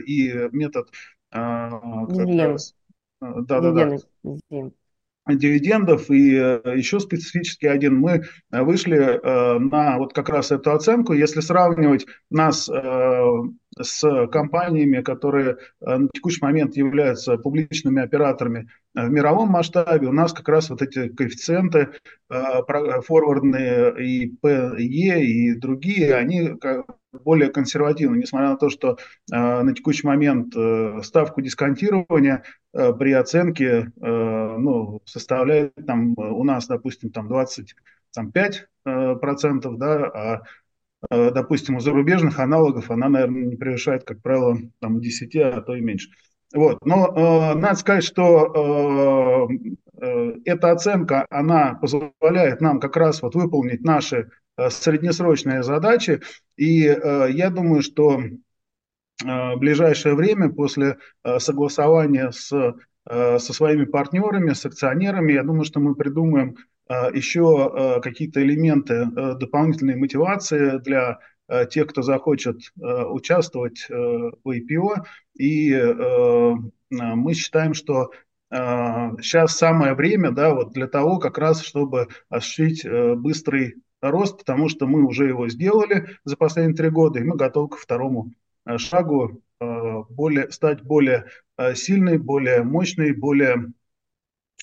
и 0.05 0.49
метод 0.53 0.89
как 1.29 2.29
раз, 2.37 2.75
да, 3.19 3.59
да, 3.59 3.71
да, 3.73 3.97
дивидендов 5.35 6.09
и 6.09 6.35
э, 6.35 6.61
еще 6.75 6.99
специфический 6.99 7.67
один, 7.67 7.97
мы 7.97 8.23
э, 8.51 8.61
вышли 8.61 8.97
э, 8.97 9.59
на 9.59 9.97
вот 9.97 10.13
как 10.13 10.29
раз 10.29 10.51
эту 10.51 10.71
оценку. 10.71 11.13
Если 11.13 11.41
сравнивать 11.41 12.05
нас 12.29 12.69
с 13.81 14.27
компаниями, 14.27 15.01
которые 15.01 15.57
на 15.81 16.07
текущий 16.13 16.43
момент 16.43 16.75
являются 16.75 17.37
публичными 17.37 18.01
операторами 18.01 18.69
в 18.93 19.09
мировом 19.09 19.49
масштабе, 19.49 20.07
у 20.07 20.13
нас 20.13 20.33
как 20.33 20.47
раз 20.49 20.69
вот 20.69 20.81
эти 20.81 21.09
коэффициенты 21.09 21.89
форвардные 22.29 23.93
и 24.03 24.35
PE 24.43 25.21
и 25.21 25.53
другие, 25.55 26.15
они 26.15 26.53
более 27.23 27.49
консервативны, 27.49 28.17
несмотря 28.17 28.49
на 28.49 28.57
то, 28.57 28.69
что 28.69 28.97
на 29.29 29.73
текущий 29.73 30.05
момент 30.05 30.53
ставку 31.03 31.41
дисконтирования 31.41 32.43
Э, 32.77 32.93
при 32.93 33.11
оценке 33.13 33.65
э, 33.65 34.57
ну, 34.59 35.01
составляет 35.05 35.73
там, 35.87 36.13
у 36.17 36.43
нас, 36.43 36.67
допустим, 36.67 37.09
там 37.09 37.27
25 37.27 38.67
э, 38.85 39.15
процентов, 39.15 39.77
да, 39.79 40.05
а, 40.05 40.41
допустим, 41.09 41.75
у 41.75 41.79
зарубежных 41.79 42.39
аналогов 42.39 42.89
она, 42.89 43.09
наверное, 43.09 43.45
не 43.45 43.55
превышает, 43.55 44.03
как 44.03 44.21
правило, 44.21 44.57
там 44.79 44.99
10, 44.99 45.35
а 45.35 45.61
то 45.61 45.75
и 45.75 45.81
меньше. 45.81 46.09
Вот. 46.53 46.83
Но 46.85 47.07
э, 47.07 47.55
надо 47.55 47.75
сказать, 47.75 48.03
что 48.03 49.47
э, 50.01 50.33
эта 50.45 50.71
оценка, 50.71 51.25
она 51.29 51.75
позволяет 51.75 52.61
нам 52.61 52.79
как 52.79 52.95
раз 52.95 53.21
вот 53.21 53.35
выполнить 53.35 53.83
наши 53.83 54.29
э, 54.57 54.69
среднесрочные 54.69 55.61
задачи. 55.61 56.21
И 56.55 56.85
э, 56.87 57.27
я 57.31 57.49
думаю, 57.49 57.81
что 57.81 58.21
Э, 59.25 59.55
ближайшее 59.55 60.15
время 60.15 60.49
после 60.49 60.97
э, 61.23 61.39
согласования 61.39 62.31
с, 62.31 62.51
э, 62.53 63.39
со 63.39 63.53
своими 63.53 63.85
партнерами, 63.85 64.53
с 64.53 64.65
акционерами, 64.65 65.33
я 65.33 65.43
думаю, 65.43 65.63
что 65.63 65.79
мы 65.79 65.95
придумаем 65.95 66.55
еще 66.89 67.99
какие-то 68.01 68.41
элементы 68.41 69.05
дополнительной 69.05 69.95
мотивации 69.95 70.79
для 70.79 71.19
тех, 71.69 71.87
кто 71.87 72.01
захочет 72.01 72.59
участвовать 72.77 73.87
в 73.89 74.33
IPO. 74.45 75.03
И 75.37 75.73
мы 76.89 77.33
считаем, 77.33 77.73
что 77.73 78.11
сейчас 78.49 79.57
самое 79.57 79.93
время 79.93 80.31
да, 80.31 80.53
вот 80.53 80.73
для 80.73 80.87
того, 80.87 81.19
как 81.19 81.37
раз, 81.37 81.61
чтобы 81.61 82.07
осуществить 82.29 82.85
быстрый 83.17 83.75
рост, 84.01 84.37
потому 84.37 84.69
что 84.69 84.87
мы 84.87 85.05
уже 85.05 85.27
его 85.27 85.49
сделали 85.49 86.17
за 86.23 86.37
последние 86.37 86.75
три 86.75 86.89
года, 86.89 87.19
и 87.19 87.23
мы 87.23 87.35
готовы 87.35 87.69
ко 87.69 87.77
второму 87.77 88.31
шагу 88.77 89.41
более, 89.59 90.51
стать 90.51 90.83
более 90.83 91.25
сильной, 91.73 92.17
более 92.17 92.63
мощной, 92.63 93.11
более 93.13 93.73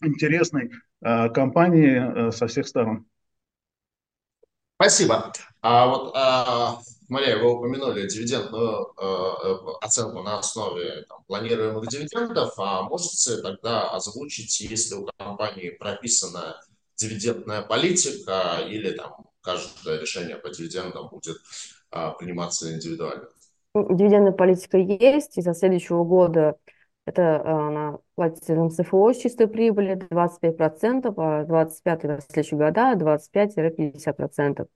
интересной 0.03 0.71
компанией 1.05 2.33
со 2.33 2.47
всех 2.47 2.67
сторон. 2.67 3.07
Спасибо. 4.77 5.33
А 5.63 5.87
вот, 5.87 6.13
а, 6.15 6.79
Мария, 7.09 7.39
вы 7.39 7.53
упомянули 7.53 8.09
дивидендную 8.09 8.93
а, 8.97 9.79
оценку 9.81 10.23
на 10.23 10.41
основе 10.41 11.05
там, 11.09 11.23
планируемых 11.27 11.87
дивидендов, 11.87 12.55
а 12.59 12.83
можете 12.83 13.37
тогда 13.39 13.89
озвучить, 13.91 14.61
если 14.61 14.97
у 14.97 15.09
компании 15.17 15.71
прописана 15.71 16.61
дивидендная 16.97 17.63
политика 17.63 18.59
или 18.67 18.91
там 18.91 19.27
каждое 19.43 20.01
решение 20.01 20.37
по 20.37 20.51
дивидендам 20.51 21.09
будет 21.09 21.37
а, 21.91 22.11
приниматься 22.11 22.75
индивидуально? 22.75 23.29
Дивидендная 23.75 24.33
политика 24.33 24.77
есть, 24.77 25.39
и 25.39 25.43
за 25.43 25.55
следующего 25.55 26.05
года 26.05 26.57
это 27.07 27.23
э, 27.23 27.51
она 27.51 27.99
платится 28.15 28.55
МСФО 28.55 29.13
с 29.13 29.19
чистой 29.19 29.49
прибыли 29.49 29.95
25%, 29.95 31.15
а 31.19 31.45
25 31.45 32.05
на 32.05 32.21
следующие 32.21 32.59
года 32.59 32.95
25-50%. 32.97 34.69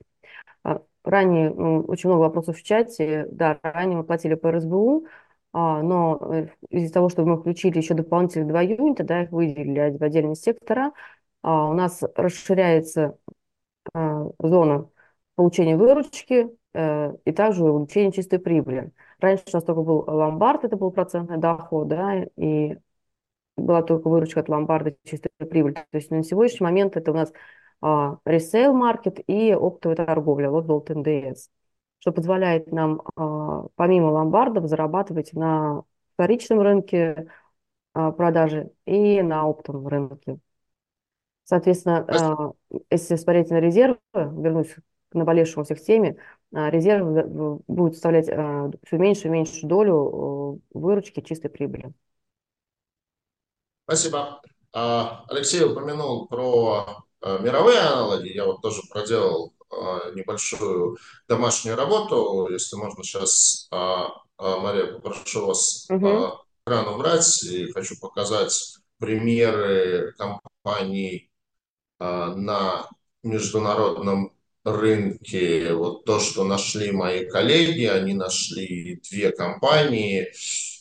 А 0.63 0.81
ранее 1.03 1.51
очень 1.51 2.09
много 2.09 2.21
вопросов 2.21 2.57
в 2.57 2.63
чате. 2.63 3.27
Да, 3.31 3.59
ранее 3.63 3.97
мы 3.97 4.03
платили 4.03 4.35
по 4.35 4.51
РСБУ, 4.51 5.07
а, 5.53 5.81
но 5.81 6.19
э, 6.33 6.47
из-за 6.69 6.93
того, 6.93 7.09
что 7.09 7.25
мы 7.25 7.37
включили 7.39 7.77
еще 7.77 7.93
дополнительных 7.95 8.49
два 8.49 8.61
юнита, 8.61 9.03
да, 9.03 9.23
их 9.23 9.31
выделили 9.31 9.97
в 9.97 10.03
отдельные 10.03 10.35
сектора, 10.35 10.91
а, 11.41 11.69
у 11.69 11.73
нас 11.73 12.03
расширяется 12.15 13.17
зона 14.39 14.89
получения 15.35 15.77
выручки, 15.77 16.49
Э, 16.73 17.13
и 17.25 17.31
также 17.31 17.63
увеличение 17.63 18.11
чистой 18.11 18.39
прибыли. 18.39 18.91
Раньше 19.19 19.43
у 19.51 19.55
нас 19.55 19.63
только 19.63 19.81
был 19.81 20.03
ломбард, 20.07 20.63
это 20.63 20.77
был 20.77 20.91
процентный 20.91 21.37
доход, 21.37 21.87
да, 21.87 22.23
и 22.37 22.77
была 23.57 23.83
только 23.83 24.07
выручка 24.07 24.39
от 24.39 24.49
ломбарда 24.49 24.95
чистой 25.03 25.29
прибыли. 25.37 25.73
То 25.73 25.85
есть 25.91 26.09
на 26.11 26.23
сегодняшний 26.23 26.63
момент 26.63 26.95
это 26.95 27.11
у 27.11 27.15
нас 27.15 27.31
ресейл 28.25 28.73
маркет 28.73 29.19
и 29.27 29.53
оптовая 29.53 29.95
торговля, 29.95 30.49
вот 30.49 30.65
был 30.65 30.81
ТНДС, 30.81 31.49
что 31.99 32.11
позволяет 32.11 32.71
нам 32.71 33.01
а, 33.15 33.67
помимо 33.75 34.07
ломбардов 34.07 34.67
зарабатывать 34.67 35.33
на 35.33 35.83
вторичном 36.13 36.61
рынке 36.61 37.27
а, 37.93 38.11
продажи 38.11 38.71
и 38.85 39.21
на 39.21 39.43
оптовом 39.43 39.87
рынке. 39.87 40.39
Соответственно, 41.45 42.05
а, 42.07 42.51
если 42.89 43.15
смотреть 43.15 43.49
на 43.49 43.59
резервы, 43.59 43.97
вернусь 44.13 44.75
к 45.09 45.15
наболевшему 45.15 45.65
всех 45.65 45.81
теме, 45.81 46.17
а, 46.53 46.69
резерв 46.69 47.63
будет 47.67 47.93
составлять 47.93 48.29
а, 48.29 48.71
все 48.85 48.97
меньше 48.97 49.27
и 49.27 49.31
меньшую 49.31 49.67
долю 49.67 50.61
выручки 50.73 51.21
чистой 51.21 51.49
прибыли. 51.49 51.91
Спасибо. 53.85 54.41
А, 54.71 55.25
Алексей 55.27 55.63
упомянул 55.63 56.27
про 56.27 57.05
мировые 57.21 57.79
аналоги. 57.79 58.29
Я 58.29 58.45
вот 58.45 58.61
тоже 58.61 58.81
проделал 58.89 59.53
небольшую 60.15 60.97
домашнюю 61.27 61.75
работу. 61.75 62.47
Если 62.49 62.75
можно 62.75 63.03
сейчас, 63.03 63.67
Мария, 64.39 64.93
попрошу 64.93 65.45
вас 65.45 65.85
угу. 65.89 66.39
экран 66.65 66.87
убрать. 66.87 67.43
И 67.43 67.71
хочу 67.73 67.99
показать 67.99 68.77
примеры 68.99 70.13
компаний 70.17 71.29
на 71.99 72.87
международном 73.21 74.33
рынке, 74.63 75.73
вот 75.73 76.05
то, 76.05 76.19
что 76.19 76.43
нашли 76.43 76.91
мои 76.91 77.25
коллеги, 77.25 77.85
они 77.85 78.13
нашли 78.13 79.01
две 79.09 79.31
компании. 79.31 80.31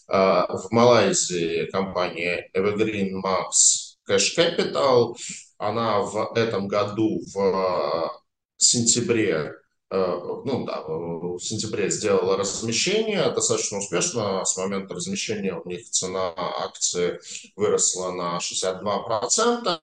А, 0.09 0.47
в 0.57 0.70
Малайзии 0.70 1.66
компания 1.70 2.51
Evergreen 2.57 3.20
Max 3.22 3.97
Cash 4.09 4.37
Capital. 4.37 5.14
Она 5.59 6.01
в 6.01 6.33
этом 6.35 6.66
году 6.68 7.20
в 7.35 8.12
сентябре 8.57 9.55
э, 9.91 10.20
ну 10.45 10.64
да, 10.64 10.83
в 10.83 11.41
сентябре 11.41 11.91
сделала 11.91 12.37
размещение 12.37 13.31
достаточно 13.31 13.79
успешно. 13.79 14.45
С 14.45 14.57
момента 14.57 14.95
размещения 14.95 15.55
у 15.55 15.68
них 15.68 15.89
цена 15.91 16.33
акции 16.37 17.20
выросла 17.57 18.12
на 18.12 18.39
62%. 18.39 19.81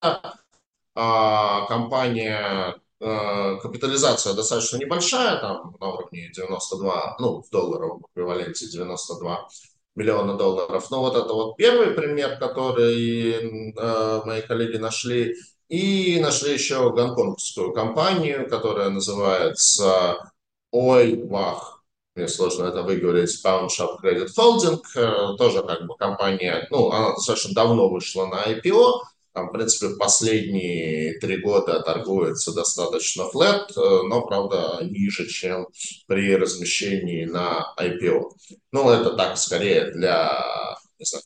А 0.98 1.66
компания 1.68 2.80
капитализация 3.00 4.34
достаточно 4.34 4.78
небольшая, 4.78 5.40
там 5.40 5.76
на 5.80 5.88
уровне 5.90 6.32
92, 6.34 7.18
ну, 7.20 7.42
в 7.42 7.50
долларовом 7.50 8.06
эквиваленте 8.14 8.68
92 8.68 9.48
миллиона 9.96 10.38
долларов. 10.38 10.90
Но 10.92 11.02
вот 11.02 11.16
это 11.16 11.34
вот 11.34 11.58
первый 11.58 11.92
пример, 11.92 12.38
который 12.38 13.72
э, 13.72 14.22
мои 14.26 14.42
коллеги 14.42 14.78
нашли. 14.78 15.36
И 15.68 16.20
нашли 16.20 16.54
еще 16.54 16.92
гонконгскую 16.92 17.74
компанию, 17.74 18.48
которая 18.48 18.90
называется 18.90 20.32
Ойвах. 20.72 21.84
Мне 22.16 22.28
сложно 22.28 22.66
это 22.66 22.84
выговорить. 22.84 23.44
Pound 23.44 23.70
Shop 23.70 23.98
Credit 24.04 24.28
Folding. 24.38 24.82
Э, 24.96 25.36
тоже 25.38 25.64
как 25.64 25.86
бы 25.88 25.96
компания, 25.98 26.68
ну, 26.70 26.92
она 26.92 27.12
достаточно 27.14 27.54
давно 27.54 27.90
вышла 27.90 28.28
на 28.28 28.44
IPO 28.44 29.02
там, 29.36 29.50
в 29.50 29.52
принципе, 29.52 29.96
последние 29.98 31.20
три 31.20 31.42
года 31.42 31.82
торгуется 31.82 32.54
достаточно 32.54 33.26
флет, 33.26 33.70
э, 33.76 34.02
но, 34.08 34.26
правда, 34.26 34.80
ниже, 34.82 35.28
чем 35.28 35.68
при 36.08 36.38
размещении 36.38 37.26
на 37.26 37.76
IPO. 37.78 38.32
Ну, 38.72 38.90
это 38.90 39.12
так, 39.18 39.38
скорее, 39.38 39.92
для 39.92 40.78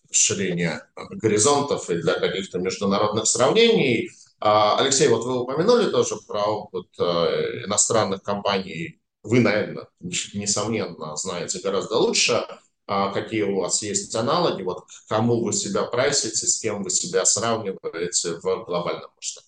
расширения 0.10 0.89
горизонтов 1.12 1.88
и 1.91 2.01
для 2.01 2.16
каких-то 2.16 2.57
международных 2.57 3.28
сравнений. 3.28 4.10
А, 4.39 4.80
Алексей, 4.80 5.07
вот 5.07 5.24
вы 5.26 5.41
упомянули 5.41 5.91
тоже 5.91 6.16
про 6.28 6.45
опыт 6.45 6.88
э, 6.97 7.66
иностранных 7.66 8.24
компаний. 8.24 8.99
Вы, 9.22 9.41
наверное, 9.41 9.88
несомненно, 9.99 11.16
знаете 11.16 11.60
гораздо 11.60 11.97
лучше. 11.97 12.43
А, 12.91 13.11
какие 13.11 13.43
у 13.43 13.57
вас 13.57 13.83
есть 13.83 14.15
аналоги, 14.15 14.63
вот 14.63 14.85
кому 15.07 15.43
вы 15.43 15.53
себя 15.53 15.83
прайсите, 15.83 16.47
с 16.47 16.59
кем 16.59 16.81
вы 16.81 16.89
себя 16.89 17.23
сравниваете 17.23 18.39
в 18.41 18.65
глобальном 18.65 19.11
масштабе. 19.15 19.45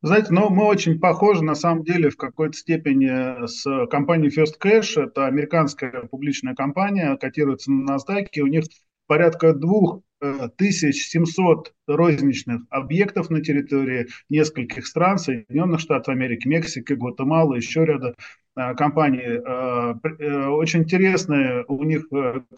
Знаете, 0.00 0.28
ну, 0.30 0.48
мы 0.48 0.64
очень 0.64 0.98
похожи, 0.98 1.44
на 1.44 1.54
самом 1.54 1.84
деле, 1.84 2.08
в 2.08 2.16
какой-то 2.16 2.56
степени 2.56 3.46
с 3.46 3.86
компанией 3.88 4.34
First 4.34 4.54
Cash. 4.58 4.98
Это 4.98 5.26
американская 5.26 6.04
публичная 6.10 6.54
компания, 6.54 7.14
котируется 7.18 7.70
на 7.70 7.96
NASDAQ. 7.96 8.40
У 8.40 8.46
них 8.46 8.64
порядка 9.06 9.52
двух 9.52 10.00
1700 10.20 11.74
розничных 11.86 12.62
объектов 12.70 13.28
на 13.28 13.42
территории 13.42 14.08
нескольких 14.30 14.86
стран, 14.86 15.18
Соединенных 15.18 15.80
Штатов 15.80 16.08
Америки, 16.08 16.48
Мексики, 16.48 16.94
Гватемалы, 16.94 17.58
еще 17.58 17.84
ряда 17.84 18.14
э, 18.60 18.74
компаний. 18.74 19.22
Э, 19.22 19.94
э, 20.18 20.46
очень 20.48 20.80
интересные 20.80 21.64
у 21.68 21.82
них 21.84 22.06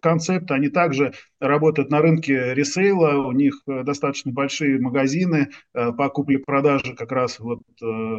концепты. 0.01 0.55
Они 0.55 0.69
также 0.69 1.13
работают 1.41 1.91
на 1.91 2.01
рынке 2.01 2.55
ресейла, 2.55 3.27
у 3.27 3.33
них 3.33 3.63
достаточно 3.67 4.33
большие 4.33 4.81
магазины 4.81 5.49
по 5.73 6.09
купле-продаже, 6.09 6.95
как 6.95 7.13
раз 7.13 7.39
вот 7.41 7.63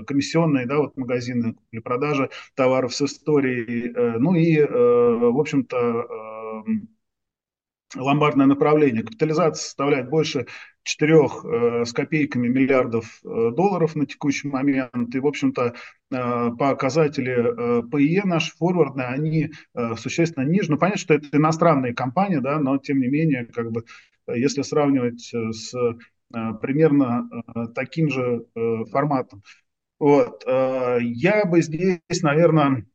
комиссионные, 0.06 0.66
да, 0.66 0.78
вот 0.78 0.98
магазины 0.98 1.54
купли-продажи 1.54 2.30
товаров 2.56 2.94
с 2.94 3.02
историей. 3.02 3.94
Ну 4.20 4.36
и, 4.36 4.60
в 4.62 5.40
общем-то, 5.40 6.64
ломбардное 7.96 8.46
направление. 8.46 9.04
Капитализация 9.04 9.64
составляет 9.64 10.10
больше 10.10 10.48
4 10.84 11.14
э, 11.14 11.86
с 11.86 11.94
копейками 11.94 12.48
миллиардов 12.48 13.22
э, 13.24 13.52
долларов 13.56 13.96
на 13.96 14.06
текущий 14.06 14.48
момент. 14.48 15.16
И, 15.16 15.20
в 15.20 15.28
общем-то, 15.28 15.74
э, 16.12 16.52
показатели 16.58 17.84
PE 17.90 18.26
наши 18.26 18.56
форвардные, 18.56 19.08
они 19.08 19.52
существенно 19.98 20.46
ниже. 20.46 20.72
Ну, 20.72 20.78
понятно, 20.78 21.00
что 21.00 21.14
это 21.14 21.28
иностранные 21.38 21.94
компании, 21.94 22.38
да, 22.38 22.60
но, 22.60 22.78
тем 22.78 23.00
не 23.00 23.08
менее, 23.08 23.46
как 23.46 23.72
бы, 23.72 23.84
если 24.28 24.62
сравнивать 24.62 25.34
с 25.34 25.74
примерно 26.62 27.30
таким 27.76 28.10
же 28.10 28.46
форматом. 28.92 29.44
Вот. 30.00 30.44
Я 30.48 31.46
бы 31.46 31.62
здесь, 31.62 32.00
наверное, 32.24 32.88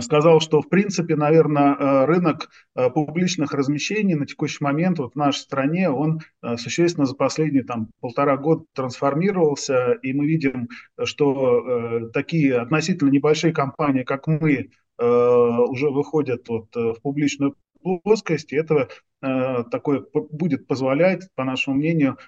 сказал, 0.00 0.40
что 0.40 0.62
в 0.62 0.68
принципе, 0.68 1.16
наверное, 1.16 1.74
э, 1.74 2.04
рынок 2.06 2.48
э, 2.74 2.88
публичных 2.88 3.52
размещений 3.52 4.14
на 4.14 4.26
текущий 4.26 4.64
момент 4.64 4.98
вот 4.98 5.12
в 5.12 5.16
нашей 5.16 5.40
стране, 5.40 5.90
он 5.90 6.20
существенно 6.56 7.06
за 7.06 7.14
последние 7.14 7.64
там, 7.64 7.90
полтора 8.00 8.36
года 8.38 8.64
трансформировался, 8.74 9.92
и 9.92 10.12
мы 10.14 10.26
видим, 10.26 10.68
что 11.04 12.10
такие 12.14 12.56
относительно 12.56 13.10
небольшие 13.10 13.52
компании, 13.52 14.02
как 14.02 14.26
мы, 14.26 14.70
уже 14.98 15.90
выходят 15.90 16.48
вот 16.48 16.74
в 16.74 16.96
публичную 17.02 17.54
плоскость, 17.82 18.52
и 18.52 18.56
это 18.56 18.88
такое 19.20 20.04
будет 20.12 20.66
позволять, 20.66 21.28
по 21.34 21.44
нашему 21.44 21.76
мнению, 21.76 22.18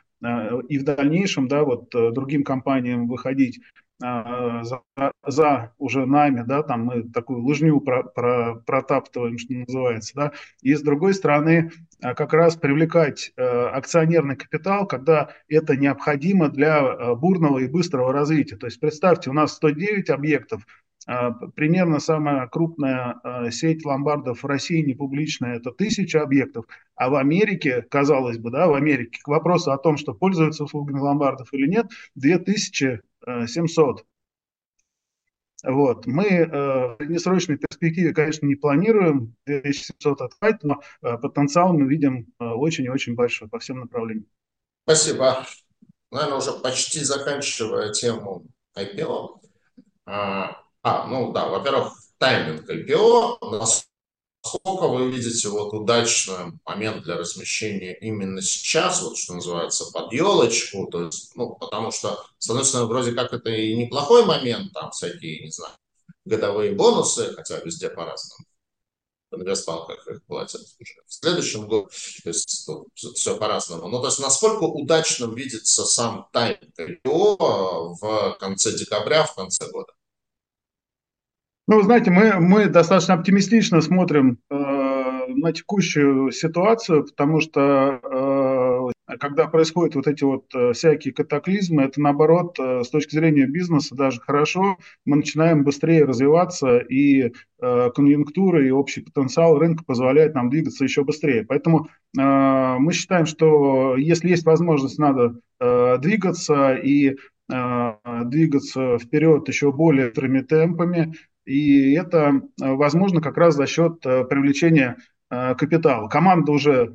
и 0.68 0.78
в 0.78 0.84
дальнейшем 0.84 1.48
да, 1.48 1.64
вот, 1.64 1.90
другим 1.90 2.44
компаниям 2.44 3.08
выходить 3.08 3.60
за, 4.02 4.82
за 5.26 5.72
уже 5.78 6.06
нами, 6.06 6.42
да, 6.46 6.62
там 6.62 6.84
мы 6.86 7.02
такую 7.04 7.44
лыжню 7.44 7.80
про, 7.80 8.02
про, 8.02 8.56
протаптываем, 8.66 9.38
что 9.38 9.54
называется, 9.54 10.12
да, 10.14 10.32
и 10.60 10.74
с 10.74 10.82
другой 10.82 11.14
стороны 11.14 11.70
а, 12.02 12.14
как 12.14 12.32
раз 12.32 12.56
привлекать 12.56 13.32
э, 13.36 13.42
акционерный 13.42 14.36
капитал, 14.36 14.86
когда 14.86 15.30
это 15.48 15.76
необходимо 15.76 16.48
для 16.48 16.80
э, 16.80 17.14
бурного 17.14 17.60
и 17.60 17.68
быстрого 17.68 18.12
развития. 18.12 18.56
То 18.56 18.66
есть 18.66 18.80
представьте, 18.80 19.30
у 19.30 19.32
нас 19.32 19.52
109 19.54 20.10
объектов, 20.10 20.66
а, 21.06 21.30
примерно 21.30 22.00
самая 22.00 22.48
крупная 22.48 23.20
сеть 23.50 23.84
ломбардов 23.84 24.42
в 24.42 24.46
России 24.46 24.82
не 24.82 24.94
публичная, 24.94 25.56
это 25.56 25.70
тысяча 25.70 26.22
объектов, 26.22 26.64
а 26.96 27.08
в 27.08 27.14
Америке, 27.14 27.82
казалось 27.82 28.38
бы, 28.38 28.50
да, 28.50 28.66
в 28.66 28.74
Америке 28.74 29.20
к 29.22 29.28
вопросу 29.28 29.70
о 29.70 29.78
том, 29.78 29.96
что 29.96 30.12
пользуются 30.12 30.64
услугами 30.64 30.98
ломбардов 30.98 31.48
или 31.52 31.68
нет, 31.68 31.86
2000 32.16 33.00
700. 33.26 34.04
Вот. 35.64 36.06
Мы 36.06 36.26
э, 36.26 36.46
в 36.46 36.96
среднесрочной 36.98 37.56
перспективе, 37.56 38.12
конечно, 38.12 38.46
не 38.46 38.56
планируем 38.56 39.36
2700 39.46 40.20
открыть, 40.20 40.62
но 40.64 40.82
э, 41.02 41.16
потенциал 41.18 41.72
мы 41.72 41.86
видим 41.86 42.26
э, 42.40 42.44
очень 42.44 42.84
и 42.84 42.88
очень 42.88 43.14
большой 43.14 43.48
по 43.48 43.60
всем 43.60 43.78
направлениям. 43.80 44.26
Спасибо. 44.84 45.46
Наверное, 46.10 46.38
уже 46.38 46.52
почти 46.52 47.00
заканчивая 47.04 47.92
тему 47.92 48.44
IPO. 48.76 49.40
А, 50.06 50.62
а 50.82 51.06
ну 51.06 51.32
да, 51.32 51.48
во-первых, 51.48 51.92
тайминг 52.18 52.68
IPO. 52.68 53.38
Насколько 54.44 54.88
вы 54.88 55.10
видите 55.10 55.48
вот 55.48 55.72
удачный 55.72 56.58
момент 56.64 57.04
для 57.04 57.16
размещения 57.16 57.96
именно 58.00 58.42
сейчас, 58.42 59.02
вот 59.02 59.16
что 59.16 59.34
называется, 59.34 59.90
под 59.92 60.12
елочку, 60.12 60.86
то 60.88 61.04
есть, 61.04 61.36
ну, 61.36 61.54
потому 61.54 61.92
что, 61.92 62.24
с 62.38 62.50
одной 62.50 62.64
стороны, 62.64 62.88
вроде 62.88 63.12
как 63.12 63.32
это 63.32 63.50
и 63.50 63.76
неплохой 63.76 64.24
момент, 64.24 64.72
там 64.72 64.90
всякие, 64.90 65.44
не 65.44 65.50
знаю, 65.50 65.74
годовые 66.24 66.72
бонусы, 66.72 67.32
хотя 67.34 67.60
везде 67.60 67.88
по-разному, 67.88 68.44
в 69.30 69.36
инвестбанках 69.36 70.06
их 70.08 70.24
платят 70.24 70.60
уже 70.60 70.94
в 71.06 71.12
следующем 71.14 71.66
году, 71.68 71.88
то 72.22 72.28
есть 72.28 72.68
ну, 72.68 72.86
все 72.94 73.36
по-разному. 73.38 73.88
Ну, 73.88 74.00
то 74.00 74.08
есть 74.08 74.18
насколько 74.18 74.64
удачным 74.64 75.34
видится 75.34 75.84
сам 75.84 76.28
тайминг 76.32 76.78
IPO 76.78 77.94
в 78.00 78.36
конце 78.38 78.76
декабря, 78.76 79.24
в 79.24 79.34
конце 79.34 79.70
года? 79.70 79.92
Ну, 81.68 81.80
знаете, 81.82 82.10
мы, 82.10 82.40
мы 82.40 82.66
достаточно 82.66 83.14
оптимистично 83.14 83.80
смотрим 83.80 84.38
э, 84.50 84.54
на 85.28 85.52
текущую 85.52 86.32
ситуацию, 86.32 87.04
потому 87.04 87.40
что 87.40 88.00
э, 88.02 89.16
когда 89.18 89.46
происходят 89.46 89.94
вот 89.94 90.08
эти 90.08 90.24
вот 90.24 90.44
э, 90.54 90.72
всякие 90.72 91.14
катаклизмы, 91.14 91.84
это 91.84 92.00
наоборот, 92.00 92.58
э, 92.58 92.82
с 92.82 92.90
точки 92.90 93.14
зрения 93.14 93.46
бизнеса 93.46 93.94
даже 93.94 94.20
хорошо, 94.20 94.76
мы 95.04 95.18
начинаем 95.18 95.62
быстрее 95.62 96.04
развиваться, 96.04 96.78
и 96.78 97.32
э, 97.60 97.90
конъюнктура 97.94 98.66
и 98.66 98.70
общий 98.70 99.02
потенциал 99.02 99.56
рынка 99.56 99.84
позволяет 99.84 100.34
нам 100.34 100.50
двигаться 100.50 100.82
еще 100.82 101.04
быстрее. 101.04 101.44
Поэтому 101.44 101.86
э, 102.18 102.76
мы 102.78 102.92
считаем, 102.92 103.26
что 103.26 103.96
если 103.96 104.30
есть 104.30 104.44
возможность, 104.44 104.98
надо 104.98 105.38
э, 105.60 105.98
двигаться 105.98 106.74
и 106.74 107.16
э, 107.52 107.92
двигаться 108.24 108.98
вперед 108.98 109.46
еще 109.46 109.70
более 109.70 110.08
быстрыми 110.08 110.40
темпами, 110.40 111.14
и 111.44 111.94
это 111.94 112.32
э, 112.60 112.72
возможно 112.72 113.20
как 113.20 113.36
раз 113.36 113.54
за 113.54 113.66
счет 113.66 114.04
э, 114.06 114.24
привлечения 114.24 114.96
э, 115.30 115.54
капитала. 115.54 116.08
Команда 116.08 116.52
уже 116.52 116.94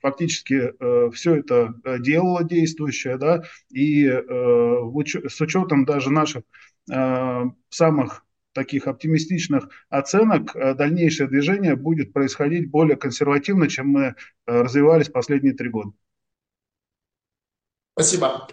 фактически 0.00 0.72
все 1.12 1.36
это 1.36 1.74
делала 2.00 2.44
действующая, 2.44 3.16
да, 3.18 3.44
и 3.70 4.06
с 4.08 5.40
учетом 5.40 5.84
даже 5.84 6.10
наших 6.10 6.42
самых 7.70 8.26
таких 8.52 8.88
оптимистичных 8.88 9.68
оценок 9.88 10.54
дальнейшее 10.76 11.28
движение 11.28 11.76
будет 11.76 12.12
происходить 12.12 12.70
более 12.70 12.96
консервативно, 12.96 13.68
чем 13.68 13.88
мы 13.88 14.14
развивались 14.46 15.08
последние 15.08 15.54
три 15.54 15.68
года. 15.68 15.92
Спасибо. 17.94 18.48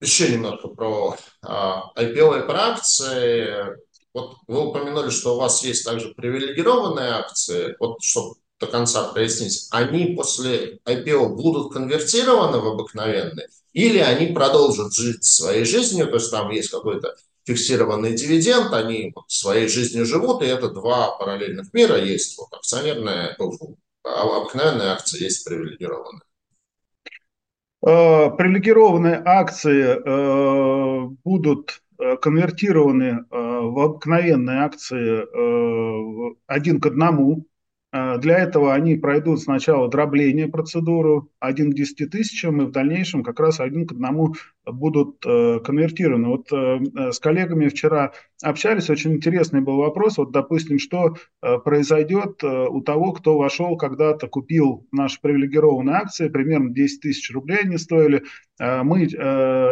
А, 0.00 0.04
еще 0.04 0.30
немножко 0.30 0.68
про 0.68 1.16
а, 1.42 1.92
IPO 1.96 2.42
и 2.42 2.46
про 2.46 2.72
акции. 2.72 3.76
Вот 4.14 4.36
вы 4.46 4.66
упомянули, 4.66 5.10
что 5.10 5.36
у 5.36 5.38
вас 5.38 5.62
есть 5.64 5.84
также 5.84 6.14
привилегированные 6.14 7.10
акции. 7.10 7.76
Вот 7.78 8.02
чтобы 8.02 8.36
до 8.58 8.66
конца 8.66 9.04
прояснить, 9.12 9.68
они 9.70 10.14
после 10.16 10.78
IPO 10.84 11.28
будут 11.28 11.72
конвертированы 11.72 12.58
в 12.58 12.66
обыкновенные 12.66 13.48
или 13.72 13.98
они 13.98 14.32
продолжат 14.32 14.92
жить 14.94 15.24
своей 15.24 15.64
жизнью, 15.64 16.08
то 16.08 16.14
есть 16.14 16.30
там 16.30 16.50
есть 16.50 16.70
какой-то 16.70 17.14
фиксированный 17.44 18.14
дивиденд, 18.14 18.72
они 18.72 19.12
вот 19.14 19.26
своей 19.28 19.68
жизнью 19.68 20.04
живут, 20.04 20.42
и 20.42 20.46
это 20.46 20.68
два 20.68 21.12
параллельных 21.12 21.72
мира 21.72 21.96
есть. 21.96 22.36
Вот 22.38 22.52
акционерная, 22.52 23.36
обыкновенная 24.02 24.92
акция 24.92 25.20
есть 25.20 25.44
привилегированная. 25.44 26.22
Э, 27.88 28.30
привилегированные 28.36 29.22
акции 29.24 29.96
э, 29.96 31.08
будут 31.24 31.80
э, 31.98 32.16
конвертированы 32.18 33.24
в 33.30 33.80
обыкновенные 33.80 34.60
акции 34.60 35.24
один 36.46 36.80
к 36.80 36.86
одному. 36.86 37.46
А, 37.90 38.18
для 38.18 38.38
этого 38.38 38.74
они 38.74 38.96
пройдут 38.96 39.40
сначала 39.40 39.88
дробление 39.88 40.46
процедуру 40.46 41.30
1 41.40 41.72
к 41.72 41.74
10 41.74 42.10
тысячам, 42.10 42.60
и 42.60 42.66
в 42.66 42.70
дальнейшем 42.70 43.22
как 43.22 43.40
раз 43.40 43.60
один 43.60 43.86
к 43.86 43.92
одному 43.92 44.34
будут 44.66 45.24
э, 45.24 45.60
конвертированы. 45.60 46.28
Вот 46.28 46.52
э, 46.52 46.80
э, 46.96 47.12
с 47.12 47.18
коллегами 47.18 47.68
вчера 47.68 48.12
общались, 48.42 48.90
очень 48.90 49.14
интересный 49.14 49.62
был 49.62 49.78
вопрос. 49.78 50.18
Вот, 50.18 50.32
допустим, 50.32 50.78
что 50.78 51.16
произойдет 51.40 52.44
у 52.44 52.80
того, 52.82 53.12
кто 53.12 53.38
вошел 53.38 53.76
когда-то, 53.76 54.28
купил 54.28 54.86
наши 54.92 55.18
привилегированные 55.20 55.96
акции, 55.96 56.28
примерно 56.28 56.70
10 56.70 57.00
тысяч 57.00 57.32
рублей 57.32 57.60
они 57.64 57.78
стоили, 57.78 58.24
мы 58.58 59.06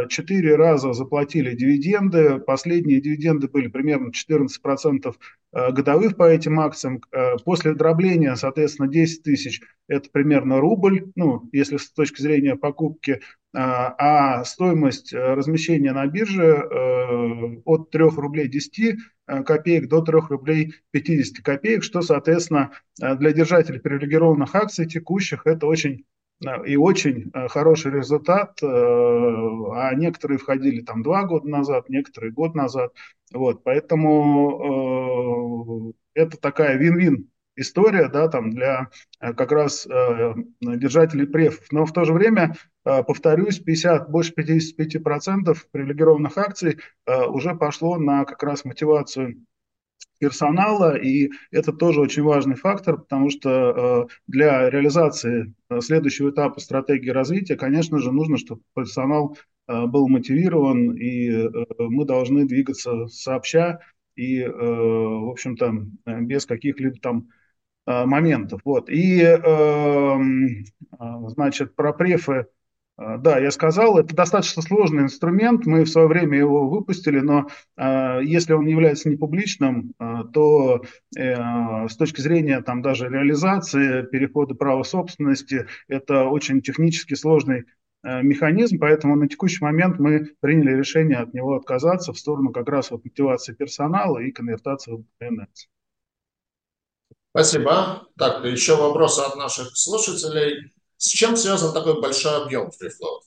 четыре 0.08 0.56
раза 0.56 0.92
заплатили 0.92 1.54
дивиденды. 1.54 2.38
Последние 2.38 3.00
дивиденды 3.00 3.48
были 3.48 3.68
примерно 3.68 4.10
14% 4.10 5.14
годовых 5.52 6.16
по 6.16 6.24
этим 6.24 6.60
акциям. 6.60 7.00
После 7.44 7.74
дробления, 7.74 8.36
соответственно, 8.36 8.88
10 8.88 9.22
тысяч– 9.22 9.60
это 9.88 10.08
примерно 10.10 10.60
рубль, 10.60 11.10
ну, 11.16 11.48
если 11.52 11.78
с 11.78 11.92
точки 11.92 12.22
зрения 12.22 12.56
покупки 12.56 13.20
а 13.58 14.44
стоимость 14.44 15.14
размещения 15.14 15.92
на 15.92 16.06
бирже 16.06 16.68
от 17.64 17.90
3 17.90 18.02
рублей 18.16 18.48
10 18.48 18.98
копеек 19.46 19.88
до 19.88 20.02
3 20.02 20.20
рублей 20.28 20.74
50 20.90 21.42
копеек, 21.42 21.82
что, 21.82 22.02
соответственно, 22.02 22.72
для 23.00 23.32
держателей 23.32 23.80
привилегированных 23.80 24.54
акций 24.54 24.86
текущих 24.86 25.46
это 25.46 25.66
очень 25.66 26.04
и 26.66 26.76
очень 26.76 27.30
э, 27.32 27.48
хороший 27.48 27.92
результат, 27.92 28.62
э, 28.62 28.66
а 28.66 29.94
некоторые 29.94 30.36
входили 30.38 30.82
там 30.82 31.02
два 31.02 31.24
года 31.24 31.48
назад, 31.48 31.88
некоторые 31.88 32.32
год 32.32 32.54
назад. 32.54 32.92
Вот, 33.32 33.64
поэтому 33.64 35.14
э, 36.14 36.20
это 36.20 36.36
такая 36.38 36.76
вин-вин 36.76 37.30
история, 37.56 38.08
да, 38.08 38.28
там 38.28 38.50
для 38.50 38.90
как 39.18 39.50
раз 39.50 39.86
держателей 39.86 41.26
префов. 41.26 41.64
Но 41.70 41.86
в 41.86 41.92
то 41.94 42.04
же 42.04 42.12
время, 42.12 42.54
повторюсь, 42.84 43.60
50, 43.60 44.10
больше 44.10 44.34
55% 44.34 45.56
привилегированных 45.70 46.36
акций 46.36 46.80
уже 47.06 47.54
пошло 47.54 47.96
на 47.96 48.26
как 48.26 48.42
раз 48.42 48.66
мотивацию 48.66 49.46
персонала, 50.18 50.96
и 50.96 51.30
это 51.50 51.72
тоже 51.72 52.00
очень 52.00 52.22
важный 52.22 52.56
фактор, 52.56 52.98
потому 52.98 53.30
что 53.30 54.06
э, 54.08 54.14
для 54.26 54.70
реализации 54.70 55.54
э, 55.68 55.80
следующего 55.80 56.30
этапа 56.30 56.60
стратегии 56.60 57.10
развития, 57.10 57.56
конечно 57.56 57.98
же, 57.98 58.12
нужно, 58.12 58.36
чтобы 58.38 58.62
персонал 58.74 59.36
э, 59.68 59.86
был 59.86 60.08
мотивирован, 60.08 60.92
и 60.92 61.48
мы 61.78 62.04
должны 62.04 62.46
двигаться 62.46 63.06
сообща 63.08 63.80
и, 64.14 64.42
в 64.42 65.30
общем-то, 65.30 65.74
без 66.06 66.46
каких-либо 66.46 66.98
там 67.00 67.28
моментов. 67.84 68.62
Вот. 68.64 68.88
И, 68.88 69.20
эм, 69.20 70.64
значит, 71.28 71.76
про 71.76 71.92
префы 71.92 72.46
да, 72.98 73.38
я 73.38 73.50
сказал, 73.50 73.98
это 73.98 74.14
достаточно 74.14 74.62
сложный 74.62 75.02
инструмент, 75.02 75.66
мы 75.66 75.84
в 75.84 75.88
свое 75.88 76.08
время 76.08 76.38
его 76.38 76.66
выпустили, 76.68 77.20
но 77.20 77.48
э, 77.76 78.20
если 78.24 78.54
он 78.54 78.66
является 78.66 79.10
непубличным, 79.10 79.92
э, 79.98 80.22
то 80.32 80.82
э, 81.14 81.88
с 81.88 81.96
точки 81.96 82.22
зрения 82.22 82.62
там 82.62 82.80
даже 82.80 83.08
реализации, 83.08 84.02
перехода 84.06 84.54
права 84.54 84.82
собственности, 84.82 85.66
это 85.88 86.24
очень 86.24 86.62
технически 86.62 87.12
сложный 87.12 87.64
э, 88.02 88.22
механизм, 88.22 88.78
поэтому 88.78 89.16
на 89.16 89.28
текущий 89.28 89.62
момент 89.62 89.98
мы 89.98 90.30
приняли 90.40 90.74
решение 90.74 91.18
от 91.18 91.34
него 91.34 91.54
отказаться 91.54 92.14
в 92.14 92.18
сторону 92.18 92.50
как 92.50 92.66
раз 92.68 92.90
вот 92.90 93.04
мотивации 93.04 93.52
персонала 93.52 94.20
и 94.20 94.32
конвертации 94.32 94.92
в 94.92 95.04
БНС. 95.20 95.68
Спасибо. 97.30 98.08
Так, 98.16 98.42
еще 98.46 98.76
вопросы 98.76 99.20
от 99.20 99.36
наших 99.36 99.76
слушателей. 99.76 100.72
С 100.96 101.08
чем 101.08 101.36
связан 101.36 101.72
такой 101.72 102.00
большой 102.00 102.42
объем 102.42 102.70
фрифлоу? 102.70 103.20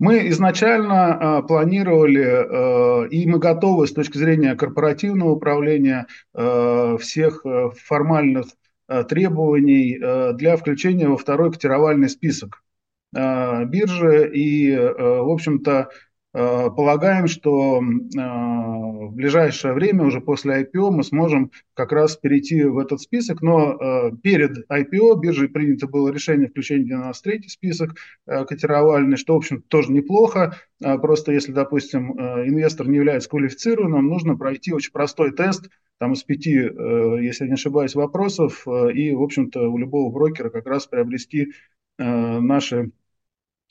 Мы 0.00 0.30
изначально 0.30 1.18
э, 1.42 1.46
планировали, 1.46 3.04
э, 3.04 3.08
и 3.10 3.26
мы 3.28 3.38
готовы 3.38 3.86
с 3.86 3.92
точки 3.92 4.16
зрения 4.16 4.54
корпоративного 4.54 5.32
управления 5.32 6.06
э, 6.32 6.96
всех 6.98 7.44
э, 7.44 7.70
формальных 7.84 8.46
э, 8.88 9.04
требований 9.04 9.98
э, 10.00 10.32
для 10.32 10.56
включения 10.56 11.06
во 11.06 11.18
второй 11.18 11.52
котировальный 11.52 12.08
список 12.08 12.62
э, 13.14 13.64
биржи. 13.66 14.30
И, 14.32 14.70
э, 14.72 14.90
в 14.90 15.30
общем-то, 15.30 15.90
полагаем, 16.32 17.26
что 17.26 17.80
э, 17.80 17.80
в 17.80 19.12
ближайшее 19.12 19.74
время, 19.74 20.04
уже 20.04 20.20
после 20.20 20.62
IPO, 20.62 20.90
мы 20.90 21.02
сможем 21.02 21.50
как 21.74 21.90
раз 21.90 22.16
перейти 22.16 22.62
в 22.64 22.78
этот 22.78 23.00
список. 23.00 23.42
Но 23.42 23.72
э, 23.72 24.12
перед 24.22 24.70
IPO 24.70 25.18
биржей 25.18 25.48
принято 25.48 25.88
было 25.88 26.10
решение 26.10 26.48
включения 26.48 26.96
на 26.96 27.06
нас 27.06 27.20
третий 27.20 27.48
список 27.48 27.96
котировальный, 28.26 29.16
что, 29.16 29.34
в 29.34 29.38
общем 29.38 29.62
тоже 29.62 29.90
неплохо. 29.92 30.56
Просто 30.78 31.32
если, 31.32 31.52
допустим, 31.52 32.12
инвестор 32.12 32.88
не 32.88 32.96
является 32.96 33.28
квалифицированным, 33.28 34.06
нужно 34.06 34.36
пройти 34.36 34.72
очень 34.72 34.92
простой 34.92 35.32
тест, 35.32 35.68
там 35.98 36.12
из 36.12 36.22
пяти, 36.22 36.52
если 36.52 37.46
не 37.46 37.54
ошибаюсь, 37.54 37.94
вопросов, 37.94 38.66
и, 38.66 39.12
в 39.12 39.22
общем-то, 39.22 39.68
у 39.68 39.76
любого 39.78 40.10
брокера 40.10 40.48
как 40.48 40.66
раз 40.66 40.86
приобрести 40.86 41.52
наши 41.98 42.92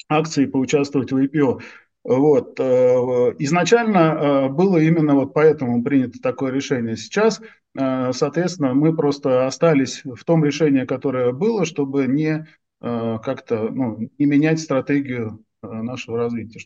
акции 0.08 0.44
и 0.44 0.48
поучаствовать 0.48 1.12
в 1.12 1.18
IPO. 1.18 1.62
Вот. 2.04 2.60
Э, 2.60 3.34
изначально 3.40 3.98
э, 3.98 4.50
было 4.50 4.78
именно 4.78 5.16
вот 5.16 5.34
поэтому 5.34 5.84
принято 5.84 6.20
такое 6.22 6.52
решение. 6.52 6.96
Сейчас, 6.96 7.42
э, 7.78 8.14
соответственно, 8.14 8.74
мы 8.74 8.96
просто 8.96 9.46
остались 9.46 10.02
в 10.04 10.24
том 10.24 10.44
решении, 10.44 10.86
которое 10.86 11.32
было, 11.32 11.66
чтобы 11.66 12.08
не 12.08 12.48
как-то 12.82 13.68
ну, 13.70 14.10
не 14.18 14.26
менять 14.26 14.62
стратегию 14.62 15.44
нашего 15.62 16.18
развития. 16.18 16.62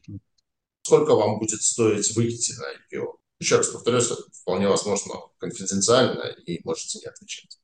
Сколько 0.83 1.15
вам 1.15 1.39
будет 1.39 1.59
стоить 1.63 2.15
выйти 2.15 2.53
на 2.53 2.97
IPO? 2.99 3.15
Еще 3.39 3.57
раз 3.57 3.69
повторюсь, 3.69 4.11
вполне 4.41 4.67
возможно 4.67 5.15
конфиденциально 5.39 6.25
и 6.45 6.61
можете 6.63 6.99
не 6.99 7.07
отвечать. 7.07 7.57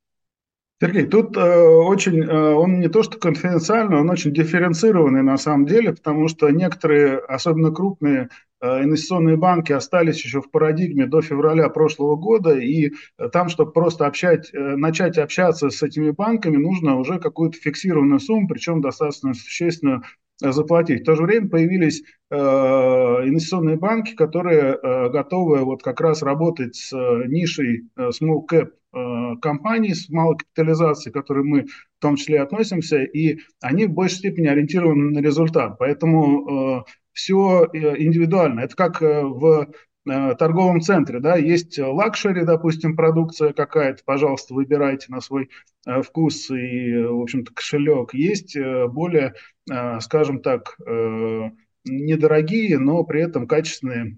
Сергей, 0.81 1.07
тут 1.07 1.35
э, 1.35 1.41
очень, 1.41 2.23
э, 2.23 2.53
он 2.53 2.79
не 2.79 2.87
то 2.87 3.03
что 3.03 3.17
конфиденциальный, 3.17 3.97
он 3.99 4.09
очень 4.09 4.33
дифференцированный 4.33 5.23
на 5.23 5.35
самом 5.37 5.65
деле, 5.65 5.93
потому 5.93 6.29
что 6.29 6.49
некоторые, 6.51 7.17
особенно 7.17 7.71
крупные 7.71 8.29
э, 8.61 8.83
инвестиционные 8.83 9.35
банки 9.35 9.73
остались 9.73 10.23
еще 10.23 10.41
в 10.41 10.49
парадигме 10.49 11.05
до 11.05 11.21
февраля 11.21 11.67
прошлого 11.67 12.15
года, 12.15 12.57
и 12.57 12.91
э, 13.17 13.29
там, 13.29 13.49
чтобы 13.49 13.73
просто 13.73 14.05
общать, 14.05 14.53
э, 14.53 14.77
начать 14.77 15.17
общаться 15.17 15.69
с 15.69 15.83
этими 15.83 16.11
банками, 16.11 16.55
нужно 16.55 16.95
уже 16.95 17.19
какую-то 17.19 17.57
фиксированную 17.57 18.21
сумму, 18.21 18.47
причем 18.47 18.79
достаточно 18.79 19.33
существенную, 19.33 20.03
э, 20.41 20.53
заплатить. 20.53 21.01
В 21.01 21.05
то 21.05 21.15
же 21.15 21.23
время 21.23 21.49
появились 21.49 22.03
э, 22.31 22.35
инвестиционные 22.37 23.75
банки, 23.75 24.15
которые 24.15 24.77
э, 24.81 25.09
готовы 25.09 25.65
вот 25.65 25.83
как 25.83 25.99
раз 25.99 26.21
работать 26.21 26.77
с 26.77 26.93
э, 26.93 27.27
нишей 27.27 27.89
э, 27.97 28.11
small 28.17 28.43
cap 28.49 28.69
компаний 28.91 29.93
с 29.93 30.09
малой 30.09 30.37
капитализацией, 30.37 31.11
к 31.11 31.15
которой 31.15 31.43
мы 31.43 31.65
в 31.99 32.01
том 32.01 32.15
числе 32.15 32.41
относимся, 32.41 33.03
и 33.03 33.39
они 33.61 33.85
в 33.85 33.91
большей 33.91 34.19
степени 34.19 34.47
ориентированы 34.47 35.11
на 35.11 35.19
результат. 35.19 35.77
Поэтому 35.77 36.79
э, 36.79 36.83
все 37.11 37.65
э, 37.65 38.01
индивидуально. 38.01 38.61
Это 38.61 38.75
как 38.75 39.01
э, 39.01 39.21
в 39.21 39.67
э, 40.09 40.35
торговом 40.35 40.79
центре, 40.79 41.19
да, 41.19 41.35
есть 41.35 41.77
luxury, 41.77 42.45
допустим, 42.45 42.95
продукция 42.95 43.51
какая-то, 43.51 44.01
пожалуйста, 44.05 44.53
выбирайте 44.53 45.07
на 45.09 45.19
свой 45.19 45.49
э, 45.85 46.01
вкус 46.01 46.49
и, 46.49 47.03
в 47.03 47.21
общем-то, 47.21 47.53
кошелек. 47.53 48.13
Есть 48.13 48.55
э, 48.55 48.87
более, 48.87 49.33
э, 49.69 49.99
скажем 49.99 50.41
так, 50.41 50.77
э, 50.87 51.49
недорогие, 51.83 52.79
но 52.79 53.03
при 53.03 53.21
этом 53.21 53.45
качественные 53.45 54.17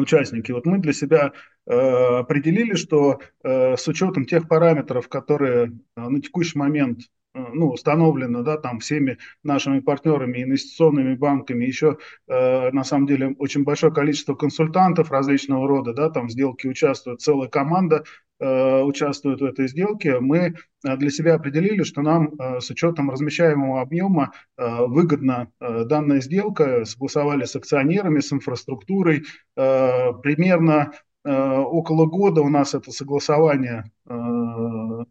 участники. 0.00 0.52
Вот 0.52 0.66
мы 0.66 0.78
для 0.78 0.92
себя 0.92 1.32
э, 1.66 1.72
определили, 1.74 2.74
что 2.74 3.20
э, 3.42 3.76
с 3.76 3.86
учетом 3.88 4.24
тех 4.24 4.48
параметров, 4.48 5.08
которые 5.08 5.72
э, 5.96 6.00
на 6.00 6.20
текущий 6.20 6.58
момент 6.58 7.00
э, 7.34 7.44
ну, 7.52 7.70
установлено 7.70 8.42
да, 8.42 8.56
там, 8.56 8.80
всеми 8.80 9.18
нашими 9.42 9.80
партнерами, 9.80 10.42
инвестиционными 10.42 11.14
банками, 11.14 11.64
еще 11.64 11.98
э, 12.28 12.70
на 12.70 12.84
самом 12.84 13.06
деле 13.06 13.34
очень 13.38 13.64
большое 13.64 13.92
количество 13.92 14.34
консультантов 14.34 15.10
различного 15.10 15.66
рода, 15.66 15.92
да, 15.92 16.10
там 16.10 16.28
в 16.28 16.30
сделке 16.30 16.68
участвует 16.68 17.20
целая 17.20 17.48
команда 17.48 18.04
участвуют 18.38 19.40
в 19.40 19.44
этой 19.44 19.66
сделке, 19.66 20.20
мы 20.20 20.38
э, 20.84 20.96
для 20.98 21.10
себя 21.10 21.36
определили, 21.36 21.84
что 21.84 22.02
нам 22.02 22.34
э, 22.34 22.60
с 22.60 22.68
учетом 22.68 23.10
размещаемого 23.10 23.80
объема 23.80 24.32
выгодна 24.58 25.50
данная 25.60 26.20
сделка, 26.20 26.84
согласовали 26.84 27.44
с 27.44 27.56
акционерами, 27.56 28.20
с 28.20 28.32
инфраструктурой. 28.32 29.24
Примерно 29.54 30.92
около 31.24 32.06
года 32.06 32.40
у 32.42 32.48
нас 32.48 32.74
это 32.74 32.90
согласование 32.90 33.90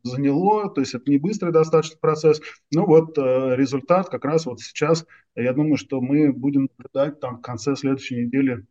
заняло, 0.04 0.70
то 0.70 0.82
есть 0.82 0.94
это 0.94 1.10
не 1.10 1.18
быстрый 1.18 1.52
достаточно 1.52 1.98
процесс. 2.00 2.42
Ну 2.72 2.86
вот 2.86 3.18
результат 3.18 4.10
как 4.10 4.26
раз 4.26 4.46
вот 4.46 4.62
сейчас, 4.62 5.06
я 5.36 5.54
думаю, 5.54 5.78
что 5.78 6.02
мы 6.02 6.32
будем 6.32 6.70
наблюдать 6.78 7.20
там 7.20 7.38
в 7.38 7.42
конце 7.42 7.76
следующей 7.76 8.26
недели, 8.26 8.66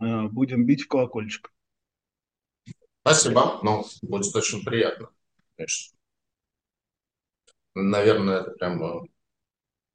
будем 0.00 0.64
бить 0.66 0.82
в 0.82 0.88
колокольчик. 0.88 1.50
Спасибо. 3.02 3.60
Ну, 3.62 3.84
будет 4.02 4.34
очень 4.34 4.64
приятно, 4.64 5.08
конечно. 5.56 5.96
Наверное, 7.74 8.40
это 8.40 8.50
прям 8.52 8.82
э, 8.82 9.06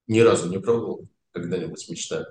ни 0.08 0.20
разу 0.20 0.50
не 0.50 0.60
пробовал, 0.60 1.08
когда-нибудь 1.34 1.90
мечтаю. 1.90 2.26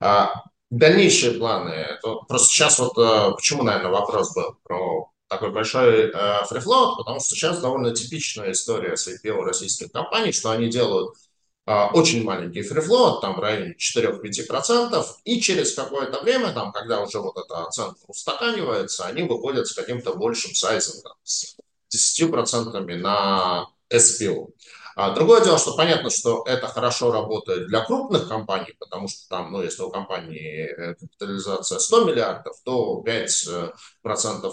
А 0.00 0.44
дальнейшие 0.70 1.38
планы, 1.38 1.98
то 2.02 2.22
просто 2.22 2.48
сейчас 2.48 2.78
вот 2.78 2.98
э, 2.98 3.34
почему, 3.36 3.62
наверное, 3.62 3.92
вопрос 3.92 4.34
был 4.34 4.56
про 4.64 5.10
такой 5.28 5.52
большой 5.52 6.10
э, 6.10 6.44
фрифлот, 6.46 6.98
потому 6.98 7.20
что 7.20 7.34
сейчас 7.34 7.60
довольно 7.60 7.94
типичная 7.94 8.52
история 8.52 8.96
с 8.96 9.08
IPO 9.08 9.42
российских 9.44 9.92
компаний, 9.92 10.32
что 10.32 10.50
они 10.50 10.68
делают 10.68 11.16
очень 11.64 12.24
маленький 12.24 12.62
фрифлот, 12.62 13.20
там 13.20 13.36
в 13.36 13.38
районе 13.38 13.76
4-5%, 13.78 15.04
и 15.24 15.40
через 15.40 15.74
какое-то 15.74 16.20
время, 16.20 16.52
там, 16.52 16.72
когда 16.72 17.00
уже 17.00 17.20
вот 17.20 17.36
эта 17.38 17.64
оценка 17.64 17.98
устаканивается, 18.08 19.04
они 19.06 19.22
выходят 19.22 19.68
с 19.68 19.74
каким-то 19.74 20.14
большим 20.14 20.54
сайзом, 20.54 21.02
там, 21.02 21.14
с 21.22 21.56
10% 21.94 22.96
на 22.96 23.66
SPO. 23.90 24.48
А 24.94 25.14
другое 25.14 25.42
дело, 25.42 25.58
что 25.58 25.74
понятно, 25.74 26.10
что 26.10 26.44
это 26.46 26.66
хорошо 26.66 27.12
работает 27.12 27.68
для 27.68 27.84
крупных 27.84 28.28
компаний, 28.28 28.74
потому 28.78 29.08
что 29.08 29.26
там, 29.28 29.50
ну, 29.50 29.62
если 29.62 29.82
у 29.82 29.90
компании 29.90 30.66
э, 30.66 30.94
капитализация 30.94 31.78
100 31.78 32.04
миллиардов, 32.04 32.56
то 32.62 33.02
5% 33.06 33.72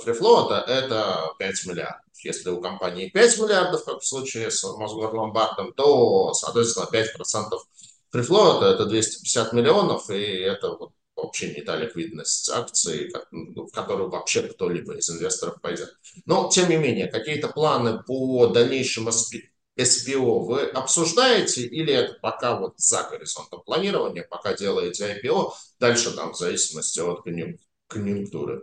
рефлота– 0.06 0.64
это 0.68 1.34
5 1.40 1.66
миллиардов. 1.66 2.09
Если 2.24 2.50
у 2.50 2.62
компании 2.62 3.10
5 3.10 3.40
миллиардов, 3.40 3.86
как 3.86 4.02
в 4.02 4.06
случае 4.08 4.52
с 4.52 4.64
Мосгорломбардом, 4.64 5.74
то, 5.74 6.34
соответственно, 6.34 6.88
5% 6.92 7.60
фрифлота– 8.12 8.66
это 8.68 8.86
250 8.86 9.54
миллионов, 9.54 10.10
и 10.10 10.22
это 10.22 10.76
вот 10.76 10.92
вообще 11.16 11.54
не 11.54 11.62
та 11.62 11.76
ликвидность 11.76 12.50
акций, 12.50 13.12
ну, 13.32 13.68
в 13.68 13.72
которую 13.72 14.10
вообще 14.10 14.44
кто-либо 14.44 14.96
из 14.96 15.10
инвесторов 15.10 15.62
пойдет. 15.62 15.98
Но, 16.26 16.50
тем 16.50 16.70
не 16.70 16.78
менее, 16.78 17.08
какие-то 17.08 17.50
планы 17.50 18.02
по 18.04 18.48
дальнейшему 18.48 19.12
SPO 19.78 20.40
вы 20.46 20.64
обсуждаете 20.64 21.64
или 21.64 21.94
это 21.94 22.14
пока 22.22 22.60
вот 22.60 22.74
за 22.78 23.04
горизонтом 23.04 23.62
планирования, 23.64 24.26
пока 24.30 24.54
делаете 24.54 25.20
IPO, 25.24 25.52
дальше 25.80 26.16
там 26.16 26.34
в 26.34 26.38
зависимости 26.38 27.00
от 27.00 27.24
конъюнктуры? 27.88 28.62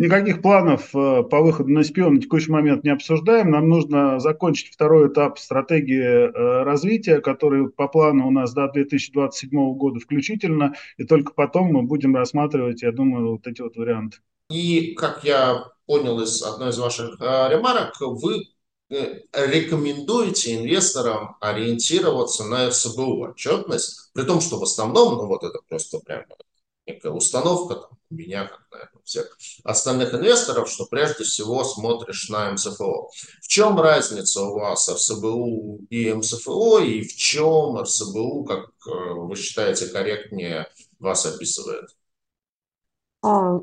Никаких 0.00 0.40
планов 0.40 0.94
э, 0.94 1.22
по 1.24 1.42
выходу 1.42 1.68
на 1.68 1.80
SPO 1.80 2.08
на 2.08 2.22
текущий 2.22 2.50
момент 2.50 2.84
не 2.84 2.90
обсуждаем. 2.90 3.50
Нам 3.50 3.68
нужно 3.68 4.18
закончить 4.18 4.72
второй 4.72 5.08
этап 5.08 5.38
стратегии 5.38 6.00
э, 6.02 6.62
развития, 6.62 7.20
который 7.20 7.68
по 7.68 7.86
плану 7.86 8.26
у 8.26 8.30
нас 8.30 8.54
до 8.54 8.66
2027 8.68 9.50
года 9.74 10.00
включительно, 10.00 10.72
и 10.96 11.04
только 11.04 11.34
потом 11.34 11.74
мы 11.74 11.82
будем 11.82 12.16
рассматривать, 12.16 12.80
я 12.80 12.92
думаю, 12.92 13.32
вот 13.32 13.46
эти 13.46 13.60
вот 13.60 13.76
варианты. 13.76 14.16
И, 14.48 14.94
как 14.94 15.22
я 15.22 15.66
понял 15.84 16.18
из 16.22 16.42
одной 16.42 16.70
из 16.70 16.78
ваших 16.78 17.20
э, 17.20 17.48
ремарок, 17.50 17.92
вы 18.00 18.44
рекомендуете 18.88 20.56
инвесторам 20.56 21.36
ориентироваться 21.42 22.44
на 22.44 22.70
РСБУ 22.70 23.32
отчетность, 23.32 24.10
при 24.14 24.22
том, 24.22 24.40
что 24.40 24.58
в 24.58 24.62
основном, 24.62 25.18
ну 25.18 25.26
вот 25.26 25.44
это 25.44 25.58
просто 25.68 25.98
прям 25.98 26.24
некая 26.92 27.12
установка 27.12 27.74
там, 27.76 27.90
у 28.10 28.14
меня, 28.14 28.44
как, 28.44 28.60
наверное, 28.70 29.02
всех 29.04 29.38
остальных 29.64 30.14
инвесторов, 30.14 30.68
что 30.68 30.86
прежде 30.86 31.24
всего 31.24 31.62
смотришь 31.64 32.28
на 32.28 32.52
МСФО. 32.52 33.08
В 33.42 33.48
чем 33.48 33.80
разница 33.80 34.42
у 34.42 34.58
вас 34.58 34.88
РСБУ 34.88 35.80
и 35.90 36.12
МСФО, 36.12 36.80
и 36.80 37.02
в 37.02 37.14
чем 37.14 37.78
РСБУ, 37.80 38.44
как 38.44 38.70
э, 38.86 39.12
вы 39.14 39.36
считаете, 39.36 39.86
корректнее 39.86 40.66
вас 40.98 41.24
описывает? 41.26 41.96
А, 43.22 43.60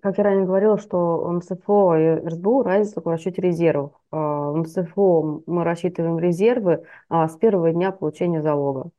как 0.00 0.18
я 0.18 0.24
ранее 0.24 0.46
говорила, 0.46 0.78
что 0.78 1.28
МСФО 1.30 1.96
и 1.96 2.26
РСБУ 2.26 2.62
разница 2.62 3.00
в 3.00 3.06
расчете 3.06 3.40
резервов. 3.42 3.92
А, 4.10 4.50
в 4.50 4.56
МСФО 4.56 5.42
мы 5.46 5.64
рассчитываем 5.64 6.18
резервы 6.18 6.84
а, 7.08 7.28
с 7.28 7.36
первого 7.36 7.72
дня 7.72 7.92
получения 7.92 8.42
залога. 8.42 8.90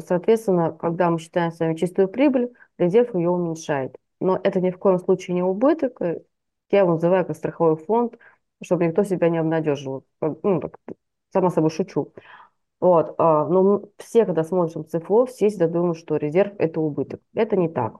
Соответственно, 0.00 0.72
когда 0.72 1.10
мы 1.10 1.18
считаем 1.18 1.52
с 1.52 1.60
вами 1.60 1.76
чистую 1.76 2.08
прибыль, 2.08 2.52
резерв 2.78 3.14
ее 3.14 3.30
уменьшает. 3.30 3.96
Но 4.20 4.40
это 4.42 4.60
ни 4.60 4.70
в 4.70 4.78
коем 4.78 4.98
случае 4.98 5.34
не 5.34 5.42
убыток. 5.42 6.00
Я 6.70 6.80
его 6.80 6.92
называю 6.94 7.26
как 7.26 7.36
страховой 7.36 7.76
фонд, 7.76 8.18
чтобы 8.62 8.86
никто 8.86 9.04
себя 9.04 9.28
не 9.28 9.38
обнадеживал. 9.38 10.04
Ну, 10.20 10.60
так, 10.60 10.78
само 11.32 11.50
собой 11.50 11.70
шучу. 11.70 12.12
Вот. 12.80 13.14
А, 13.18 13.46
но 13.48 13.84
все, 13.98 14.26
когда 14.26 14.44
смотрим 14.44 14.86
ЦФО, 14.86 15.26
все 15.26 15.48
всегда 15.48 15.68
думают, 15.68 15.98
что 15.98 16.16
резерв– 16.16 16.52
это 16.58 16.80
убыток. 16.80 17.20
Это 17.34 17.56
не 17.56 17.68
так. 17.68 17.98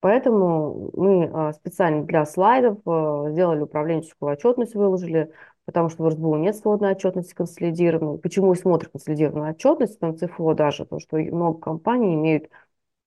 Поэтому 0.00 0.90
мы 0.94 1.30
а, 1.32 1.52
специально 1.52 2.04
для 2.04 2.26
слайдов 2.26 2.78
а, 2.86 3.30
сделали 3.30 3.60
управленческую 3.62 4.32
отчетность, 4.32 4.74
выложили, 4.74 5.32
потому 5.64 5.88
что 5.88 6.02
в 6.02 6.08
РСБУ 6.08 6.36
нет 6.36 6.56
сводной 6.56 6.92
отчетности 6.92 7.34
консолидированной. 7.34 8.18
Почему 8.18 8.52
и 8.52 8.56
смотрят 8.56 8.92
консолидированную 8.92 9.52
отчетность, 9.52 9.98
там 9.98 10.16
ЦФО 10.16 10.54
даже, 10.54 10.84
потому 10.84 11.00
что 11.00 11.16
много 11.16 11.58
компаний 11.58 12.14
имеют 12.14 12.50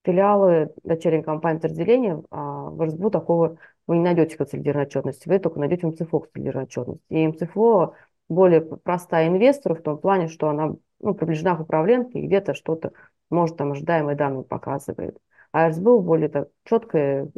филиалы, 0.08 0.74
дочерние 0.84 1.24
компании 1.24 1.62
разделения, 1.62 2.24
а 2.32 2.70
в 2.70 2.82
РСБУ 2.82 3.12
такого 3.12 3.58
вы 3.86 3.97
не 3.97 4.03
найдете 4.03 4.38
консолидированной 4.38 4.88
отчетности, 4.88 5.28
вы 5.28 5.39
только 5.39 5.60
найдете 5.60 5.88
МЦФО 5.88 6.20
консолидированной 6.20 6.66
отчетности. 6.66 7.03
И 7.10 7.28
МЦФО 7.28 7.93
более 8.30 8.62
простая 8.62 9.28
инвестору 9.28 9.76
в 9.76 9.82
том 9.82 9.97
плане, 9.97 10.28
что 10.28 10.49
она 10.49 10.76
ну, 10.99 11.14
приближена 11.14 11.55
к 11.55 11.62
управленке 11.62 12.20
и 12.20 12.28
где-то 12.28 12.53
что-то, 12.53 12.91
может, 13.30 13.58
там 13.58 13.72
ожидаемые 13.74 14.16
данные 14.16 14.43
показывает. 14.43 15.18
А 15.51 15.70
РСБУ 15.70 16.01
более 16.01 16.30
так, 16.30 16.49
четкое 16.64 17.30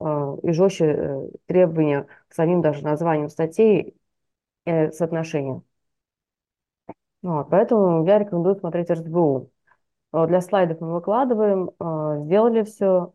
э, 0.00 0.36
и 0.42 0.52
жестче 0.52 0.84
э, 0.86 1.28
требования 1.46 2.06
к 2.28 2.34
самим 2.34 2.62
даже 2.62 2.82
названиям 2.84 3.28
статей 3.28 3.94
э, 4.66 4.90
соотношения. 4.92 5.62
Вот, 7.22 7.48
поэтому 7.50 8.06
я 8.06 8.18
рекомендую 8.18 8.56
смотреть 8.56 8.90
РСБУ. 8.90 9.50
Э, 10.14 10.26
для 10.28 10.40
слайдов 10.40 10.80
мы 10.80 10.92
выкладываем, 10.92 11.70
э, 11.80 12.24
сделали 12.24 12.62
все, 12.62 13.12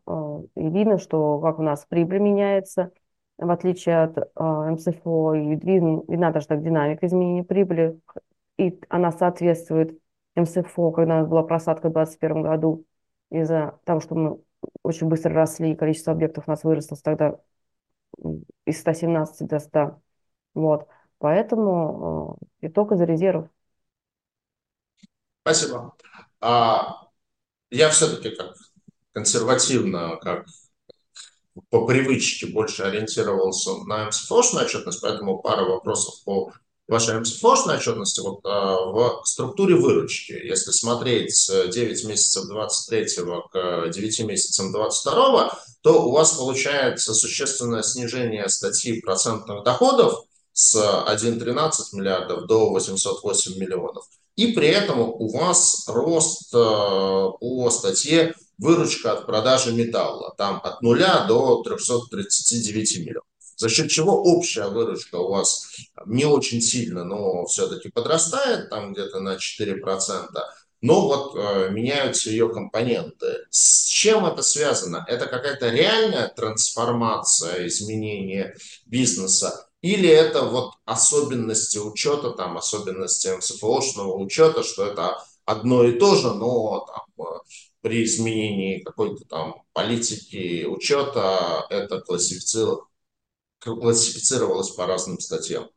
и 0.54 0.68
видно, 0.68 0.98
что 0.98 1.40
как 1.40 1.58
у 1.58 1.62
нас 1.62 1.86
прибыль 1.86 2.18
меняется, 2.18 2.92
в 3.38 3.50
отличие 3.50 4.02
от 4.02 4.16
МСФО, 4.36 5.34
и 5.34 5.56
видна 5.56 6.30
даже 6.30 6.46
так 6.46 6.62
динамика 6.62 7.06
изменения 7.06 7.42
прибыли, 7.42 7.98
и 8.58 8.78
она 8.90 9.12
соответствует 9.12 9.98
МСФО, 10.36 10.90
когда 10.90 11.24
была 11.24 11.42
просадка 11.42 11.88
в 11.88 11.92
2021 11.92 12.42
году, 12.42 12.84
из-за 13.30 13.78
того, 13.84 14.00
что 14.00 14.14
мы 14.14 14.40
очень 14.82 15.08
быстро 15.08 15.32
росли, 15.32 15.72
и 15.72 15.76
количество 15.76 16.12
объектов 16.12 16.44
у 16.46 16.50
нас 16.50 16.64
выросло 16.64 16.98
тогда 17.02 17.38
из 18.66 18.78
117 18.78 19.48
до 19.48 19.58
100. 19.58 20.02
Вот. 20.52 20.86
Поэтому 21.18 22.38
итог 22.60 22.92
из 22.92 23.00
резервов. 23.00 23.48
Спасибо. 25.42 25.94
А 26.40 27.08
я 27.70 27.90
все-таки 27.90 28.30
как 28.30 28.54
консервативно, 29.12 30.16
как 30.20 30.46
по 31.68 31.86
привычке 31.86 32.46
больше 32.46 32.82
ориентировался 32.82 33.76
на 33.84 34.06
МСФОшную 34.06 34.64
отчетность, 34.64 35.00
поэтому 35.00 35.38
пара 35.40 35.64
вопросов 35.64 36.14
по 36.24 36.52
вашей 36.88 37.20
МСФОшной 37.20 37.76
отчетности. 37.76 38.20
Вот, 38.20 38.40
а, 38.44 39.20
в 39.20 39.22
структуре 39.24 39.76
выручки, 39.76 40.32
если 40.32 40.70
смотреть 40.72 41.34
с 41.34 41.68
9 41.68 42.04
месяцев 42.04 42.46
23 42.46 43.06
к 43.52 43.88
9 43.88 44.20
месяцам 44.20 44.72
22, 44.72 45.58
то 45.82 46.08
у 46.08 46.12
вас 46.12 46.32
получается 46.32 47.14
существенное 47.14 47.82
снижение 47.82 48.48
статьи 48.48 49.00
процентных 49.00 49.64
доходов 49.64 50.24
с 50.52 50.74
1,13 50.76 51.70
миллиардов 51.92 52.46
до 52.46 52.70
808 52.70 53.58
миллионов. 53.58 54.04
И 54.40 54.52
при 54.52 54.68
этом 54.68 55.00
у 55.00 55.28
вас 55.28 55.84
рост 55.86 56.54
э, 56.54 56.56
по 56.56 57.70
статье 57.70 58.34
выручка 58.56 59.12
от 59.12 59.26
продажи 59.26 59.70
металла, 59.70 60.34
там 60.38 60.62
от 60.64 60.80
нуля 60.80 61.26
до 61.28 61.62
339 61.62 62.98
миллионов. 63.00 63.24
За 63.56 63.68
счет 63.68 63.90
чего 63.90 64.14
общая 64.14 64.68
выручка 64.68 65.16
у 65.16 65.28
вас 65.30 65.66
не 66.06 66.24
очень 66.24 66.62
сильно, 66.62 67.04
но 67.04 67.44
все-таки 67.44 67.90
подрастает, 67.90 68.70
там 68.70 68.94
где-то 68.94 69.20
на 69.20 69.36
4%, 69.36 70.28
но 70.80 71.00
вот 71.02 71.36
э, 71.36 71.68
меняются 71.68 72.30
ее 72.30 72.48
компоненты. 72.48 73.44
С 73.50 73.84
чем 73.84 74.24
это 74.24 74.40
связано? 74.40 75.04
Это 75.06 75.26
какая-то 75.26 75.68
реальная 75.68 76.28
трансформация, 76.28 77.66
изменение 77.66 78.56
бизнеса? 78.86 79.69
Или 79.82 80.08
это 80.08 80.44
вот 80.44 80.74
особенности 80.84 81.78
учета, 81.78 82.32
там, 82.32 82.58
особенности 82.58 83.34
МСФОшного 83.36 84.18
учета, 84.18 84.62
что 84.62 84.84
это 84.84 85.22
одно 85.46 85.84
и 85.84 85.98
то 85.98 86.16
же, 86.16 86.34
но 86.34 86.86
там, 86.86 87.26
э, 87.26 87.30
при 87.80 88.04
изменении 88.04 88.80
какой-то 88.80 89.24
там 89.24 89.62
политики 89.72 90.64
учета 90.64 91.66
это 91.70 92.00
классифицировалось, 92.00 94.70
по 94.70 94.86
разным 94.86 95.18
статьям. 95.18 95.68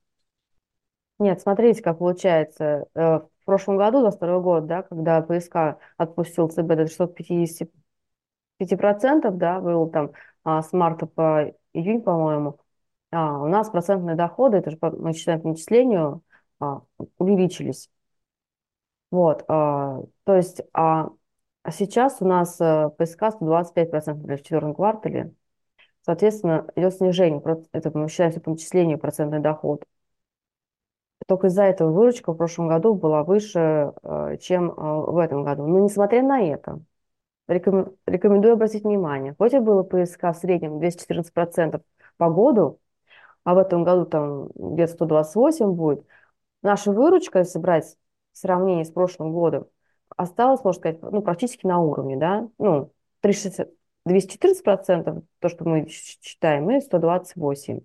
Нет, 1.19 1.41
смотрите, 1.41 1.81
как 1.81 1.99
получается. 1.99 2.87
Э, 2.95 3.21
в 3.43 3.45
прошлом 3.45 3.77
году, 3.77 4.01
за 4.01 4.11
второй 4.11 4.41
год, 4.41 4.67
да, 4.67 4.83
когда 4.83 5.21
ПСК 5.21 5.77
отпустил 5.97 6.49
ЦБ 6.49 6.67
до 6.67 6.85
355%, 6.85 9.37
да, 9.37 9.59
был 9.59 9.89
там 9.89 10.11
а, 10.43 10.61
с 10.61 10.71
марта 10.73 11.05
по 11.05 11.53
июнь, 11.73 12.01
по-моему, 12.01 12.59
а, 13.13 13.39
у 13.39 13.47
нас 13.47 13.69
процентные 13.69 14.15
доходы, 14.15 14.57
это 14.57 14.71
же 14.71 14.77
мы 14.81 15.13
считаем 15.13 15.41
по 15.41 15.49
начислению, 15.49 16.23
а, 16.59 16.81
увеличились. 17.17 17.89
Вот, 19.11 19.45
а, 19.47 20.01
то 20.23 20.35
есть 20.35 20.61
а, 20.73 21.09
а 21.63 21.71
сейчас 21.71 22.17
у 22.21 22.25
нас 22.25 22.59
а, 22.59 22.89
ПСК 22.89 23.23
125% 23.29 24.37
в 24.37 24.43
четвертом 24.43 24.73
квартале, 24.75 25.33
соответственно, 26.03 26.67
идет 26.75 26.95
снижение, 26.95 27.41
это 27.73 27.97
мы 27.97 28.09
считаем 28.09 28.39
по 28.41 28.51
начислению 28.51 28.99
процентный 28.99 29.39
доход. 29.39 29.85
Только 31.27 31.47
из-за 31.47 31.63
этого 31.63 31.91
выручка 31.91 32.33
в 32.33 32.37
прошлом 32.37 32.67
году 32.67 32.95
была 32.95 33.23
выше, 33.23 33.93
э, 34.03 34.37
чем 34.41 34.71
э, 34.71 34.73
в 34.75 35.17
этом 35.17 35.43
году. 35.43 35.65
Но 35.67 35.79
несмотря 35.79 36.21
на 36.21 36.41
это, 36.41 36.81
рекомендую 37.47 38.53
обратить 38.53 38.83
внимание, 38.83 39.35
хоть 39.37 39.53
и 39.53 39.59
было 39.59 39.83
ПСК 39.83 40.23
в 40.25 40.35
среднем 40.35 40.79
214% 40.79 41.83
по 42.17 42.29
году, 42.29 42.79
а 43.43 43.55
в 43.55 43.57
этом 43.57 43.83
году 43.83 44.05
там 44.05 44.49
где-то 44.55 44.93
128 44.93 45.71
будет, 45.73 46.05
наша 46.61 46.91
выручка, 46.91 47.39
если 47.39 47.59
брать 47.59 47.97
в 48.31 48.37
сравнении 48.37 48.83
с 48.83 48.91
прошлым 48.91 49.31
годом, 49.33 49.67
осталась, 50.15 50.63
можно 50.63 50.79
сказать, 50.79 51.01
ну, 51.01 51.21
практически 51.21 51.65
на 51.65 51.79
уровне, 51.79 52.17
да, 52.17 52.49
ну, 52.57 52.91
360, 53.21 53.69
214%, 54.05 55.23
то, 55.39 55.49
что 55.49 55.65
мы 55.65 55.87
считаем, 55.87 56.69
и 56.71 56.79
128%. 56.79 57.83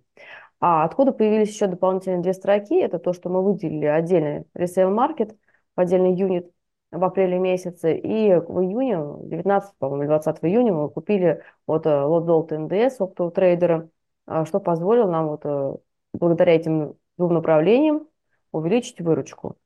А 0.60 0.84
откуда 0.84 1.12
появились 1.12 1.50
еще 1.50 1.68
дополнительные 1.68 2.20
две 2.20 2.32
строки, 2.32 2.74
это 2.80 2.98
то, 2.98 3.12
что 3.12 3.28
мы 3.28 3.42
выделили 3.44 3.86
отдельный 3.86 4.44
resale 4.54 4.92
market, 4.92 5.36
отдельный 5.76 6.14
юнит 6.14 6.50
в 6.90 7.04
апреле 7.04 7.38
месяце, 7.38 7.96
и 7.96 8.34
в 8.34 8.60
июне, 8.60 9.28
19, 9.28 9.76
по-моему, 9.78 10.06
20 10.06 10.38
июня 10.42 10.72
мы 10.72 10.90
купили 10.90 11.42
вот 11.66 11.86
лот 11.86 12.50
НДС 12.50 13.00
оптового 13.00 13.30
трейдера, 13.32 13.88
что 14.46 14.60
позволило 14.60 15.10
нам 15.10 15.28
вот 15.28 15.40
э, 15.44 15.76
благодаря 16.12 16.54
этим 16.54 16.96
двум 17.16 17.34
направлениям 17.34 18.06
увеличить 18.52 19.00
выручку. 19.00 19.56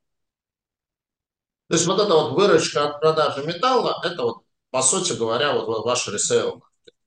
То 1.68 1.74
есть 1.74 1.86
вот 1.86 2.00
эта 2.00 2.12
вот 2.12 2.32
выручка 2.32 2.88
от 2.88 3.00
продажи 3.00 3.46
металла, 3.46 4.00
это 4.04 4.22
вот, 4.22 4.44
по 4.70 4.82
сути 4.82 5.16
говоря, 5.18 5.54
вот 5.54 5.84
ваш 5.84 6.08
resale 6.08 6.62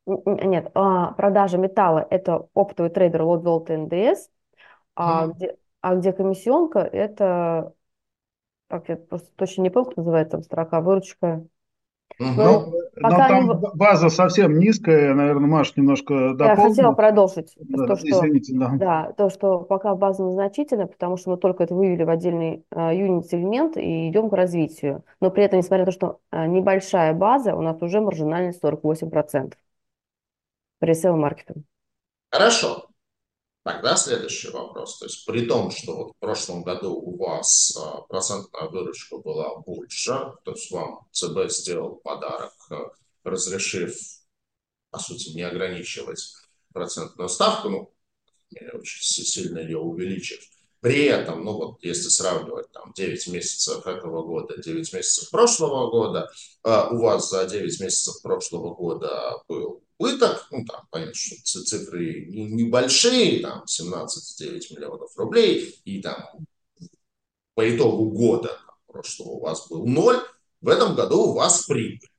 нет, 0.05 0.69
а, 0.75 1.13
продажа 1.13 1.57
металла– 1.57 2.05
это 2.09 2.47
оптовый 2.53 2.91
трейдер 2.91 3.23
лот 3.23 3.43
золота 3.43 3.75
НДС, 3.75 4.29
а, 4.95 5.25
mm. 5.27 5.33
где, 5.33 5.57
а 5.81 5.95
где 5.95 6.13
комиссионка– 6.13 6.79
это, 6.79 7.73
как 8.69 8.89
я 8.89 8.97
просто 8.97 9.29
точно 9.35 9.63
не 9.63 9.69
помню, 9.71 9.89
как 9.89 9.97
называется 9.97 10.31
там 10.31 10.43
строка, 10.43 10.81
выручка. 10.81 11.45
Угу. 12.17 12.29
Но, 12.29 12.73
но 12.95 13.09
там 13.09 13.47
не... 13.47 13.53
база 13.75 14.09
совсем 14.09 14.57
низкая, 14.57 15.13
наверное, 15.13 15.49
Маш 15.49 15.75
немножко 15.75 16.33
дополнит. 16.33 16.57
Я 16.57 16.69
хотела 16.69 16.91
продолжить. 16.93 17.53
Да, 17.59 17.87
то, 17.87 17.95
что, 17.97 18.07
извините, 18.07 18.53
да. 18.55 18.69
да. 18.75 19.11
То, 19.17 19.29
что 19.29 19.59
пока 19.59 19.95
база 19.95 20.23
незначительная, 20.23 20.87
потому 20.87 21.17
что 21.17 21.31
мы 21.31 21.37
только 21.37 21.63
это 21.63 21.75
вывели 21.75 22.03
в 22.03 22.09
отдельный 22.09 22.65
uh, 22.73 22.95
юнит-сегмент 22.95 23.75
и 23.75 24.09
идем 24.09 24.29
к 24.29 24.33
развитию. 24.33 25.03
Но 25.19 25.29
при 25.29 25.43
этом, 25.43 25.59
несмотря 25.59 25.85
на 25.85 25.91
то, 25.91 25.91
что 25.91 26.19
uh, 26.31 26.47
небольшая 26.47 27.13
база, 27.13 27.53
у 27.53 27.61
нас 27.61 27.81
уже 27.81 27.99
маржинальность 27.99 28.63
48% 28.63 29.53
пресейл 30.79 31.17
маркетом. 31.17 31.65
Хорошо. 32.31 32.87
Тогда 33.65 33.95
следующий 33.97 34.51
вопрос. 34.51 34.99
То 34.99 35.05
есть 35.05 35.25
при 35.25 35.47
том, 35.47 35.71
что 35.71 35.95
вот 35.95 36.11
в 36.11 36.19
прошлом 36.19 36.61
году 36.61 36.93
у 36.93 37.17
вас 37.17 37.75
а, 37.75 38.01
процентная 38.01 38.69
выручка 38.69 39.17
была 39.17 39.55
больше, 39.55 40.11
то 40.43 40.51
есть 40.51 40.69
вам 40.69 41.07
ЦБ 41.11 41.49
сделал 41.49 41.95
подарок, 41.95 42.53
а, 42.69 42.91
разрешив, 43.23 43.97
по 44.91 44.99
сути, 44.99 45.29
не 45.29 45.41
ограничивать 45.41 46.31
процентную 46.73 47.27
ставку, 47.27 47.69
ну, 47.69 47.93
очень 48.51 49.01
сильно 49.01 49.57
ее 49.57 49.79
увеличив. 49.79 50.47
При 50.85 51.05
этом, 51.05 51.43
ну 51.43 51.53
вот 51.53 51.83
если 51.83 52.09
сравнивать 52.09 52.71
там 52.71 52.93
9 52.93 53.27
месяцев 53.29 53.87
этого 53.87 54.21
года, 54.21 54.61
9 54.61 54.93
месяцев 54.93 55.31
прошлого 55.31 55.89
года, 55.89 56.29
а, 56.61 56.89
у 56.91 56.99
вас 57.01 57.27
за 57.31 57.47
9 57.47 57.79
месяцев 57.79 58.21
прошлого 58.21 58.75
года 58.75 59.41
был 59.47 59.81
убыток, 59.97 60.45
ну 60.51 60.63
там, 60.63 60.87
понятно, 60.91 61.15
что 61.15 61.63
цифры 61.63 62.27
небольшие, 62.27 63.41
там 63.41 63.63
17,9 63.65 64.75
миллионов 64.75 65.17
рублей, 65.17 65.75
и 65.85 66.03
там 66.03 66.23
по 67.55 67.67
итогу 67.67 68.11
года 68.11 68.55
прошлого 68.85 69.29
у 69.29 69.39
вас 69.39 69.67
был 69.67 69.87
ноль, 69.87 70.19
в 70.61 70.69
этом 70.69 70.93
году 70.93 71.29
у 71.29 71.33
вас 71.33 71.65
прибыль 71.65 72.11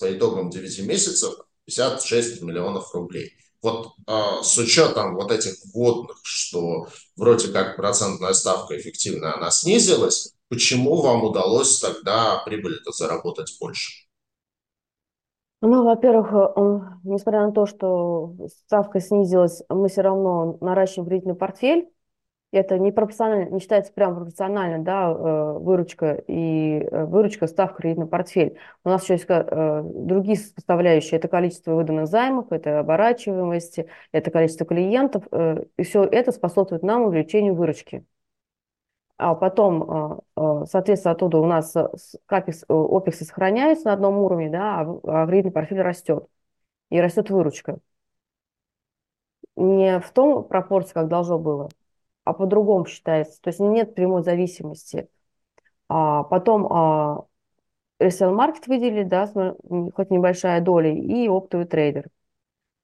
по 0.00 0.16
итогам 0.16 0.48
9 0.48 0.86
месяцев 0.86 1.34
56 1.66 2.40
миллионов 2.40 2.90
рублей. 2.94 3.34
Вот 3.62 3.94
э, 4.06 4.12
с 4.42 4.56
учетом 4.58 5.14
вот 5.14 5.32
этих 5.32 5.54
вводных, 5.72 6.18
что 6.22 6.86
вроде 7.16 7.48
как 7.52 7.76
процентная 7.76 8.32
ставка 8.32 8.78
эффективная, 8.78 9.34
она 9.34 9.50
снизилась, 9.50 10.34
почему 10.48 11.00
вам 11.00 11.24
удалось 11.24 11.80
тогда 11.80 12.42
прибыль-то 12.44 12.92
заработать 12.92 13.56
больше? 13.60 14.08
Ну, 15.60 15.84
во-первых, 15.84 16.32
э, 16.32 16.98
несмотря 17.02 17.46
на 17.46 17.52
то, 17.52 17.66
что 17.66 18.32
ставка 18.66 19.00
снизилась, 19.00 19.62
мы 19.68 19.88
все 19.88 20.02
равно 20.02 20.56
наращиваем 20.60 21.08
кредитный 21.08 21.34
портфель. 21.34 21.88
Это 22.50 22.78
не 22.78 22.92
пропорционально, 22.92 23.50
не 23.50 23.60
считается 23.60 23.92
прям 23.92 24.14
пропорционально, 24.14 24.82
да, 24.82 25.10
э, 25.10 25.58
выручка 25.58 26.22
и 26.26 26.80
э, 26.80 27.04
выручка, 27.04 27.46
ставка, 27.46 27.82
кредитный 27.82 28.06
портфель. 28.06 28.56
У 28.84 28.88
нас 28.88 29.02
еще 29.02 29.14
есть 29.14 29.26
другие 29.28 30.38
составляющие. 30.38 31.18
Это 31.18 31.28
количество 31.28 31.74
выданных 31.74 32.06
займов, 32.06 32.50
это 32.50 32.80
оборачиваемость, 32.80 33.80
это 34.12 34.30
количество 34.30 34.64
клиентов. 34.66 35.24
И 35.76 35.82
все 35.82 36.04
это 36.04 36.32
способствует 36.32 36.82
нам 36.82 37.02
увеличению 37.02 37.54
выручки 37.54 38.04
а 39.18 39.34
потом, 39.34 39.90
а, 39.90 40.18
а, 40.36 40.66
соответственно, 40.66 41.12
оттуда 41.12 41.38
у 41.38 41.46
нас 41.46 41.74
э, 41.76 41.88
капекс, 42.26 42.62
э, 42.68 42.72
опексы 42.72 43.24
сохраняются 43.24 43.86
на 43.86 43.92
одном 43.94 44.18
уровне, 44.18 44.48
да, 44.48 44.80
а 44.80 45.26
кредитный 45.26 45.52
портфель 45.52 45.82
растет. 45.82 46.28
И 46.90 47.00
растет 47.00 47.30
выручка. 47.30 47.80
Не 49.56 50.00
в 50.00 50.10
том 50.12 50.44
пропорции, 50.44 50.94
как 50.94 51.08
должно 51.08 51.38
было, 51.38 51.68
а 52.28 52.32
по-другому 52.32 52.86
считается. 52.86 53.40
То 53.40 53.48
есть 53.48 53.60
нет 53.60 53.94
прямой 53.94 54.22
зависимости. 54.22 55.08
А 55.88 56.24
потом 56.24 56.66
а, 56.70 57.24
маркет 58.20 58.66
выделили, 58.66 59.04
да, 59.04 59.26
хоть 59.26 60.10
небольшая 60.10 60.60
доля, 60.60 60.92
и 60.92 61.28
оптовый 61.28 61.66
трейдер. 61.66 62.08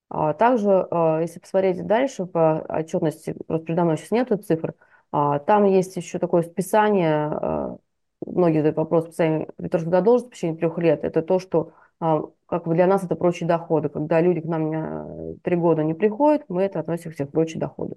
А 0.09 0.33
также, 0.33 0.87
если 1.21 1.39
посмотреть 1.39 1.85
дальше 1.85 2.25
по 2.25 2.59
отчетности, 2.69 3.35
просто 3.47 3.65
передо 3.65 3.83
мной 3.83 3.97
сейчас 3.97 4.11
нету 4.11 4.37
цифр, 4.37 4.75
а, 5.11 5.39
там 5.39 5.63
есть 5.63 5.95
еще 5.95 6.19
такое 6.19 6.41
списание, 6.43 7.27
а, 7.31 7.77
многие 8.25 8.57
задают 8.57 8.77
вопрос, 8.77 9.05
списание 9.05 9.47
кредиторской 9.57 9.91
задолженности 9.91 10.31
в 10.31 10.35
течение 10.35 10.57
трех 10.57 10.77
лет. 10.77 11.03
Это 11.03 11.21
то, 11.21 11.39
что 11.39 11.71
а, 11.99 12.23
как 12.47 12.67
бы 12.67 12.73
для 12.73 12.85
нас 12.85 13.03
это 13.03 13.15
прочие 13.15 13.47
доходы. 13.47 13.89
Когда 13.89 14.19
люди 14.19 14.41
к 14.41 14.45
нам 14.45 15.37
три 15.39 15.55
года 15.55 15.83
не 15.83 15.93
приходят, 15.93 16.43
мы 16.49 16.63
это 16.63 16.79
относим 16.79 17.13
к 17.13 17.31
прочие 17.31 17.59
доходы. 17.59 17.95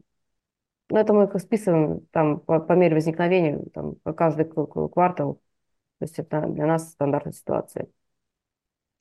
Но 0.91 1.01
это 1.01 1.13
мы 1.13 1.25
их 1.25 1.41
списываем 1.41 2.07
там, 2.13 2.41
по, 2.41 2.61
по 2.61 2.73
мере 2.73 2.95
возникновения, 2.95 3.63
там, 3.75 3.97
каждый 4.17 4.47
квартал. 4.47 5.35
То 5.99 6.05
есть 6.05 6.19
это 6.19 6.43
для 6.49 6.67
нас 6.67 6.91
стандартная 6.93 7.33
ситуация. 7.33 7.89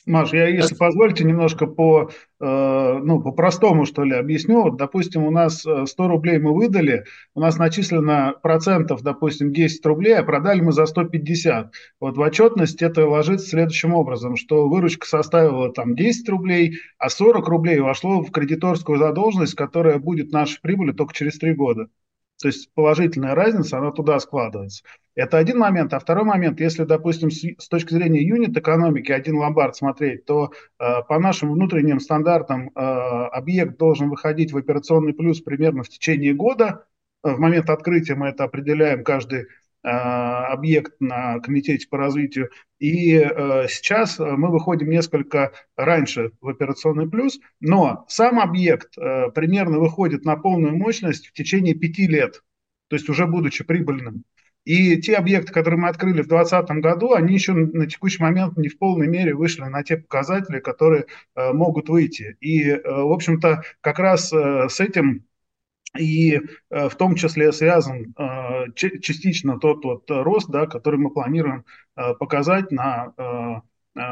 Маш, 0.08 0.32
я, 0.32 0.48
если 0.48 0.74
позволите, 0.74 1.26
немножко 1.26 1.68
по, 1.68 2.10
э, 2.40 3.00
ну, 3.04 3.22
по-простому, 3.22 3.86
что 3.86 4.04
ли, 4.04 4.16
объясню. 4.16 4.64
Вот, 4.64 4.78
допустим, 4.78 5.26
у 5.26 5.32
нас 5.32 5.60
100 5.60 5.86
э, 5.86 6.08
рублей 6.08 6.40
мы 6.40 6.56
выдали, 6.56 7.04
у 7.36 7.42
нас 7.42 7.58
начислено 7.58 8.34
процентов, 8.42 9.02
допустим, 9.04 9.52
10 9.52 9.86
рублей, 9.86 10.16
а 10.16 10.24
продали 10.24 10.62
мы 10.62 10.72
за 10.72 10.86
150. 10.86 11.74
Вот 12.00 12.16
в 12.16 12.22
отчетность 12.22 12.82
это 12.82 13.06
ложится 13.06 13.50
следующим 13.50 13.94
образом, 13.94 14.38
что 14.38 14.70
выручка 14.70 15.06
составила 15.06 15.74
там 15.74 15.94
10 15.94 16.30
рублей, 16.30 16.80
а 16.98 17.10
40 17.10 17.46
рублей 17.50 17.80
вошло 17.80 18.22
в 18.22 18.32
кредиторскую 18.32 18.98
задолженность, 18.98 19.56
которая 19.56 20.00
будет 20.00 20.32
нашей 20.32 20.62
прибыли 20.62 20.94
только 20.94 21.14
через 21.14 21.38
3 21.38 21.54
года. 21.54 21.90
То 22.42 22.48
есть 22.48 22.72
положительная 22.74 23.36
разница, 23.36 23.78
она 23.80 23.92
туда 23.92 24.20
складывается. 24.20 24.84
Это 25.16 25.40
один 25.40 25.58
момент. 25.58 25.94
А 25.94 26.00
второй 26.00 26.24
момент, 26.24 26.60
если, 26.60 26.84
допустим, 26.84 27.32
с, 27.32 27.44
с 27.58 27.68
точки 27.68 27.94
зрения 27.94 28.22
юнит-экономики 28.22 29.12
один 29.12 29.38
ломбард 29.38 29.76
смотреть, 29.76 30.26
то 30.26 30.52
э, 30.80 31.02
по 31.08 31.18
нашим 31.18 31.52
внутренним 31.52 32.00
стандартам 32.00 32.70
э, 32.70 32.80
объект 32.80 33.78
должен 33.78 34.10
выходить 34.10 34.54
в 34.54 34.58
операционный 34.58 35.14
плюс 35.14 35.42
примерно 35.42 35.82
в 35.82 35.90
течение 35.90 36.36
года. 36.36 36.86
Э, 37.24 37.34
в 37.34 37.40
момент 37.40 37.72
открытия 37.72 38.14
мы 38.14 38.28
это 38.28 38.44
определяем 38.44 39.04
каждый 39.04 39.48
объект 39.84 40.94
на 41.00 41.40
комитете 41.40 41.88
по 41.90 41.98
развитию. 41.98 42.50
И 42.80 43.16
э, 43.16 43.68
сейчас 43.70 44.20
мы 44.20 44.52
выходим 44.52 44.90
несколько 44.90 45.54
раньше 45.76 46.32
в 46.42 46.50
операционный 46.50 47.10
плюс, 47.10 47.40
но 47.60 48.06
сам 48.08 48.40
объект 48.40 48.98
э, 48.98 49.32
примерно 49.32 49.80
выходит 49.80 50.26
на 50.26 50.36
полную 50.36 50.76
мощность 50.76 51.28
в 51.28 51.34
течение 51.34 51.74
пяти 51.74 52.08
лет, 52.08 52.44
то 52.90 52.96
есть 52.96 53.10
уже 53.10 53.26
будучи 53.26 53.64
прибыльным. 53.64 54.24
И 54.68 54.98
те 54.98 55.16
объекты, 55.16 55.54
которые 55.54 55.80
мы 55.80 55.88
открыли 55.88 56.22
в 56.22 56.28
2020 56.28 56.84
году, 56.84 57.14
они 57.14 57.34
еще 57.34 57.54
на 57.54 57.88
текущий 57.88 58.22
момент 58.22 58.58
не 58.58 58.68
в 58.68 58.78
полной 58.78 59.08
мере 59.08 59.34
вышли 59.34 59.64
на 59.64 59.82
те 59.82 59.96
показатели, 59.96 60.60
которые 60.60 61.06
э, 61.36 61.54
могут 61.54 61.88
выйти. 61.88 62.36
И, 62.42 62.64
э, 62.64 62.82
в 62.84 63.14
общем-то, 63.14 63.64
как 63.80 64.00
раз 64.00 64.34
э, 64.34 64.68
с 64.68 64.82
этим 64.82 65.24
и 65.98 66.40
э, 66.70 66.90
в 66.90 66.96
том 66.96 67.16
числе 67.16 67.52
связан 67.52 68.14
э, 68.18 68.72
частично 68.76 69.60
тот 69.60 69.84
вот 69.84 70.10
рост, 70.10 70.50
да, 70.50 70.66
который 70.66 71.00
мы 71.00 71.12
планируем 71.12 71.66
э, 71.96 72.14
показать 72.16 72.72
на 72.72 73.64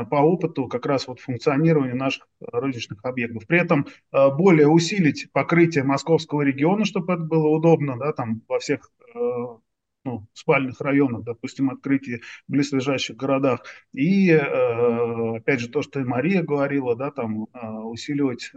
по 0.10 0.16
опыту 0.16 0.68
как 0.68 0.88
раз 0.88 1.08
вот 1.08 1.20
функционирования 1.20 1.94
наших 1.94 2.28
розничных 2.40 3.06
объектов. 3.06 3.46
При 3.46 3.60
этом 3.60 3.86
более 4.12 4.68
усилить 4.68 5.32
покрытие 5.32 5.84
московского 5.84 6.42
региона, 6.42 6.86
чтобы 6.86 7.14
это 7.14 7.22
было 7.22 7.50
удобно, 7.50 7.96
да, 8.00 8.12
там 8.12 8.42
во 8.48 8.58
всех 8.58 8.90
ну, 9.14 10.28
спальных 10.34 10.82
районах, 10.82 11.24
допустим, 11.24 11.70
открытие 11.70 12.22
в 12.48 12.52
близлежащих 12.52 13.16
городах. 13.16 13.64
И, 13.94 14.32
опять 14.32 15.60
же, 15.60 15.70
то, 15.70 15.84
что 15.84 16.00
и 16.00 16.04
Мария 16.04 16.42
говорила, 16.42 16.96
да, 16.96 17.12
там 17.12 17.44
э, 17.54 17.68
усиливать 17.84 18.52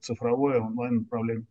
цифровое 0.00 0.60
онлайн-направление. 0.60 1.46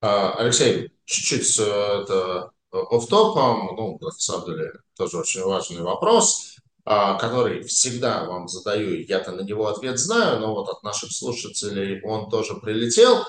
А, 0.00 0.34
Алексей, 0.38 0.92
чуть-чуть 1.04 1.58
это 1.58 2.50
офтопом, 2.70 3.76
ну, 3.76 3.98
на 4.00 4.10
самом 4.12 4.46
деле, 4.46 4.72
тоже 4.96 5.18
очень 5.18 5.42
важный 5.42 5.82
вопрос, 5.82 6.56
а, 6.84 7.18
который 7.18 7.62
всегда 7.62 8.24
вам 8.24 8.48
задаю, 8.48 9.04
я-то 9.04 9.32
на 9.32 9.42
него 9.42 9.66
ответ 9.66 9.98
знаю, 9.98 10.40
но 10.40 10.54
вот 10.54 10.68
от 10.68 10.82
наших 10.82 11.12
слушателей 11.12 12.00
он 12.02 12.30
тоже 12.30 12.54
прилетел. 12.54 13.24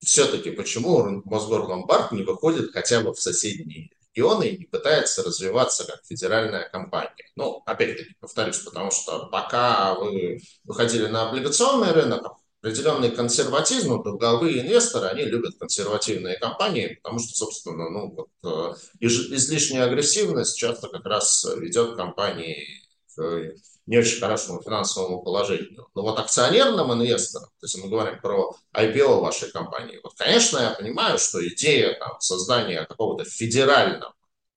Все-таки 0.00 0.50
почему 0.50 1.22
Мосгорломбард 1.24 2.12
не 2.12 2.22
выходит 2.22 2.72
хотя 2.72 3.00
бы 3.00 3.14
в 3.14 3.20
соседние 3.20 3.90
регионы 4.12 4.48
и 4.48 4.58
не 4.58 4.64
пытается 4.66 5.22
развиваться 5.22 5.86
как 5.86 6.04
федеральная 6.04 6.68
компания? 6.68 7.30
Ну, 7.36 7.62
опять-таки, 7.64 8.14
повторюсь, 8.20 8.58
потому 8.58 8.90
что 8.90 9.26
пока 9.26 9.94
вы 9.94 10.40
выходили 10.64 11.06
на 11.06 11.30
облигационный 11.30 11.92
рынок, 11.92 12.36
определенный 12.64 13.10
консерватизм, 13.10 13.90
но 13.90 14.02
долговые 14.02 14.62
инвесторы, 14.62 15.08
они 15.08 15.24
любят 15.24 15.58
консервативные 15.58 16.38
компании, 16.38 16.98
потому 17.02 17.18
что, 17.18 17.34
собственно, 17.36 17.90
ну, 17.90 18.14
вот, 18.16 18.28
э, 18.42 18.74
излишняя 19.00 19.84
агрессивность 19.84 20.56
часто 20.56 20.88
как 20.88 21.04
раз 21.04 21.46
ведет 21.58 21.96
компании 21.96 22.66
к 23.14 23.52
не 23.86 23.98
очень 23.98 24.18
хорошему 24.18 24.62
финансовому 24.62 25.22
положению. 25.22 25.88
Но 25.94 26.00
вот 26.00 26.18
акционерным 26.18 26.90
инвесторам, 26.94 27.50
то 27.60 27.66
есть 27.66 27.76
мы 27.76 27.90
говорим 27.90 28.18
про 28.22 28.56
IPO 28.74 29.20
вашей 29.20 29.52
компании, 29.52 30.00
вот, 30.02 30.14
конечно, 30.16 30.56
я 30.56 30.70
понимаю, 30.70 31.18
что 31.18 31.46
идея 31.46 31.98
там, 31.98 32.18
создания 32.18 32.86
какого-то 32.86 33.28
федерального 33.28 34.14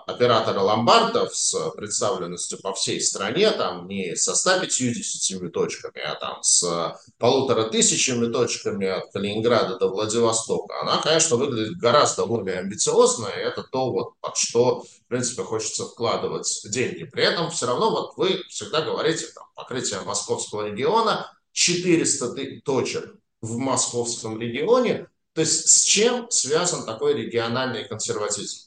оператора 0.08 0.62
ломбардов 0.62 1.36
с 1.36 1.70
представленностью 1.72 2.60
по 2.62 2.74
всей 2.74 3.02
стране, 3.02 3.52
там 3.52 3.88
не 3.88 4.16
со 4.16 4.36
150 4.36 5.52
точками, 5.52 6.00
а 6.00 6.16
там 6.16 6.42
с 6.42 6.98
полутора 7.18 7.66
тысячами 7.66 8.32
точками 8.32 8.88
от 8.88 9.12
Калининграда 9.12 9.78
до 9.78 9.90
Владивостока, 9.90 10.80
она, 10.82 11.02
конечно, 11.02 11.36
выглядит 11.36 11.78
гораздо 11.78 12.26
более 12.26 12.60
амбициозно, 12.60 13.28
и 13.28 13.42
это 13.42 13.64
то, 13.64 13.92
вот, 13.92 14.14
под 14.22 14.38
что, 14.38 14.82
в 14.82 15.08
принципе, 15.10 15.44
хочется 15.44 15.86
вкладывать 15.86 16.62
деньги. 16.64 17.04
При 17.04 17.24
этом 17.24 17.52
все 17.52 17.68
равно 17.68 17.92
вот 17.92 18.16
вы 18.16 18.44
всегда 18.48 18.82
говорите, 18.82 19.28
там, 19.36 19.44
покрытие 19.56 20.00
московского 20.02 20.68
региона 20.68 21.30
400 21.52 22.62
точек 22.64 23.14
в 23.42 23.58
московском 23.58 24.40
регионе, 24.40 25.10
то 25.34 25.42
есть 25.42 25.68
с 25.68 25.84
чем 25.84 26.32
связан 26.32 26.86
такой 26.86 27.14
региональный 27.14 27.86
консерватизм? 27.86 28.67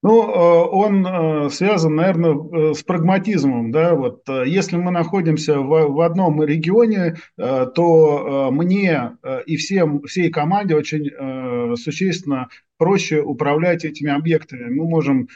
Ну, 0.00 0.22
э, 0.22 0.68
он 0.70 1.04
э, 1.04 1.50
связан, 1.50 1.96
наверное, 1.96 2.70
э, 2.70 2.74
с 2.74 2.84
прагматизмом. 2.84 3.72
Да? 3.72 3.96
Вот, 3.96 4.22
если 4.46 4.76
мы 4.76 4.92
находимся 4.92 5.58
в, 5.58 6.00
одном 6.00 6.42
регионе, 6.42 7.16
то 7.36 8.50
мне 8.52 9.16
и 9.46 9.56
всем, 9.56 10.02
всей 10.02 10.30
команде 10.30 10.76
очень 10.76 11.76
существенно 11.76 12.48
проще 12.78 13.20
управлять 13.20 13.84
этими 13.84 14.10
объектами. 14.10 14.70
Мы 14.70 14.88
можем 14.88 15.28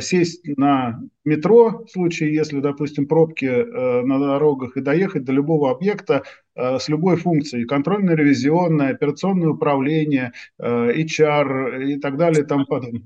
сесть 0.00 0.46
на 0.56 1.00
метро, 1.24 1.84
в 1.84 1.90
случае, 1.90 2.34
если, 2.34 2.60
допустим, 2.60 3.06
пробки 3.06 3.46
на 3.46 4.18
дорогах, 4.18 4.76
и 4.76 4.80
доехать 4.80 5.24
до 5.24 5.32
любого 5.32 5.70
объекта 5.70 6.22
с 6.54 6.88
любой 6.88 7.16
функцией. 7.16 7.66
Контрольно-ревизионное, 7.66 8.90
операционное 8.90 9.48
управление, 9.48 10.32
HR 10.60 11.84
и 11.84 11.98
так 11.98 12.16
далее 12.16 12.44
и 12.44 12.46
тому 12.46 12.64
подобное. 12.66 13.02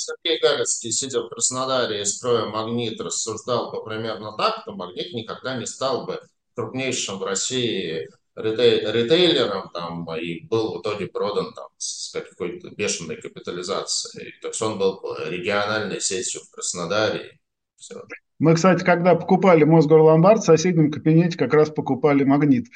Сергей 0.00 0.40
Галицкий, 0.40 0.92
сидя 0.92 1.20
в 1.20 1.28
Краснодаре 1.28 2.02
и 2.02 2.04
строя 2.04 2.46
«Магнит», 2.46 3.00
рассуждал 3.00 3.70
бы 3.70 3.84
примерно 3.84 4.36
так, 4.36 4.64
то 4.64 4.72
«Магнит» 4.72 5.12
никогда 5.12 5.56
не 5.56 5.66
стал 5.66 6.06
бы 6.06 6.20
крупнейшим 6.54 7.18
в 7.18 7.24
России 7.24 8.08
ритейлером 8.36 9.70
там, 9.72 10.06
и 10.16 10.46
был 10.46 10.78
в 10.78 10.80
итоге 10.80 11.06
продан 11.06 11.52
там, 11.54 11.68
с 11.76 12.12
какой-то 12.12 12.70
бешеной 12.70 13.16
капитализацией. 13.16 14.32
То 14.40 14.48
есть 14.48 14.62
он 14.62 14.78
был 14.78 15.00
региональной 15.26 16.00
сетью 16.00 16.40
в 16.42 16.50
Краснодаре. 16.50 17.38
Все. 17.76 18.02
Мы, 18.38 18.54
кстати, 18.54 18.84
когда 18.84 19.14
покупали 19.14 19.64
Мосгорломбард, 19.64 20.42
в 20.42 20.46
соседнем 20.46 20.90
кабинете 20.90 21.36
как 21.36 21.52
раз 21.52 21.70
покупали 21.70 22.24
«Магнит». 22.24 22.68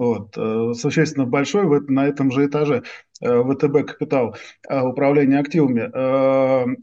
Вот, 0.00 0.32
э, 0.38 0.72
существенно 0.72 1.26
большой 1.26 1.66
в, 1.66 1.90
на 1.90 2.06
этом 2.06 2.30
же 2.30 2.46
этаже. 2.46 2.84
Э, 3.20 3.42
ВТБ 3.42 3.86
Капитал 3.86 4.34
э, 4.66 4.80
управления 4.80 5.38
активами. 5.38 5.90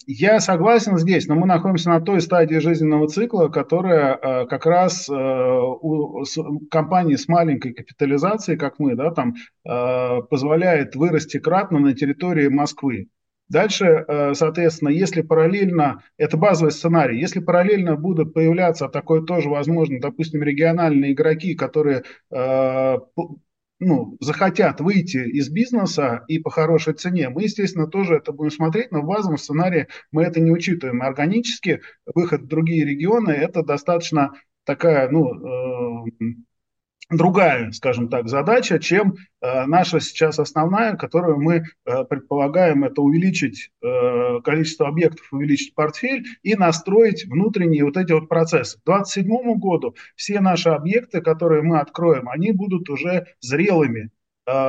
Я 0.06 0.40
согласен 0.40 1.00
здесь, 1.00 1.28
но 1.28 1.34
мы 1.34 1.48
находимся 1.48 1.90
на 1.90 2.00
той 2.00 2.22
стадии 2.22 2.58
жизненного 2.58 3.08
цикла, 3.08 3.48
которая 3.48 4.46
как 4.46 4.68
раз 4.68 5.10
у 5.10 6.24
компании 6.70 7.16
с 7.16 7.28
маленькой 7.28 7.74
капитализацией, 7.74 8.60
как 8.60 8.78
мы, 8.78 8.96
да, 8.96 9.10
там, 9.12 9.34
позволяет 10.30 10.96
вырасти 10.96 11.40
кратно 11.40 11.80
на 11.80 11.96
территории 11.96 12.50
Москвы. 12.50 13.08
Дальше, 13.50 13.86
э, 13.86 14.34
соответственно, 14.34 14.90
если 14.90 15.22
параллельно, 15.22 16.04
это 16.18 16.36
базовый 16.36 16.72
сценарий, 16.72 17.20
если 17.20 17.40
параллельно 17.40 17.96
будут 17.96 18.34
появляться, 18.34 18.90
такое 18.90 19.22
тоже 19.22 19.50
возможно, 19.50 20.00
допустим, 20.02 20.44
региональные 20.44 21.14
игроки, 21.14 21.56
которые 21.56 22.04
э, 22.30 22.98
ну, 23.80 24.18
захотят 24.20 24.82
выйти 24.82 25.18
из 25.18 25.50
бизнеса 25.50 26.26
и 26.28 26.40
по 26.40 26.50
хорошей 26.50 26.94
цене, 26.94 27.30
мы, 27.30 27.44
естественно, 27.44 27.88
тоже 27.88 28.16
это 28.16 28.32
будем 28.34 28.52
смотреть, 28.52 28.92
но 28.92 29.02
в 29.02 29.06
базовом 29.06 29.38
сценарии 29.38 29.88
мы 30.12 30.24
это 30.24 30.40
не 30.40 30.52
учитываем. 30.52 31.02
Органически 31.02 31.82
выход 32.06 32.42
в 32.42 32.48
другие 32.48 32.86
регионы– 32.86 33.32
это 33.32 33.64
достаточно 33.64 34.34
такая, 34.66 35.10
ну, 35.10 36.06
э, 36.06 36.12
другая, 37.10 37.72
скажем 37.72 38.10
так, 38.10 38.28
задача, 38.28 38.80
чем 38.80 39.16
э, 39.42 39.66
наша 39.66 40.00
сейчас 40.00 40.40
основная, 40.40 40.96
которую 40.96 41.40
мы 41.40 41.64
э, 41.86 42.04
предполагаем, 42.06 42.84
это 42.84 43.02
увеличить 43.02 43.72
э, 43.82 44.40
количество 44.44 44.88
объектов, 44.88 45.28
увеличить 45.32 45.74
портфель 45.74 46.26
и 46.44 46.56
настроить 46.56 47.26
внутренние 47.26 47.86
вот 47.86 47.98
эти 47.98 48.12
вот 48.12 48.28
процессы. 48.28 48.78
К 48.80 48.86
2027 48.86 49.60
году 49.60 49.96
все 50.16 50.40
наши 50.42 50.70
объекты, 50.70 51.22
которые 51.22 51.62
мы 51.62 51.80
откроем, 51.80 52.28
они 52.30 52.52
будут 52.52 52.90
уже 52.90 53.28
зрелыми, 53.40 54.10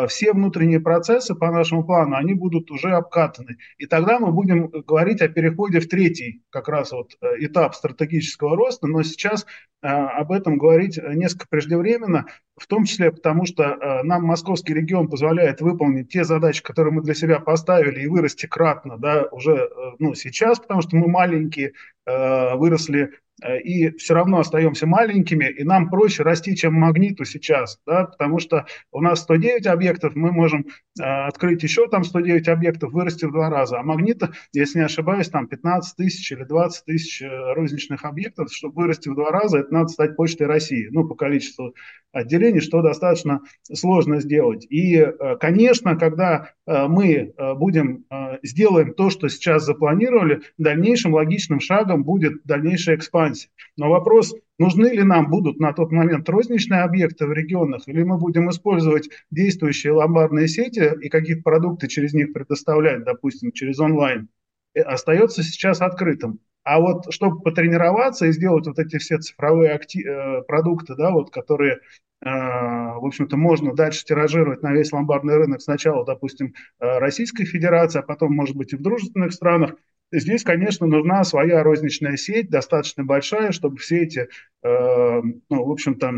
все 0.09 0.33
внутренние 0.33 0.81
процессы 0.81 1.35
по 1.35 1.51
нашему 1.53 1.85
плану, 1.85 2.17
они 2.17 2.35
будут 2.35 2.71
уже 2.71 2.91
обкатаны. 2.91 3.59
И 3.79 3.87
тогда 3.87 4.19
мы 4.19 4.33
будем 4.33 4.69
говорить 4.69 5.23
о 5.23 5.29
переходе 5.29 5.79
в 5.79 5.89
третий 5.89 6.43
как 6.51 6.69
раз 6.69 6.91
вот 6.91 7.13
э, 7.21 7.27
этап 7.39 7.77
стратегического 7.77 8.57
роста, 8.57 8.89
но 8.89 9.05
сейчас 9.05 9.47
э, 9.83 9.87
об 9.87 10.33
этом 10.33 10.59
говорить 10.59 10.99
несколько 10.99 11.47
преждевременно, 11.49 12.27
в 12.57 12.67
том 12.67 12.85
числе 12.85 13.13
потому, 13.13 13.47
что 13.47 14.03
нам 14.03 14.25
московский 14.25 14.75
регион 14.75 15.09
позволяет 15.09 15.61
выполнить 15.61 16.09
те 16.09 16.25
задачи, 16.25 16.61
которые 16.61 16.93
мы 16.93 17.03
для 17.03 17.15
себя 17.15 17.39
поставили, 17.39 18.01
и 18.01 18.09
вырасти 18.09 18.47
кратно, 18.47 18.99
да, 18.99 19.29
уже 19.31 19.71
ну, 20.01 20.15
сейчас, 20.15 20.59
потому 20.59 20.83
что 20.83 20.97
мы 20.97 21.07
маленькие, 21.07 21.75
выросли 22.05 22.99
Э, 22.99 23.28
и 23.65 23.91
все 23.97 24.15
равно 24.15 24.41
остаемся 24.41 24.87
маленькими, 24.87 25.47
и 25.47 25.65
нам 25.65 25.91
проще 25.91 26.23
расти, 26.23 26.57
чем 26.57 26.75
магниту 26.75 27.25
сейчас, 27.25 27.81
да, 27.87 28.05
потому 28.05 28.39
что 28.39 28.67
у 28.93 29.01
нас 29.01 29.21
109 29.21 29.67
объектов, 29.67 30.15
мы 30.15 30.33
можем 30.33 30.67
э, 30.99 31.03
открыть 31.03 31.63
еще 31.63 31.89
там 31.89 32.05
109 32.05 32.49
объектов, 32.49 32.93
вырасти 32.93 33.25
в 33.25 33.33
два 33.33 33.51
раза, 33.51 33.79
а 33.79 33.83
магнита, 33.83 34.33
если 34.53 34.79
не 34.79 34.85
ошибаюсь, 34.85 35.29
там 35.29 35.47
15 35.47 35.97
тысяч 35.97 36.31
или 36.33 36.45
20 36.45 36.85
тысяч 36.85 37.23
э, 37.23 37.29
розничных 37.55 38.05
объектов, 38.05 38.53
чтобы 38.53 38.83
вырасти 38.83 39.09
в 39.09 39.15
два 39.15 39.31
раза, 39.31 39.59
это 39.59 39.73
надо 39.73 39.89
стать 39.89 40.17
почтой 40.17 40.47
России, 40.47 40.89
ну, 40.91 41.07
по 41.07 41.15
количеству 41.15 41.75
отделений, 42.13 42.61
что 42.61 42.83
достаточно 42.83 43.43
сложно 43.73 44.21
сделать. 44.21 44.67
И, 44.71 44.97
э, 44.97 45.37
конечно, 45.39 45.97
когда 45.97 46.51
э, 46.67 46.87
мы 46.87 47.13
э, 47.37 47.55
будем, 47.55 48.05
сделаем 48.43 48.95
то, 48.95 49.11
что 49.11 49.29
сейчас 49.29 49.65
запланировали, 49.65 50.43
дальнейшим 50.57 51.15
логичным 51.15 51.61
шагом 51.61 52.05
будет 52.05 52.45
дальнейшая 52.45 52.97
экспансия. 52.97 53.28
Но 53.77 53.91
вопрос, 53.91 54.35
нужны 54.59 54.87
ли 54.87 55.03
нам 55.03 55.29
будут 55.29 55.59
на 55.59 55.73
тот 55.73 55.93
момент 55.93 56.29
розничные 56.29 56.83
объекты 56.83 57.27
в 57.27 57.33
регионах, 57.33 57.83
или 57.87 58.03
мы 58.03 58.19
будем 58.19 58.51
использовать 58.51 59.09
действующие 59.31 59.93
ломбардные 59.93 60.49
сети 60.49 60.93
и 61.01 61.09
какие-то 61.09 61.43
продукты 61.43 61.89
через 61.89 62.15
них 62.15 62.33
предоставлять, 62.33 63.05
допустим, 63.05 63.53
через 63.53 63.79
онлайн, 63.79 64.29
остается 64.75 65.43
сейчас 65.43 65.81
открытым. 65.81 66.41
А 66.65 66.81
вот 66.81 67.13
чтобы 67.15 67.41
потренироваться 67.41 68.27
и 68.27 68.33
сделать 68.33 68.67
вот 68.67 68.79
эти 68.79 68.99
все 68.99 69.19
цифровые 69.19 69.73
актив, 69.73 70.07
э, 70.07 70.43
продукты, 70.43 70.95
да, 70.97 71.11
вот, 71.11 71.31
которые, 71.31 71.77
э, 72.21 72.29
в 72.29 73.07
общем-то, 73.07 73.39
можно 73.39 73.75
дальше 73.75 74.05
тиражировать 74.05 74.63
на 74.63 74.73
весь 74.73 74.93
ломбардный 74.93 75.37
рынок 75.37 75.63
сначала, 75.63 76.05
допустим, 76.05 76.53
э, 76.79 76.99
Российской 76.99 77.47
Федерации, 77.47 78.01
а 78.01 78.03
потом, 78.03 78.35
может 78.35 78.55
быть, 78.55 78.75
и 78.75 78.77
в 78.77 78.83
дружественных 78.83 79.33
странах, 79.33 79.77
здесь, 80.11 80.43
конечно, 80.45 80.87
нужна 80.87 81.25
своя 81.25 81.63
розничная 81.63 82.17
сеть, 82.17 82.51
достаточно 82.51 83.05
большая, 83.05 83.53
чтобы 83.53 83.77
все 83.79 84.03
эти, 84.03 84.29
ну, 84.63 85.41
в 85.49 85.71
общем-то, 85.71 86.13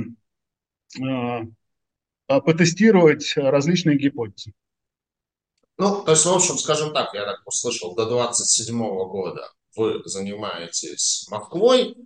потестировать 2.26 3.32
различные 3.36 3.96
гипотезы. 3.98 4.52
Ну, 5.78 6.02
то 6.02 6.12
есть, 6.12 6.24
в 6.26 6.32
общем, 6.32 6.58
скажем 6.58 6.92
так, 6.92 7.14
я 7.14 7.24
так 7.24 7.40
услышал, 7.46 7.94
до 7.94 8.06
27 8.06 8.78
года 8.78 9.50
вы 9.76 10.02
занимаетесь 10.04 11.26
Москвой, 11.30 11.96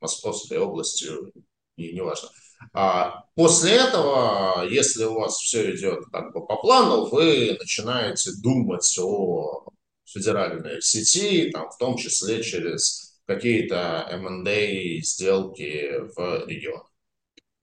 Московской 0.00 0.58
областью, 0.58 1.32
и 1.76 1.92
неважно. 1.92 2.28
А 2.72 3.24
после 3.34 3.72
этого, 3.72 4.66
если 4.68 5.04
у 5.04 5.14
вас 5.20 5.36
все 5.36 5.74
идет 5.74 6.04
как 6.12 6.32
бы 6.32 6.46
по 6.46 6.56
плану, 6.56 7.06
вы 7.06 7.56
начинаете 7.58 8.32
думать 8.42 8.98
о 9.00 9.66
федеральной 10.12 10.82
сети, 10.82 11.50
там, 11.50 11.70
в 11.70 11.78
том 11.78 11.96
числе 11.96 12.42
через 12.42 13.20
какие-то 13.26 14.06
M&A 14.10 15.00
сделки 15.02 16.00
в 16.14 16.46
регионах. 16.46 16.90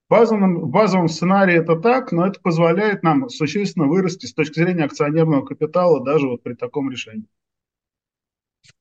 В 0.08 0.10
базовом, 0.10 0.60
в 0.62 0.68
базовом 0.70 1.08
сценарии 1.08 1.60
это 1.60 1.76
так, 1.76 2.12
но 2.12 2.26
это 2.26 2.40
позволяет 2.40 3.02
нам 3.02 3.28
существенно 3.28 3.86
вырасти 3.86 4.24
с 4.24 4.32
точки 4.32 4.60
зрения 4.60 4.84
акционерного 4.84 5.44
капитала 5.44 6.02
даже 6.02 6.26
вот 6.28 6.42
при 6.42 6.54
таком 6.54 6.90
решении. 6.90 7.28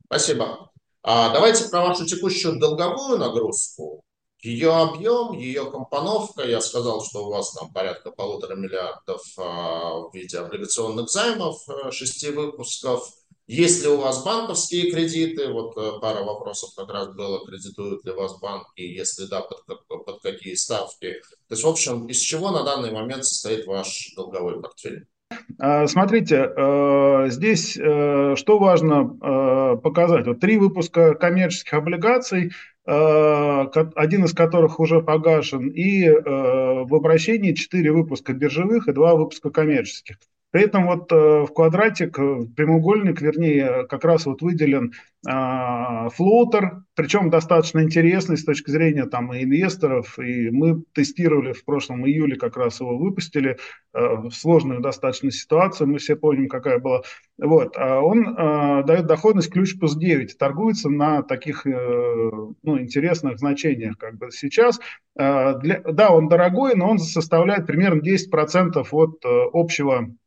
Спасибо. 0.05 0.71
А 1.03 1.33
давайте 1.33 1.69
про 1.69 1.81
вашу 1.81 2.05
текущую 2.05 2.59
долговую 2.59 3.17
нагрузку. 3.17 4.03
Ее 4.41 4.73
объем, 4.73 5.33
ее 5.33 5.69
компоновка, 5.69 6.43
я 6.43 6.61
сказал, 6.61 7.03
что 7.03 7.25
у 7.25 7.31
вас 7.31 7.53
там 7.53 7.73
порядка 7.73 8.11
полутора 8.11 8.55
миллиардов 8.55 9.21
а, 9.37 9.99
в 9.99 10.13
виде 10.13 10.37
облигационных 10.37 11.09
займов, 11.09 11.67
э, 11.67 11.91
шести 11.91 12.29
выпусков. 12.29 13.09
Есть 13.47 13.83
ли 13.83 13.89
у 13.89 13.97
вас 13.97 14.23
банковские 14.23 14.91
кредиты? 14.91 15.47
Вот 15.51 15.77
э, 15.77 15.99
пара 16.01 16.23
вопросов 16.23 16.71
как 16.75 16.89
раз 16.91 17.07
было, 17.15 17.45
кредитуют 17.45 18.05
ли 18.05 18.11
вас 18.11 18.39
банки, 18.39 18.81
если 18.81 19.25
да, 19.25 19.41
под, 19.41 19.87
под 19.87 20.21
какие 20.21 20.53
ставки. 20.55 21.13
То 21.47 21.53
есть, 21.53 21.63
в 21.63 21.67
общем, 21.67 22.07
из 22.07 22.19
чего 22.19 22.51
на 22.51 22.63
данный 22.63 22.91
момент 22.91 23.25
состоит 23.25 23.65
ваш 23.65 24.13
долговой 24.15 24.61
портфель? 24.61 25.07
А, 25.59 25.87
смотрите, 25.87 26.51
э, 26.55 27.29
здесь 27.29 27.71
что 27.73 28.59
важно 28.59 29.77
показать. 29.77 30.27
Вот 30.27 30.39
три 30.39 30.57
выпуска 30.57 31.15
коммерческих 31.15 31.73
облигаций 31.73 32.51
Э, 32.89 33.65
один 33.95 34.23
из 34.23 34.33
которых 34.33 34.79
уже 34.79 35.01
погашен, 35.01 35.67
и 35.67 36.05
э, 36.05 36.13
в 36.21 36.95
обращении 36.95 37.51
4 37.51 37.91
выпуска 37.91 38.31
биржевых 38.31 38.87
и 38.87 38.93
2 38.93 39.15
выпуска 39.15 39.49
коммерческих. 39.49 40.15
При 40.51 40.63
этом 40.63 40.87
вот 40.87 41.11
э, 41.11 41.15
в 41.15 41.47
квадратик, 41.53 42.17
в 42.17 42.53
прямоугольник, 42.53 43.21
вернее, 43.21 43.85
как 43.87 44.05
раз 44.05 44.25
вот 44.25 44.41
выделен 44.41 44.93
а, 45.27 46.07
флоутер, 46.09 46.83
причем 46.95 47.29
достаточно 47.29 47.81
интересный 47.81 48.37
с 48.37 48.45
точки 48.45 48.71
зрения 48.71 49.05
там 49.07 49.35
инвесторов, 49.35 50.17
и 50.19 50.49
мы 50.49 50.83
тестировали 50.93 51.51
в 51.51 51.65
прошлом 51.65 52.07
июле, 52.07 52.37
как 52.37 52.55
раз 52.55 52.79
его 52.79 52.97
выпустили, 52.97 53.57
в 53.93 54.29
сложную 54.31 54.79
достаточно 54.79 55.31
ситуацию, 55.31 55.89
мы 55.89 55.97
все 55.97 56.15
помним, 56.15 56.47
какая 56.47 56.79
была. 56.79 57.01
Вот, 57.37 57.75
а 57.77 57.99
он 57.99 58.35
дает 58.85 59.07
доходность 59.07 59.51
ключ 59.51 59.77
плюс 59.77 59.97
9, 59.97 60.37
торгуется 60.37 60.89
на 60.89 61.23
таких 61.23 61.65
ну, 61.65 62.79
интересных 62.79 63.39
значениях, 63.39 63.97
как 63.97 64.17
бы 64.17 64.31
сейчас. 64.31 64.79
Да, 65.15 66.09
он 66.11 66.29
дорогой, 66.29 66.75
но 66.75 66.91
он 66.91 66.99
составляет 66.99 67.65
примерно 67.65 68.01
10% 68.01 68.87
от 68.91 69.25
общего 69.53 70.07
Э, 70.07 70.26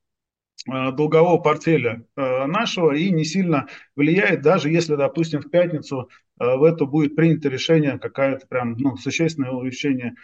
долгового 0.67 1.39
портфеля 1.39 2.05
э, 2.17 2.47
нашего 2.47 2.95
и 2.95 3.11
не 3.11 3.25
сильно 3.25 3.69
влияет, 3.97 4.43
даже 4.43 4.71
если, 4.71 4.95
допустим, 4.95 5.41
в 5.41 5.51
пятницу 5.51 6.11
э, 6.39 6.57
в 6.57 6.65
это 6.65 6.85
будет 6.85 7.17
принято 7.17 7.49
решение 7.49 7.99
какое-то 7.99 8.47
прям 8.47 8.77
ну, 8.77 8.97
существенное 8.97 9.51
увеличение 9.51 10.15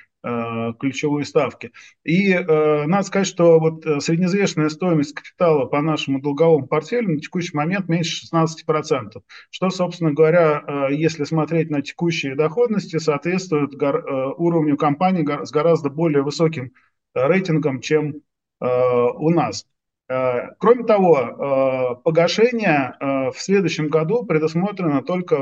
ключевой 0.81 1.25
ставки. 1.25 1.71
И 2.03 2.35
надо 2.35 3.03
сказать, 3.05 3.29
что 3.29 3.61
вот 3.61 3.85
среднеизвешенная 4.03 4.71
стоимость 4.71 5.15
капитала 5.15 5.67
по 5.67 5.81
нашему 5.81 6.21
долговому 6.21 6.67
портфелю 6.67 7.13
на 7.13 7.21
текущий 7.21 7.57
момент 7.57 7.89
меньше 7.89 8.27
16%, 8.27 9.21
что, 9.51 9.71
собственно 9.71 10.13
говоря, 10.13 10.89
если 10.91 11.23
смотреть 11.23 11.71
на 11.71 11.81
текущие 11.81 12.35
доходности, 12.35 12.97
соответствует 12.97 13.81
уровню 13.81 14.77
компании 14.77 15.45
с 15.45 15.53
гораздо 15.53 15.91
более 15.91 16.25
высоким 16.25 16.73
рейтингом, 17.15 17.81
чем 17.81 18.23
у 18.59 19.31
нас. 19.31 19.65
Э, 20.09 20.55
кроме 20.59 20.85
того, 20.85 21.19
э, 21.19 22.03
погашение 22.05 22.95
э, 23.01 23.31
в 23.31 23.37
следующем 23.39 23.89
году 23.89 24.25
предусмотрено 24.25 25.03
только 25.03 25.39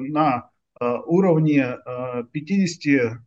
на 0.00 0.50
уровне 0.80 1.78
50 2.32 3.20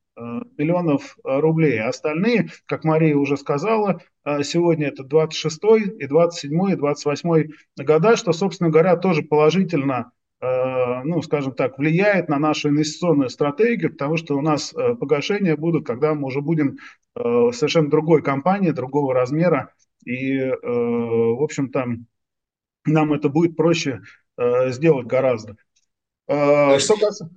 миллионов 0.58 1.18
рублей. 1.24 1.82
Остальные, 1.82 2.50
как 2.66 2.84
Мария 2.84 3.16
уже 3.16 3.38
сказала, 3.38 4.02
сегодня 4.44 4.88
это 4.88 5.06
26 5.06 5.58
и 5.98 6.08
27 6.08 6.72
и 6.72 6.76
28 6.76 7.48
года, 7.78 8.18
что, 8.18 8.34
собственно 8.34 8.70
говоря, 8.70 8.98
тоже 8.98 9.22
положительно 9.22 10.12
ну, 10.42 11.22
скажем 11.22 11.54
так, 11.54 11.80
влияет 11.80 12.28
на 12.28 12.38
нашу 12.38 12.68
инвестиционную 12.68 13.30
стратегию, 13.30 13.92
потому 13.94 14.18
что 14.18 14.38
у 14.38 14.42
нас 14.42 14.76
погашения 15.00 15.56
будут, 15.56 15.88
когда 15.88 16.14
мы 16.14 16.28
уже 16.28 16.42
будем 16.42 16.78
совершенно 17.16 17.90
другой 17.90 18.22
компании, 18.22 18.72
другого 18.72 19.14
размера, 19.14 19.72
и, 20.08 20.40
э, 20.40 20.54
в 20.62 21.44
общем-то, 21.44 21.86
нам 22.86 23.14
это 23.14 23.30
будет 23.30 23.58
проще 23.58 24.02
э, 24.38 24.72
сделать 24.72 25.08
гораздо. 25.08 25.58
Э, 26.28 26.80
что 26.80 26.94
касается... 26.94 27.30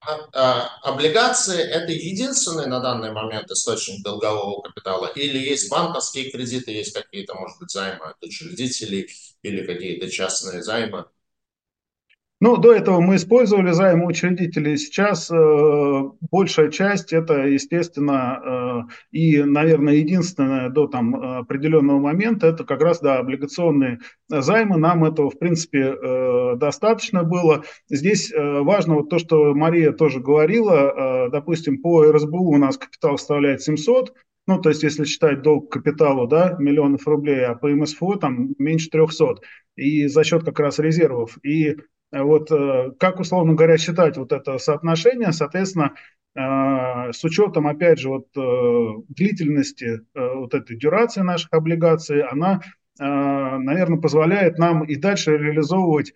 А, 0.00 0.16
а, 0.32 0.92
облигации– 0.92 1.60
это 1.70 1.90
единственный 1.92 2.66
на 2.66 2.78
данный 2.78 3.12
момент 3.12 3.50
источник 3.50 4.02
долгового 4.04 4.62
капитала? 4.62 5.06
Или 5.14 5.38
есть 5.38 5.68
банковские 5.70 6.30
кредиты, 6.30 6.70
есть 6.70 6.94
какие-то, 6.94 7.34
может 7.34 7.58
быть, 7.58 7.70
займы 7.70 8.04
от 8.04 8.22
учредителей 8.22 9.10
или 9.42 9.66
какие-то 9.66 10.08
частные 10.08 10.62
займы? 10.62 11.06
Ну, 12.40 12.56
до 12.56 12.72
этого 12.72 13.00
мы 13.00 13.16
использовали 13.16 13.72
займы 13.72 14.06
учредителей. 14.06 14.76
Сейчас 14.76 15.28
э, 15.28 16.02
большая 16.30 16.70
часть 16.70 17.12
это, 17.12 17.46
естественно, 17.46 18.86
э, 18.92 18.92
и, 19.10 19.42
наверное, 19.42 19.94
единственное 19.94 20.68
до 20.68 20.86
там 20.86 21.16
определенного 21.16 21.98
момента 21.98 22.46
это 22.46 22.62
как 22.62 22.80
раз 22.80 23.00
да, 23.00 23.18
облигационные 23.18 23.98
займы. 24.28 24.78
Нам 24.78 25.04
этого, 25.04 25.30
в 25.30 25.38
принципе, 25.38 25.96
э, 26.00 26.56
достаточно 26.56 27.24
было. 27.24 27.64
Здесь 27.88 28.32
э, 28.32 28.60
важно 28.60 28.94
вот 28.94 29.10
то, 29.10 29.18
что 29.18 29.52
Мария 29.54 29.90
тоже 29.90 30.20
говорила. 30.20 31.26
Э, 31.26 31.30
допустим, 31.30 31.82
по 31.82 32.04
РСБУ 32.04 32.52
у 32.52 32.56
нас 32.56 32.78
капитал 32.78 33.18
составляет 33.18 33.62
700, 33.62 34.14
ну, 34.46 34.58
то 34.58 34.70
есть, 34.70 34.82
если 34.82 35.04
считать 35.04 35.42
долг 35.42 35.70
капиталу, 35.70 36.26
да, 36.26 36.56
миллионов 36.58 37.06
рублей, 37.06 37.44
а 37.44 37.54
по 37.54 37.68
МСФО 37.68 38.16
там 38.16 38.54
меньше 38.58 38.88
300. 38.88 39.34
И 39.76 40.06
за 40.06 40.24
счет 40.24 40.42
как 40.42 40.58
раз 40.58 40.78
резервов. 40.78 41.36
И 41.44 41.76
вот 42.12 42.50
э, 42.50 42.92
как, 42.98 43.20
условно 43.20 43.54
говоря, 43.54 43.76
считать 43.76 44.16
вот 44.16 44.32
это 44.32 44.58
соотношение, 44.58 45.32
соответственно, 45.32 45.94
э, 46.34 47.12
с 47.12 47.22
учетом, 47.24 47.66
опять 47.66 47.98
же, 47.98 48.08
вот 48.08 48.28
э, 48.36 49.02
длительности 49.08 50.00
вот 50.14 50.54
этой 50.54 50.76
дюрации 50.76 51.20
наших 51.20 51.52
облигаций, 51.52 52.22
она 52.22 52.60
наверное, 53.00 54.00
позволяет 54.00 54.58
нам 54.58 54.82
и 54.82 54.96
дальше 54.96 55.36
реализовывать 55.36 56.14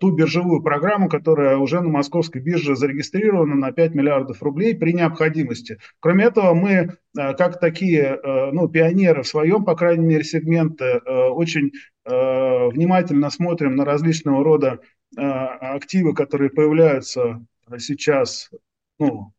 ту 0.00 0.10
биржевую 0.12 0.62
программу, 0.62 1.10
которая 1.10 1.58
уже 1.58 1.82
на 1.82 1.90
московской 1.90 2.40
бирже 2.40 2.76
зарегистрирована 2.76 3.56
на 3.56 3.72
5 3.72 3.94
миллиардов 3.94 4.42
рублей 4.42 4.74
при 4.74 4.94
необходимости. 4.94 5.76
Кроме 6.00 6.24
этого, 6.24 6.54
мы, 6.54 6.96
как 7.14 7.60
такие 7.60 8.18
ну, 8.24 8.68
пионеры 8.68 9.22
в 9.22 9.28
своем, 9.28 9.66
по 9.66 9.76
крайней 9.76 10.06
мере, 10.06 10.24
сегменте, 10.24 11.02
очень 11.04 11.72
внимательно 12.06 13.28
смотрим 13.28 13.76
на 13.76 13.84
различного 13.84 14.42
рода 14.42 14.80
активы, 15.16 16.14
которые 16.14 16.50
появляются 16.50 17.44
сейчас 17.78 18.50
ну, 18.98 19.32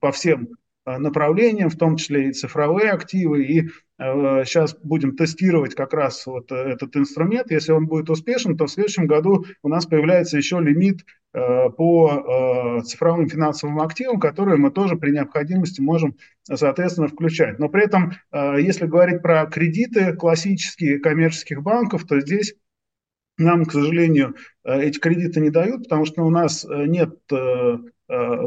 по 0.00 0.12
всем 0.12 0.48
а, 0.86 0.98
направлениям, 0.98 1.70
в 1.70 1.76
том 1.76 1.96
числе 1.96 2.28
и 2.28 2.32
цифровые 2.32 2.90
активы. 2.90 3.44
И 3.44 3.60
э, 3.62 4.44
сейчас 4.44 4.76
будем 4.82 5.16
тестировать 5.16 5.74
как 5.74 5.94
раз 5.94 6.26
вот 6.26 6.52
этот 6.52 6.94
инструмент. 6.96 7.50
Если 7.50 7.72
он 7.72 7.86
будет 7.86 8.10
успешен, 8.10 8.56
то 8.56 8.66
в 8.66 8.70
следующем 8.70 9.06
году 9.06 9.46
у 9.62 9.68
нас 9.68 9.86
появляется 9.86 10.36
еще 10.36 10.60
лимит 10.60 11.06
э, 11.32 11.70
по 11.70 12.78
э, 12.78 12.82
цифровым 12.82 13.30
финансовым 13.30 13.80
активам, 13.80 14.20
которые 14.20 14.58
мы 14.58 14.70
тоже 14.70 14.96
при 14.96 15.10
необходимости 15.10 15.80
можем, 15.80 16.16
соответственно, 16.42 17.08
включать. 17.08 17.58
Но 17.58 17.70
при 17.70 17.84
этом, 17.84 18.12
э, 18.32 18.60
если 18.60 18.84
говорить 18.84 19.22
про 19.22 19.46
кредиты 19.46 20.12
классические 20.12 20.98
коммерческих 20.98 21.62
банков, 21.62 22.04
то 22.04 22.20
здесь 22.20 22.54
нам, 23.38 23.64
к 23.64 23.72
сожалению, 23.72 24.34
э, 24.64 24.82
эти 24.82 24.98
кредиты 24.98 25.40
не 25.40 25.50
дают, 25.50 25.84
потому 25.84 26.04
что 26.04 26.22
у 26.22 26.30
нас 26.30 26.64
э, 26.64 26.86
нет 26.86 27.18
э, 27.32 27.78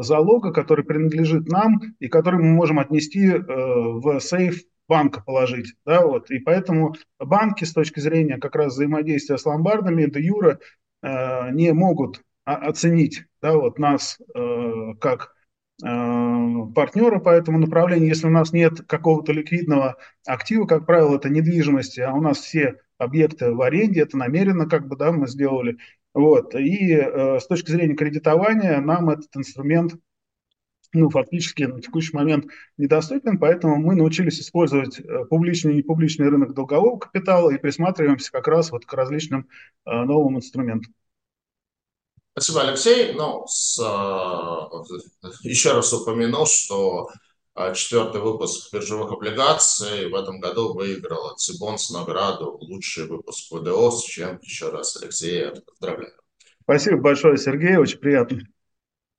залога, 0.00 0.52
который 0.52 0.84
принадлежит 0.84 1.48
нам 1.48 1.80
и 1.98 2.08
который 2.08 2.38
мы 2.38 2.52
можем 2.52 2.78
отнести 2.78 3.28
в 3.28 4.20
сейф 4.20 4.62
банка 4.88 5.20
положить. 5.20 5.74
Да, 5.84 6.06
вот. 6.06 6.30
И 6.30 6.38
поэтому 6.38 6.94
банки 7.18 7.64
с 7.64 7.72
точки 7.72 7.98
зрения 7.98 8.38
как 8.38 8.54
раз 8.54 8.74
взаимодействия 8.74 9.36
с 9.36 9.44
ломбардами, 9.44 10.06
де 10.06 10.20
юра, 10.20 10.60
не 11.02 11.72
могут 11.72 12.22
оценить 12.44 13.24
да, 13.42 13.56
вот 13.56 13.80
нас 13.80 14.18
как 15.00 15.34
партнера 15.80 17.20
по 17.20 17.28
этому 17.28 17.58
направлению. 17.58 18.08
Если 18.08 18.26
у 18.26 18.30
нас 18.30 18.52
нет 18.52 18.80
какого-то 18.82 19.32
ликвидного 19.32 19.96
актива, 20.26 20.66
как 20.66 20.86
правило, 20.86 21.16
это 21.16 21.28
недвижимости, 21.28 22.00
а 22.00 22.12
у 22.12 22.20
нас 22.20 22.38
все 22.38 22.80
объекты 22.98 23.52
в 23.52 23.62
аренде, 23.62 24.02
это 24.02 24.16
намеренно 24.16 24.66
как 24.68 24.88
бы, 24.88 24.96
да, 24.96 25.12
мы 25.12 25.28
сделали. 25.28 25.78
Вот. 26.14 26.54
И 26.54 26.94
э, 26.94 27.38
с 27.38 27.46
точки 27.46 27.70
зрения 27.70 27.94
кредитования 27.94 28.80
нам 28.80 29.08
этот 29.10 29.36
инструмент 29.36 29.94
ну, 30.92 31.10
фактически 31.10 31.64
на 31.64 31.80
текущий 31.80 32.16
момент 32.16 32.46
недоступен, 32.76 33.38
поэтому 33.38 33.76
мы 33.76 33.94
научились 33.94 34.40
использовать 34.40 34.98
э, 34.98 35.24
публичный 35.26 35.74
и 35.74 35.76
непубличный 35.76 36.28
рынок 36.28 36.54
долгового 36.54 36.98
капитала 36.98 37.50
и 37.50 37.58
присматриваемся 37.58 38.32
как 38.32 38.48
раз 38.48 38.70
вот 38.72 38.86
к 38.86 38.92
различным 38.94 39.48
э, 39.84 39.90
новым 40.04 40.38
инструментам. 40.38 40.94
Спасибо, 42.40 42.62
Алексей. 42.62 43.14
Ну, 43.14 43.44
с, 43.48 43.80
э, 43.80 45.28
еще 45.42 45.72
раз 45.72 45.92
упомяну, 45.92 46.46
что 46.46 47.08
четвертый 47.74 48.20
выпуск 48.20 48.72
биржевых 48.72 49.10
облигаций 49.10 50.08
в 50.08 50.14
этом 50.14 50.38
году 50.38 50.72
выиграл 50.72 51.30
от 51.30 51.40
Сибонс 51.40 51.90
награду 51.90 52.56
«Лучший 52.60 53.08
выпуск 53.08 53.50
ВДО», 53.50 53.90
с 53.90 54.04
чем 54.04 54.38
еще 54.40 54.68
раз 54.68 54.96
Алексея 55.02 55.52
поздравляю. 55.66 56.14
Спасибо 56.62 56.98
большое, 56.98 57.36
Сергей, 57.36 57.76
очень 57.76 57.98
приятно. 57.98 58.38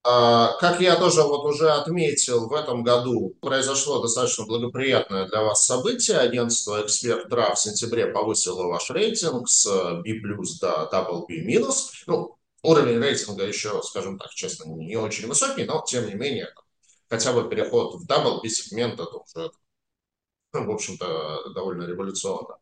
А, 0.05 0.53
как 0.61 0.79
я 0.79 0.95
тоже 0.95 1.23
вот 1.23 1.43
уже 1.43 1.69
отметил, 1.69 2.47
в 2.47 2.53
этом 2.53 2.83
году 2.83 3.35
произошло 3.41 4.01
достаточно 4.01 4.45
благоприятное 4.45 5.27
для 5.27 5.43
вас 5.43 5.65
событие. 5.65 6.19
Агентство 6.19 6.81
«Эксперт 6.81 7.29
в 7.29 7.55
сентябре 7.57 8.07
повысило 8.07 8.67
ваш 8.67 8.89
рейтинг 8.89 9.49
с 9.49 9.65
B+, 10.05 10.13
до 10.61 10.89
double 10.89 11.25
B-. 11.27 11.67
Ну, 12.07 12.38
уровень 12.63 12.99
рейтинга 12.99 13.45
еще, 13.45 13.81
скажем 13.83 14.17
так, 14.17 14.29
честно, 14.31 14.65
не 14.65 14.95
очень 14.95 15.27
высокий, 15.27 15.65
но 15.65 15.83
тем 15.87 16.07
не 16.07 16.13
менее, 16.13 16.47
хотя 17.09 17.33
бы 17.33 17.49
переход 17.49 17.95
в 17.95 18.07
double 18.09 18.41
B-сегмент, 18.41 18.93
это 18.93 19.17
уже, 19.17 19.51
в 20.53 20.71
общем-то, 20.71 21.51
довольно 21.53 21.83
революционно. 21.85 22.57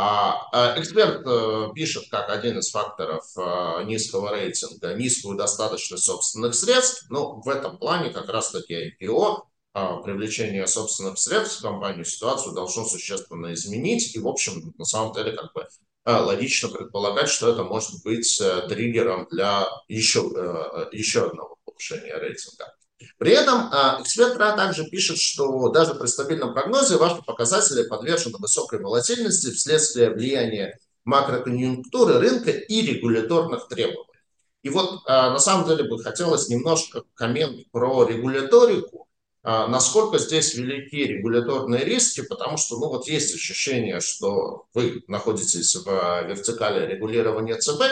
А, 0.00 0.46
а 0.52 0.80
эксперт 0.80 1.26
э, 1.26 1.68
пишет 1.74 2.08
как 2.10 2.30
один 2.30 2.58
из 2.58 2.70
факторов 2.70 3.24
э, 3.36 3.82
низкого 3.84 4.30
рейтинга 4.30 4.94
низкую 4.94 5.36
достаточность 5.36 6.04
собственных 6.04 6.54
средств. 6.54 7.06
Но 7.10 7.40
в 7.40 7.48
этом 7.48 7.78
плане 7.78 8.10
как 8.10 8.28
раз-таки 8.28 8.94
IPO, 9.00 9.42
а, 9.74 9.96
привлечение 9.96 10.66
собственных 10.66 11.18
средств 11.18 11.60
в 11.60 11.62
компанию 11.62 12.04
ситуацию 12.04 12.54
должно 12.54 12.84
существенно 12.84 13.52
изменить. 13.54 14.14
И, 14.14 14.20
в 14.20 14.28
общем, 14.28 14.72
на 14.78 14.84
самом 14.84 15.14
деле, 15.14 15.32
как 15.32 15.52
бы 15.52 15.66
логично 16.08 16.68
предполагать, 16.68 17.28
что 17.28 17.50
это 17.50 17.62
может 17.64 18.02
быть 18.02 18.42
триггером 18.68 19.26
для 19.30 19.66
еще, 19.88 20.20
еще 20.92 21.26
одного 21.26 21.58
повышения 21.64 22.16
рейтинга. 22.18 22.74
При 23.18 23.32
этом 23.32 23.68
эксперт 24.00 24.36
РА 24.36 24.56
также 24.56 24.84
пишет, 24.86 25.18
что 25.18 25.68
даже 25.68 25.94
при 25.94 26.06
стабильном 26.06 26.52
прогнозе 26.54 26.96
ваши 26.96 27.22
показатели 27.22 27.86
подвержены 27.88 28.38
высокой 28.38 28.80
волатильности 28.80 29.50
вследствие 29.50 30.10
влияния 30.10 30.78
макроконъюнктуры 31.04 32.18
рынка 32.18 32.50
и 32.50 32.82
регуляторных 32.82 33.68
требований. 33.68 34.04
И 34.62 34.70
вот 34.70 35.04
на 35.06 35.38
самом 35.38 35.68
деле 35.68 35.84
бы 35.84 36.02
хотелось 36.02 36.48
немножко 36.48 37.02
коммент 37.14 37.70
про 37.70 38.04
регуляторику, 38.04 39.07
насколько 39.48 40.18
здесь 40.18 40.54
велики 40.54 40.96
регуляторные 40.96 41.82
риски, 41.84 42.20
потому 42.20 42.58
что 42.58 42.78
ну, 42.78 42.88
вот 42.88 43.08
есть 43.08 43.34
ощущение, 43.34 44.00
что 44.00 44.66
вы 44.74 45.02
находитесь 45.08 45.74
в 45.74 45.86
вертикали 46.26 46.86
регулирования 46.86 47.56
ЦБ, 47.56 47.82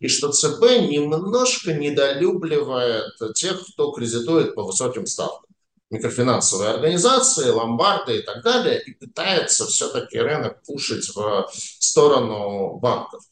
и 0.00 0.08
что 0.08 0.32
ЦБ 0.32 0.88
немножко 0.90 1.72
недолюбливает 1.72 3.12
тех, 3.34 3.64
кто 3.72 3.92
кредитует 3.92 4.56
по 4.56 4.64
высоким 4.64 5.06
ставкам. 5.06 5.50
Микрофинансовые 5.90 6.70
организации, 6.70 7.50
ломбарды 7.50 8.18
и 8.18 8.22
так 8.22 8.42
далее, 8.42 8.82
и 8.82 8.94
пытается 8.94 9.66
все-таки 9.66 10.18
рынок 10.18 10.62
пушить 10.64 11.14
в 11.14 11.48
сторону 11.78 12.78
банков. 12.78 13.22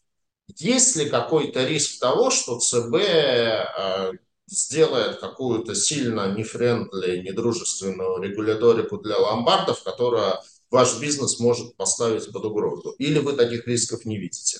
Есть 0.58 0.94
ли 0.94 1.08
какой-то 1.08 1.66
риск 1.66 1.98
того, 1.98 2.30
что 2.30 2.60
ЦБ 2.60 2.94
э, 2.94 4.12
сделает 4.52 5.18
какую-то 5.18 5.74
сильно 5.74 6.34
нефрендли, 6.36 7.18
недружественную 7.18 8.22
регуляторику 8.22 8.98
для 8.98 9.18
ломбардов, 9.18 9.82
которая 9.82 10.40
ваш 10.70 11.00
бизнес 11.00 11.40
может 11.40 11.76
поставить 11.76 12.32
под 12.32 12.44
угрозу? 12.44 12.94
Или 12.98 13.18
вы 13.18 13.32
таких 13.32 13.66
рисков 13.66 14.04
не 14.04 14.18
видите? 14.18 14.58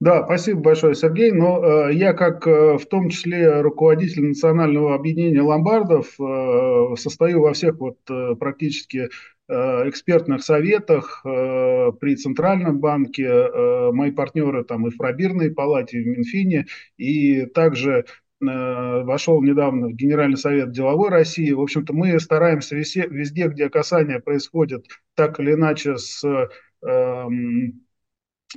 Да, 0.00 0.24
спасибо 0.24 0.60
большое, 0.60 0.94
Сергей. 0.94 1.32
Но 1.32 1.88
э, 1.88 1.94
я, 1.94 2.12
как 2.12 2.46
э, 2.46 2.78
в 2.78 2.86
том 2.86 3.08
числе 3.08 3.60
руководитель 3.62 4.26
национального 4.26 4.94
объединения 4.94 5.42
ломбардов, 5.42 6.14
э, 6.20 6.96
состою 6.96 7.42
во 7.42 7.52
всех 7.52 7.78
вот 7.80 7.98
э, 8.08 8.36
практически 8.38 9.08
э, 9.48 9.52
экспертных 9.88 10.44
советах 10.44 11.22
э, 11.24 11.90
при 12.00 12.14
Центральном 12.14 12.78
банке. 12.78 13.24
Э, 13.24 13.90
мои 13.90 14.12
партнеры 14.12 14.62
там 14.62 14.86
и 14.86 14.90
в 14.90 14.96
пробирной 14.98 15.50
палате, 15.50 15.98
и 15.98 16.04
в 16.04 16.06
Минфине, 16.06 16.66
и 16.96 17.46
также 17.46 18.04
вошел 18.40 19.42
недавно 19.42 19.88
в 19.88 19.94
Генеральный 19.94 20.36
совет 20.36 20.70
деловой 20.70 21.08
России. 21.10 21.50
В 21.52 21.60
общем-то, 21.60 21.92
мы 21.92 22.18
стараемся 22.20 22.76
везде, 22.76 23.06
везде 23.08 23.48
где 23.48 23.68
касание 23.68 24.20
происходит 24.20 24.86
так 25.14 25.40
или 25.40 25.54
иначе 25.54 25.96
с 25.96 26.24
э, 26.24 26.48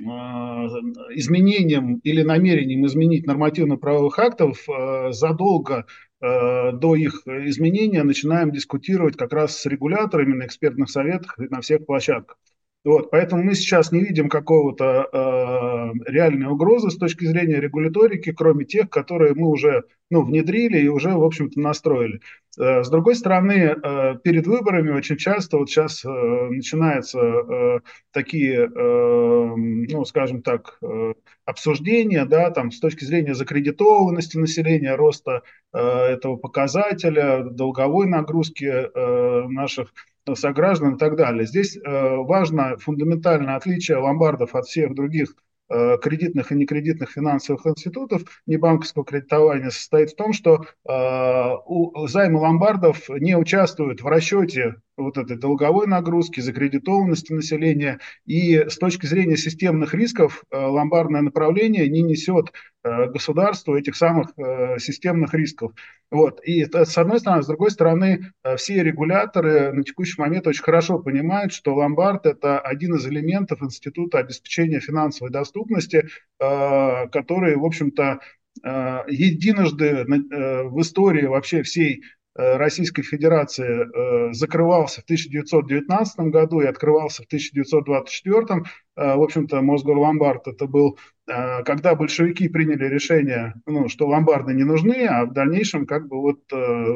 Э, 0.00 0.68
изменением 1.14 1.98
или 1.98 2.22
намерением 2.22 2.86
изменить 2.86 3.26
нормативно-правовых 3.26 4.18
актов 4.18 4.66
э, 4.66 5.12
задолго 5.12 5.84
э, 6.22 6.72
до 6.72 6.94
их 6.96 7.26
изменения 7.26 8.02
начинаем 8.02 8.52
дискутировать 8.52 9.18
как 9.18 9.34
раз 9.34 9.58
с 9.58 9.66
регуляторами 9.66 10.32
на 10.32 10.46
экспертных 10.46 10.88
советах 10.88 11.38
и 11.38 11.48
на 11.48 11.60
всех 11.60 11.84
площадках. 11.84 12.38
Вот, 12.84 13.10
поэтому 13.10 13.44
мы 13.44 13.54
сейчас 13.54 13.92
не 13.92 14.00
видим 14.00 14.28
какого-то 14.28 15.06
э, 15.12 16.10
реальной 16.10 16.48
угрозы 16.48 16.90
с 16.90 16.96
точки 16.96 17.24
зрения 17.24 17.60
регуляторики, 17.60 18.32
кроме 18.32 18.64
тех, 18.64 18.90
которые 18.90 19.34
мы 19.34 19.48
уже 19.48 19.84
ну, 20.12 20.22
внедрили 20.22 20.78
и 20.78 20.88
уже, 20.88 21.14
в 21.14 21.24
общем-то, 21.24 21.58
настроили. 21.58 22.20
Э, 22.60 22.82
с 22.84 22.90
другой 22.90 23.14
стороны, 23.14 23.52
э, 23.52 24.14
перед 24.22 24.46
выборами 24.46 24.90
очень 24.90 25.16
часто 25.16 25.56
вот 25.56 25.70
сейчас 25.70 26.04
э, 26.04 26.08
начинаются 26.08 27.80
такие, 28.12 28.68
ну, 28.68 30.04
скажем 30.04 30.42
так, 30.42 30.78
обсуждения, 31.46 32.26
да, 32.26 32.50
там, 32.50 32.70
с 32.70 32.78
точки 32.78 33.04
зрения 33.04 33.34
закредитованности 33.34 34.36
населения, 34.36 34.94
роста 34.94 35.42
этого 35.72 36.36
показателя, 36.36 37.44
долговой 37.44 38.06
нагрузки 38.06 38.68
наших 39.48 39.94
сограждан 40.34 40.96
и 40.96 40.98
так 40.98 41.16
далее. 41.16 41.46
Здесь 41.46 41.78
важно 41.82 42.76
фундаментальное 42.76 43.56
отличие 43.56 43.96
ломбардов 43.96 44.54
от 44.54 44.66
всех 44.66 44.94
других 44.94 45.34
кредитных 46.02 46.52
и 46.52 46.54
некредитных 46.54 47.10
финансовых 47.10 47.66
институтов 47.66 48.22
небанковского 48.46 49.04
кредитования 49.04 49.70
состоит 49.70 50.10
в 50.10 50.16
том, 50.16 50.32
что 50.32 50.66
э, 50.86 52.08
займы 52.08 52.40
ломбардов 52.40 53.08
не 53.08 53.36
участвуют 53.36 54.02
в 54.02 54.06
расчете 54.06 54.76
вот 54.96 55.18
этой 55.18 55.36
долговой 55.36 55.86
нагрузки, 55.86 56.40
закредитованности 56.40 57.32
населения. 57.32 57.98
И 58.26 58.56
с 58.56 58.76
точки 58.76 59.06
зрения 59.06 59.36
системных 59.36 59.94
рисков 59.94 60.44
э, 60.50 60.56
ломбардное 60.56 61.22
направление 61.22 61.88
не 61.88 62.02
несет 62.02 62.52
государству 62.84 63.76
этих 63.76 63.94
самых 63.94 64.32
системных 64.80 65.34
рисков. 65.34 65.70
Вот. 66.10 66.40
И 66.44 66.62
это 66.62 66.84
с 66.84 66.98
одной 66.98 67.20
стороны. 67.20 67.44
С 67.44 67.46
другой 67.46 67.70
стороны, 67.70 68.32
все 68.56 68.82
регуляторы 68.82 69.72
на 69.72 69.84
текущий 69.84 70.20
момент 70.20 70.48
очень 70.48 70.64
хорошо 70.64 70.98
понимают, 70.98 71.52
что 71.52 71.76
ломбард– 71.76 72.26
это 72.26 72.58
один 72.58 72.96
из 72.96 73.06
элементов 73.06 73.62
института 73.62 74.18
обеспечения 74.18 74.80
финансовой 74.80 75.30
доступности 75.30 76.08
э, 76.40 77.08
которые, 77.08 77.56
в 77.56 77.64
общем-то, 77.64 78.20
э, 78.62 78.98
единожды 79.08 79.86
э, 79.86 80.62
в 80.64 80.80
истории 80.80 81.26
вообще 81.26 81.62
всей 81.62 82.02
Российской 82.34 83.02
Федерации 83.02 84.32
закрывался 84.32 85.00
в 85.00 85.04
1919 85.04 86.18
году 86.30 86.60
и 86.60 86.66
открывался 86.66 87.22
в 87.22 87.26
1924. 87.26 88.62
В 88.96 89.22
общем-то, 89.22 89.60
Мосгорломбард 89.60 90.48
это 90.48 90.66
был 90.66 90.96
Э, 91.21 91.21
когда 91.64 91.94
большевики 91.94 92.48
приняли 92.48 92.86
решение, 92.86 93.54
ну, 93.66 93.88
что 93.88 94.08
ломбарды 94.08 94.54
не 94.54 94.64
нужны, 94.64 95.06
а 95.06 95.24
в 95.24 95.32
дальнейшем 95.32 95.86
как 95.86 96.08
бы 96.08 96.20
вот 96.20 96.40
э, 96.52 96.86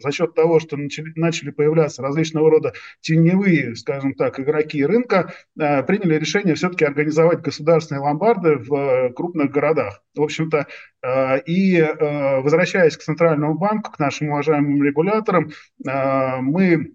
за 0.00 0.12
счет 0.12 0.34
того, 0.34 0.58
что 0.60 0.76
начали, 0.76 1.12
начали 1.16 1.50
появляться 1.50 2.02
различного 2.02 2.50
рода 2.50 2.72
теневые, 3.00 3.76
скажем 3.76 4.14
так, 4.14 4.40
игроки 4.40 4.84
рынка, 4.84 5.32
э, 5.58 5.82
приняли 5.82 6.14
решение 6.16 6.54
все-таки 6.54 6.84
организовать 6.84 7.40
государственные 7.40 8.02
ломбарды 8.02 8.56
в 8.56 8.74
э, 8.74 9.12
крупных 9.12 9.50
городах. 9.50 10.02
В 10.14 10.22
общем-то, 10.22 10.66
э, 11.02 11.40
и 11.42 11.78
э, 11.78 12.40
возвращаясь 12.40 12.96
к 12.96 13.02
Центральному 13.02 13.54
банку, 13.58 13.92
к 13.92 13.98
нашим 13.98 14.28
уважаемым 14.30 14.82
регуляторам, 14.82 15.50
э, 15.86 16.36
мы 16.40 16.94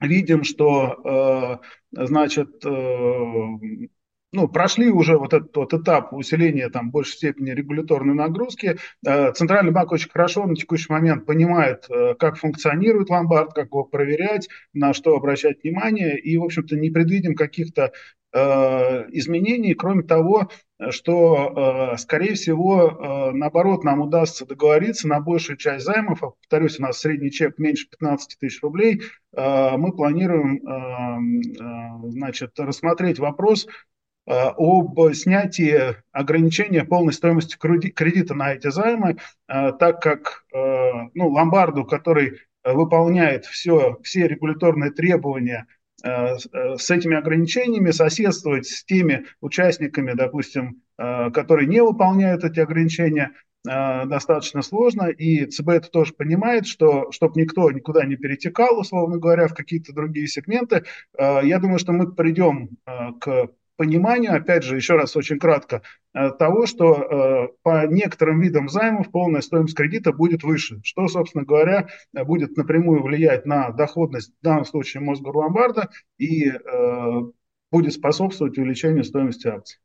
видим, 0.00 0.44
что, 0.44 1.60
э, 1.92 2.04
значит, 2.06 2.64
э, 2.64 3.88
ну, 4.34 4.48
прошли 4.48 4.90
уже 4.90 5.16
вот 5.16 5.32
этот 5.32 5.56
вот 5.56 5.72
этап 5.72 6.12
усиления 6.12 6.68
там 6.68 6.90
большей 6.90 7.12
степени 7.12 7.50
регуляторной 7.50 8.14
нагрузки. 8.14 8.78
Э, 9.06 9.32
Центральный 9.32 9.70
банк 9.72 9.92
очень 9.92 10.10
хорошо 10.10 10.44
на 10.46 10.56
текущий 10.56 10.92
момент 10.92 11.24
понимает, 11.24 11.86
э, 11.88 12.14
как 12.18 12.36
функционирует 12.36 13.10
ломбард, 13.10 13.52
как 13.54 13.66
его 13.66 13.84
проверять, 13.84 14.48
на 14.72 14.92
что 14.92 15.14
обращать 15.16 15.62
внимание, 15.62 16.18
и, 16.18 16.36
в 16.36 16.42
общем-то, 16.44 16.76
не 16.76 16.90
предвидим 16.90 17.36
каких-то 17.36 17.92
э, 18.32 18.38
изменений, 19.12 19.74
кроме 19.74 20.02
того, 20.02 20.50
что, 20.90 21.94
скорее 21.98 22.34
всего, 22.34 23.30
наоборот, 23.32 23.84
нам 23.84 24.00
удастся 24.00 24.44
договориться 24.44 25.06
на 25.06 25.20
большую 25.20 25.56
часть 25.56 25.84
займов. 25.84 26.20
Повторюсь, 26.20 26.80
у 26.80 26.82
нас 26.82 26.98
средний 26.98 27.30
чек 27.30 27.58
меньше 27.58 27.88
15 27.88 28.36
тысяч 28.40 28.60
рублей. 28.60 29.00
Мы 29.32 29.92
планируем, 29.92 30.60
значит, 32.10 32.58
рассмотреть 32.58 33.20
вопрос 33.20 33.68
об 34.26 35.12
снятии 35.12 35.96
ограничения 36.12 36.84
полной 36.84 37.12
стоимости 37.12 37.56
кредита 37.56 38.34
на 38.34 38.54
эти 38.54 38.70
займы, 38.70 39.18
э, 39.48 39.72
так 39.72 40.00
как 40.00 40.44
э, 40.52 40.58
ну, 41.14 41.28
ломбарду, 41.28 41.84
который 41.84 42.40
выполняет 42.64 43.44
все, 43.44 43.98
все 44.02 44.26
регуляторные 44.26 44.90
требования 44.90 45.66
с 46.02 46.90
этими 46.90 47.16
ограничениями, 47.16 47.90
соседствовать 47.90 48.66
с 48.66 48.84
теми 48.84 49.26
участниками, 49.42 50.12
допустим, 50.12 50.82
которые 50.96 51.66
не 51.66 51.82
выполняют 51.82 52.42
эти 52.44 52.60
ограничения, 52.60 53.32
достаточно 53.64 54.62
сложно, 54.62 55.08
и 55.08 55.44
ЦБ 55.44 55.68
это 55.68 55.90
тоже 55.90 56.14
понимает, 56.14 56.66
что 56.66 57.10
чтобы 57.10 57.38
никто 57.40 57.70
никуда 57.70 58.04
не 58.06 58.16
перетекал, 58.16 58.78
условно 58.78 59.18
говоря, 59.18 59.46
в 59.46 59.54
какие-то 59.54 59.92
другие 59.92 60.26
сегменты, 60.26 60.84
я 61.18 61.58
думаю, 61.58 61.78
что 61.78 61.92
мы 61.92 62.12
придем 62.12 62.70
к 63.20 63.48
пониманию, 63.76 64.34
опять 64.34 64.62
же, 64.62 64.76
еще 64.76 64.94
раз 64.94 65.16
очень 65.16 65.38
кратко, 65.38 65.82
э, 66.12 66.30
того, 66.38 66.66
что 66.66 66.94
э, 66.94 67.48
по 67.62 67.86
некоторым 67.86 68.40
видам 68.40 68.68
займов 68.68 69.10
полная 69.10 69.40
стоимость 69.40 69.76
кредита 69.76 70.12
будет 70.12 70.42
выше, 70.42 70.80
что, 70.84 71.08
собственно 71.08 71.44
говоря, 71.44 71.88
будет 72.12 72.56
напрямую 72.56 73.02
влиять 73.02 73.46
на 73.46 73.70
доходность, 73.70 74.32
в 74.40 74.44
данном 74.44 74.64
случае 74.64 75.02
Мосгорломбарда, 75.02 75.90
и 76.18 76.48
э, 76.48 77.20
будет 77.70 77.92
способствовать 77.92 78.56
увеличению 78.58 79.04
стоимости 79.04 79.48
акций. 79.48 79.78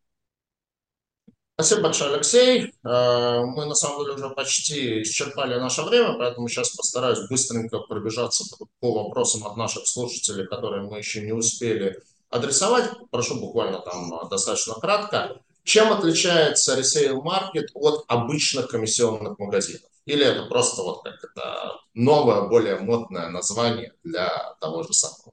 Спасибо 1.55 1.81
большое, 1.81 2.13
Алексей. 2.13 2.73
Мы, 2.83 3.65
на 3.65 3.73
самом 3.73 4.05
деле, 4.05 4.15
уже 4.15 4.29
почти 4.29 5.01
исчерпали 5.01 5.59
наше 5.59 5.81
время, 5.81 6.13
поэтому 6.17 6.47
сейчас 6.47 6.73
постараюсь 6.73 7.27
быстренько 7.27 7.79
пробежаться 7.79 8.45
по 8.79 9.03
вопросам 9.03 9.45
от 9.45 9.57
наших 9.57 9.85
слушателей, 9.85 10.47
которые 10.47 10.83
мы 10.83 10.99
еще 10.99 11.21
не 11.21 11.33
успели 11.33 11.99
адресовать. 12.29 12.91
Прошу 13.11 13.39
буквально 13.39 13.79
там 13.79 14.13
а, 14.13 14.25
достаточно 14.25 14.75
кратко. 14.75 15.41
Чем 15.63 15.91
отличается 15.91 16.75
resale 16.75 17.21
market 17.21 17.69
от 17.73 18.05
обычных 18.07 18.69
комиссионных 18.69 19.37
магазинов? 19.37 19.89
Или 20.05 20.25
это 20.25 20.45
просто 20.45 20.81
вот 20.81 21.03
как 21.03 21.15
это 21.23 21.73
новое, 21.93 22.47
более 22.47 22.79
модное 22.79 23.29
название 23.29 23.93
для 24.03 24.55
того 24.59 24.83
же 24.83 24.93
самого? 24.93 25.31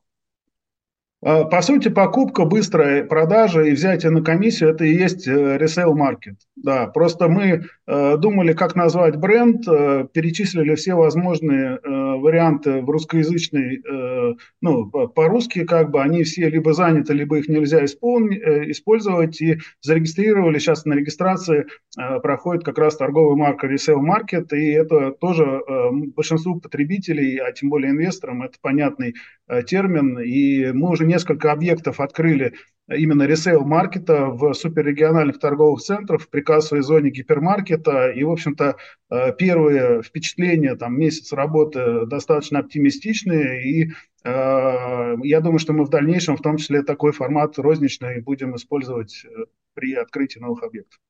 А, 1.23 1.45
по 1.45 1.63
сути, 1.63 1.89
покупка, 1.89 2.45
быстрая 2.45 3.05
продажа 3.05 3.63
и 3.63 3.73
взятие 3.73 4.11
на 4.11 4.23
комиссию– 4.23 4.71
это 4.71 4.85
и 4.85 4.95
есть 4.95 5.27
resale 5.27 5.95
market. 5.95 6.37
Да, 6.57 6.87
просто 6.87 7.29
мы 7.29 7.65
э, 7.87 8.17
думали, 8.17 8.53
как 8.53 8.75
назвать 8.75 9.17
бренд, 9.17 9.67
э, 9.69 10.07
перечислили 10.13 10.75
все 10.75 10.95
возможные 10.95 11.79
э, 11.79 12.17
варианты 12.17 12.83
в 12.83 12.91
русскоязычной, 12.91 13.77
э, 13.77 14.35
ну, 14.61 14.91
по-русски 14.91 15.65
как 15.65 15.91
бы, 15.91 16.03
они 16.03 16.23
все 16.25 16.49
либо 16.49 16.73
заняты, 16.73 17.15
либо 17.15 17.39
их 17.39 17.49
нельзя 17.49 17.85
исполнить, 17.85 18.43
э, 18.43 18.71
использовать, 18.71 19.41
и 19.41 19.59
зарегистрировали, 19.81 20.59
сейчас 20.59 20.85
на 20.85 20.95
регистрации 20.95 21.67
э, 21.99 22.21
проходит 22.21 22.65
как 22.65 22.79
раз 22.79 22.97
торговая 22.97 23.37
марка 23.37 23.67
Market, 23.67 24.49
и 24.53 24.73
это 24.73 25.13
тоже 25.13 25.45
э, 25.45 25.91
большинству 26.15 26.61
потребителей, 26.61 27.39
а 27.39 27.53
тем 27.53 27.71
более 27.71 27.91
инвесторам, 27.91 28.43
это 28.43 28.55
понятный 28.61 29.15
э, 29.49 29.63
термин, 29.63 30.19
и 30.19 30.73
мы 30.73 30.91
уже 30.91 31.06
несколько 31.07 31.53
объектов 31.53 32.01
открыли 32.01 32.55
именно 32.89 33.25
ресейл-маркета 33.25 34.27
в 34.27 34.55
суперрегиональных 34.55 35.39
торговых 35.39 35.81
центрах, 35.81 36.23
в 36.23 36.29
прикассовой 36.29 36.83
зоне 36.83 37.11
гипермаркета. 37.11 38.11
И, 38.11 38.23
в 38.23 38.31
общем-то, 38.31 38.77
э, 39.11 39.33
первые 39.37 40.03
впечатления, 40.03 40.77
там, 40.77 40.99
месяц 40.99 41.33
работы 41.33 42.07
достаточно 42.07 42.61
оптимистичные. 42.61 43.71
И 43.71 43.91
э, 44.25 45.17
я 45.23 45.41
думаю, 45.41 45.59
что 45.59 45.73
мы 45.73 45.85
в 45.85 45.91
дальнейшем, 45.91 46.37
в 46.37 46.43
том 46.43 46.59
числе, 46.59 46.83
такой 46.83 47.13
формат 47.13 47.59
розничный 47.59 48.21
будем 48.21 48.55
использовать 48.55 49.25
э, 49.25 49.29
при 49.75 49.95
открытии 49.95 50.39
новых 50.39 50.63
объектов. 50.63 51.01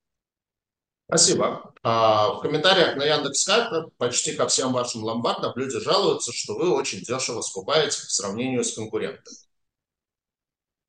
Спасибо. 1.09 1.73
А, 1.85 2.33
в 2.33 2.41
комментариях 2.41 2.97
на 2.97 3.05
Яндекс.Карта 3.05 3.91
почти 3.97 4.35
ко 4.35 4.49
всем 4.49 4.73
вашим 4.73 5.05
ломбардам 5.05 5.53
люди 5.55 5.79
жалуются, 5.79 6.33
что 6.33 6.57
вы 6.57 6.71
очень 6.71 7.01
дешево 7.01 7.43
скупаете 7.43 7.99
в 7.99 8.11
сравнении 8.11 8.61
с 8.61 8.75
конкурентами. 8.75 9.46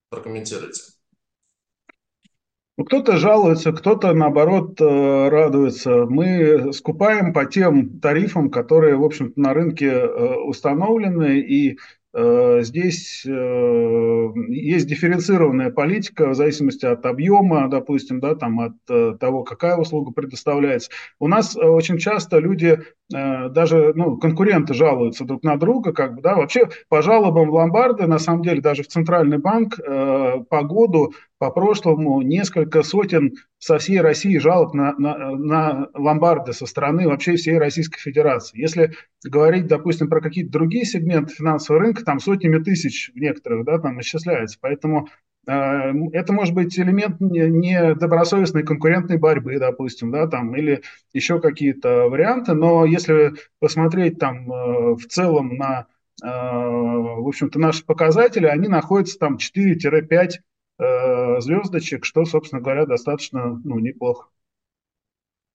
Прокомментируйте. 0.09 0.81
Ну, 2.77 2.85
кто-то 2.85 3.17
жалуется, 3.17 3.71
кто-то, 3.71 4.13
наоборот, 4.13 4.79
э, 4.79 5.29
радуется. 5.29 6.05
Мы 6.05 6.71
скупаем 6.73 7.33
по 7.33 7.45
тем 7.45 7.99
тарифам, 7.99 8.51
которые, 8.51 8.95
в 8.95 9.03
общем-то, 9.03 9.39
на 9.39 9.55
рынке 9.55 9.87
э, 9.87 10.35
установлены, 10.45 11.39
и 11.39 11.79
здесь 12.61 13.23
э, 13.27 14.27
есть 14.49 14.87
дифференцированная 14.87 15.69
политика 15.69 16.29
в 16.29 16.35
зависимости 16.35 16.85
от 16.85 17.05
объема, 17.05 17.69
допустим, 17.69 18.19
да, 18.19 18.33
там, 18.33 18.59
от 18.59 18.73
э, 18.89 19.13
того, 19.19 19.43
какая 19.43 19.77
услуга 19.77 20.11
предоставляется. 20.11 20.89
У 21.19 21.27
нас 21.27 21.55
очень 21.55 21.97
часто 21.99 22.39
люди, 22.39 22.79
даже 23.09 23.93
ну, 23.95 24.17
конкуренты 24.17 24.73
жалуются 24.73 25.25
друг 25.25 25.43
на 25.43 25.57
друга. 25.57 25.93
Как 25.93 26.15
бы, 26.15 26.21
да. 26.21 26.35
Вообще 26.35 26.69
по 26.89 27.01
жалобам 27.01 27.49
в 27.49 27.53
ломбарды, 27.53 28.07
на 28.07 28.19
самом 28.19 28.41
деле, 28.41 28.61
даже 28.61 28.83
в 28.83 28.87
Центральный 28.87 29.37
банк 29.37 29.77
по 29.77 30.63
году 30.63 31.13
по 31.39 31.51
прошлому 31.51 32.21
несколько 32.21 32.83
сотен 32.83 33.35
со 33.59 33.77
всей 33.77 34.01
России 34.01 34.37
жалоб 34.37 34.73
на, 34.73 34.93
на, 34.97 35.35
на 35.35 35.87
ломбарды 35.93 36.53
со 36.53 36.65
стороны 36.65 37.07
вообще 37.07 37.35
всей 37.35 37.57
Российской 37.57 37.99
Федерации. 37.99 38.59
Если 38.59 38.93
говорить, 39.23 39.67
допустим, 39.67 40.09
про 40.09 40.21
какие-то 40.21 40.51
другие 40.51 40.85
сегменты 40.85 41.33
финансового 41.33 41.83
рынка, 41.83 42.03
там 42.03 42.19
сотнями 42.19 42.63
тысяч 42.63 43.11
в 43.13 43.19
некоторых 43.19 43.65
да, 43.65 43.77
там 43.77 43.99
исчисляется. 44.01 44.57
Поэтому 44.61 45.09
э, 45.47 45.51
это 46.13 46.33
может 46.33 46.55
быть 46.55 46.77
элемент 46.79 47.19
недобросовестной 47.19 48.61
не 48.61 48.67
конкурентной 48.67 49.17
борьбы, 49.17 49.59
допустим, 49.59 50.11
да, 50.11 50.27
там, 50.27 50.55
или 50.55 50.81
еще 51.13 51.39
какие-то 51.39 52.09
варианты. 52.09 52.53
Но 52.53 52.85
если 52.85 53.33
посмотреть 53.59 54.17
там 54.17 54.51
э, 54.51 54.95
в 54.95 55.05
целом 55.07 55.55
на 55.55 55.85
э, 56.23 56.27
в 56.27 57.27
общем-то, 57.27 57.59
наши 57.59 57.85
показатели, 57.85 58.47
они 58.47 58.67
находятся 58.67 59.19
там 59.19 59.37
4-5 59.37 60.29
э, 60.77 61.41
звездочек, 61.41 62.05
что, 62.05 62.25
собственно 62.25 62.61
говоря, 62.61 62.85
достаточно 62.85 63.59
ну, 63.63 63.79
неплохо. 63.79 64.29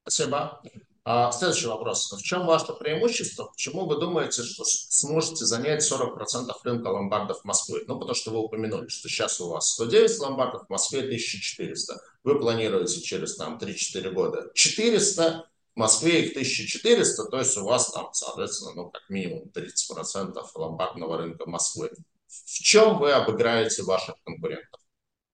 Спасибо. 0.02 0.62
А, 1.04 1.32
следующий 1.32 1.66
вопрос. 1.66 2.12
В 2.12 2.22
чем 2.22 2.46
ваше 2.46 2.74
преимущество? 2.74 3.46
Почему 3.46 3.86
вы 3.86 3.98
думаете, 3.98 4.44
что 4.44 4.62
сможете 4.64 5.44
занять 5.44 5.82
40% 5.90 6.48
рынка 6.62 6.88
ломбардов 6.88 7.40
в 7.40 7.44
Москве? 7.44 7.80
Ну, 7.88 7.98
потому 7.98 8.14
что 8.14 8.30
вы 8.30 8.38
упомянули, 8.38 8.86
что 8.86 9.08
сейчас 9.08 9.40
у 9.40 9.48
вас 9.48 9.70
109 9.70 10.18
ломбардов, 10.20 10.66
в 10.66 10.70
Москве 10.70 11.00
1400. 11.00 12.00
Вы 12.22 12.38
планируете 12.38 13.00
через 13.00 13.34
там 13.36 13.58
3-4 13.58 14.10
года 14.12 14.50
400, 14.54 15.44
в 15.74 15.78
Москве 15.78 16.26
их 16.26 16.30
1400, 16.32 17.24
то 17.24 17.38
есть 17.38 17.56
у 17.56 17.64
вас 17.64 17.90
там, 17.90 18.10
соответственно, 18.12 18.72
ну, 18.74 18.90
как 18.90 19.02
минимум 19.08 19.50
30% 19.54 20.36
ломбардного 20.54 21.18
рынка 21.18 21.48
Москвы. 21.48 21.90
В 22.28 22.58
чем 22.60 22.98
вы 22.98 23.10
обыграете 23.10 23.82
ваших 23.82 24.14
конкурентов? 24.24 24.81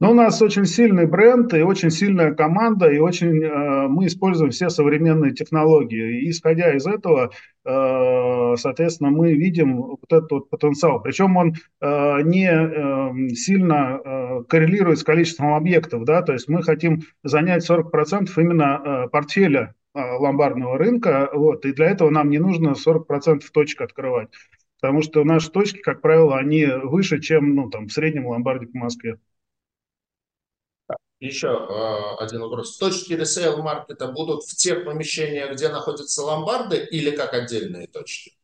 Но 0.01 0.13
у 0.13 0.15
нас 0.15 0.41
очень 0.41 0.65
сильный 0.65 1.07
бренд 1.07 1.53
и 1.55 1.63
очень 1.63 1.91
сильная 1.91 2.33
команда, 2.33 2.89
и 2.89 2.99
очень 2.99 3.43
э, 3.43 3.89
мы 3.89 4.07
используем 4.07 4.53
все 4.53 4.69
современные 4.69 5.33
технологии. 5.33 6.21
И 6.21 6.31
исходя 6.31 6.73
из 6.73 6.87
этого, 6.87 7.33
э, 7.65 8.55
соответственно, 8.57 9.11
мы 9.11 9.35
видим 9.35 9.79
вот 9.79 10.05
этот 10.09 10.31
вот 10.31 10.51
потенциал. 10.51 11.03
Причем 11.03 11.37
он 11.37 11.55
э, 11.81 12.23
не 12.23 12.49
э, 12.49 13.29
сильно 13.35 14.01
э, 14.05 14.43
коррелирует 14.49 15.01
с 15.01 15.05
количеством 15.05 15.55
объектов, 15.55 16.05
да, 16.05 16.23
то 16.23 16.33
есть 16.33 16.49
мы 16.49 16.63
хотим 16.63 17.03
занять 17.25 17.69
40% 17.69 18.31
именно 18.37 18.81
э, 18.85 19.09
портфеля 19.09 19.75
э, 19.95 20.01
ломбардного 20.01 20.79
рынка, 20.79 21.29
вот, 21.33 21.65
и 21.67 21.73
для 21.73 21.91
этого 21.91 22.11
нам 22.11 22.31
не 22.31 22.39
нужно 22.39 22.75
40% 22.75 23.41
точек 23.53 23.81
открывать. 23.81 24.29
Потому 24.81 25.03
что 25.03 25.25
наши 25.25 25.51
точки, 25.51 25.81
как 25.81 26.03
правило, 26.03 26.39
они 26.39 26.65
выше, 26.85 27.21
чем 27.21 27.57
ну, 27.57 27.69
там, 27.69 27.89
в 27.89 27.93
среднем 27.93 28.29
ломбарде 28.29 28.69
по 28.69 28.79
Москве. 28.79 29.19
Еще 31.21 31.49
э, 31.49 32.23
один 32.23 32.41
вопрос. 32.43 32.79
Точки 32.79 33.13
ресейл 33.13 33.61
маркета 33.61 34.07
будут 34.09 34.45
в 34.45 34.55
тех 34.55 34.85
помещениях, 34.85 35.53
где 35.53 35.69
находятся 35.69 36.23
ломбарды, 36.23 36.77
или 36.77 37.11
как 37.11 37.35
отдельные 37.35 37.89
точки? 37.89 38.38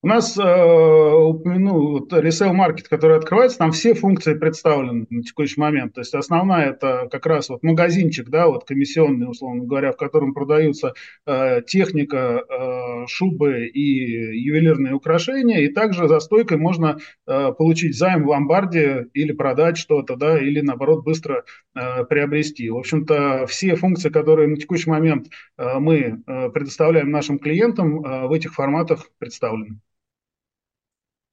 У 0.00 0.06
нас, 0.06 0.38
э, 0.38 0.42
упомянул, 0.42 1.98
вот 1.98 2.12
resale 2.12 2.52
маркет, 2.52 2.86
который 2.86 3.16
открывается, 3.16 3.58
там 3.58 3.72
все 3.72 3.94
функции 3.94 4.34
представлены 4.34 5.08
на 5.10 5.22
текущий 5.24 5.60
момент. 5.60 5.94
То 5.94 6.02
есть 6.02 6.14
основная 6.14 6.70
это 6.70 7.08
как 7.10 7.26
раз 7.26 7.48
вот 7.48 7.64
магазинчик, 7.64 8.28
да, 8.28 8.46
вот 8.46 8.64
комиссионный, 8.64 9.28
условно 9.28 9.64
говоря, 9.64 9.90
в 9.90 9.96
котором 9.96 10.34
продаются 10.34 10.94
э, 11.26 11.62
техника, 11.66 12.44
э, 12.48 13.06
шубы 13.08 13.66
и 13.66 14.38
ювелирные 14.38 14.94
украшения. 14.94 15.62
И 15.62 15.72
также 15.72 16.06
за 16.06 16.20
стойкой 16.20 16.58
можно 16.58 16.98
э, 17.26 17.52
получить 17.58 17.98
займ 17.98 18.22
в 18.22 18.28
ломбарде 18.28 19.08
или 19.14 19.32
продать 19.32 19.78
что-то, 19.78 20.14
да, 20.14 20.38
или 20.38 20.60
наоборот 20.60 21.02
быстро 21.02 21.44
э, 21.74 22.04
приобрести. 22.04 22.70
В 22.70 22.76
общем-то, 22.76 23.46
все 23.48 23.74
функции, 23.74 24.10
которые 24.10 24.46
на 24.46 24.56
текущий 24.58 24.90
момент 24.90 25.26
э, 25.56 25.80
мы 25.80 26.22
э, 26.24 26.50
предоставляем 26.50 27.10
нашим 27.10 27.40
клиентам, 27.40 28.04
э, 28.04 28.28
в 28.28 28.32
этих 28.32 28.54
форматах 28.54 29.10
представлены. 29.18 29.80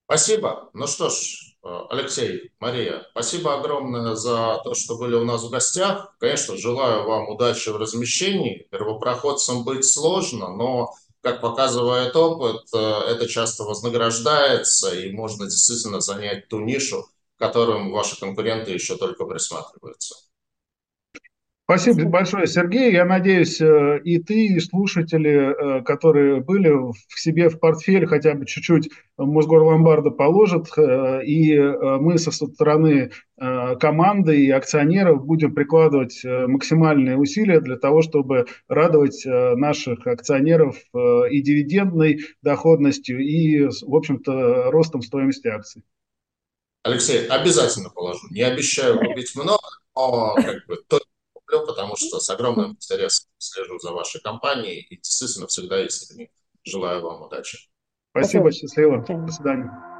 Спасибо. 0.06 0.69
Ну 0.73 0.86
что 0.88 1.10
ж, 1.10 1.56
э, 1.64 1.80
Алексей, 1.90 2.52
Мария, 2.60 3.07
спасибо 3.11 3.56
огромное 3.56 4.15
за 4.15 4.61
то, 4.64 4.73
что 4.76 4.98
были 4.98 5.15
у 5.15 5.26
нас 5.26 5.44
в 5.44 5.49
гостях. 5.49 6.15
Конечно, 6.19 6.57
желаю 6.57 7.07
вам 7.07 7.30
удачи 7.30 7.69
в 7.69 7.77
размещении. 7.77 8.68
Первопроходцам 8.69 9.64
быть 9.64 9.84
сложно, 9.86 10.49
но, 10.56 10.94
как 11.22 11.41
показывает 11.41 12.15
опыт, 12.15 12.61
э, 12.73 12.77
это 12.77 13.27
часто 13.27 13.64
вознаграждается, 13.64 14.94
и 14.95 15.11
можно 15.11 15.45
действительно 15.45 16.02
занять 16.02 16.48
ту 16.49 16.60
нишу, 16.60 17.07
к 17.38 17.40
которым 17.40 17.91
ваши 17.91 18.19
конкуренты 18.19 18.72
еще 18.72 18.98
только 18.98 19.26
присматриваются. 19.26 20.15
Спасибо 21.68 22.08
большое, 22.08 22.46
Сергей. 22.46 22.94
Я 22.94 23.06
надеюсь, 23.06 23.60
э, 23.60 24.00
и 24.04 24.20
ты, 24.20 24.46
и 24.46 24.60
слушатели, 24.60 25.80
э, 25.80 25.84
которые 25.84 26.42
были 26.42 26.70
в 26.70 27.20
себе 27.20 27.50
в 27.50 27.60
портфель 27.60 28.06
хотя 28.06 28.36
бы 28.36 28.46
чуть-чуть 28.46 28.92
Мосгорломбарда 29.18 30.12
положат, 30.12 30.68
э, 30.78 31.26
и 31.26 31.58
мы 31.58 32.20
со 32.20 32.30
стороны 32.32 33.12
команды 33.38 34.46
и 34.46 34.52
акционеров 34.52 35.26
будем 35.26 35.56
прикладывать 35.56 36.22
максимальные 36.24 37.18
усилия 37.18 37.60
для 37.60 37.78
того, 37.78 38.02
чтобы 38.02 38.46
радовать 38.70 39.24
наших 39.26 40.08
акционеров 40.08 40.78
и 40.96 41.42
дивидендной 41.42 42.20
доходностью, 42.42 43.20
и, 43.20 43.66
в 43.66 43.94
общем-то, 43.94 44.72
ростом 44.72 45.02
стоимости 45.02 45.48
акций. 45.48 45.84
Алексей, 46.84 47.28
обязательно 47.28 47.90
положу. 47.90 48.28
Не 48.30 48.44
обещаю 48.44 49.00
купить 49.00 49.36
много, 49.36 49.60
но 49.96 50.36
как 50.36 50.66
бы 50.68 50.78
куплю, 51.60 51.68
потому 51.68 51.95
что 51.95 52.19
с 52.19 52.30
огромным 52.30 52.72
интересом 52.72 53.30
слежу 53.38 53.80
за 53.80 53.91
вашей 53.91 54.22
компанией. 54.22 54.82
И 54.90 54.98
действительно 54.98 55.48
всегда 55.48 55.84
искренне 55.86 56.30
желаю 56.64 57.02
вам 57.02 57.23
удачи. 57.23 57.57
Спасибо, 58.11 58.52
счастливо. 58.52 59.06
До 59.07 59.32
свидания. 59.32 59.95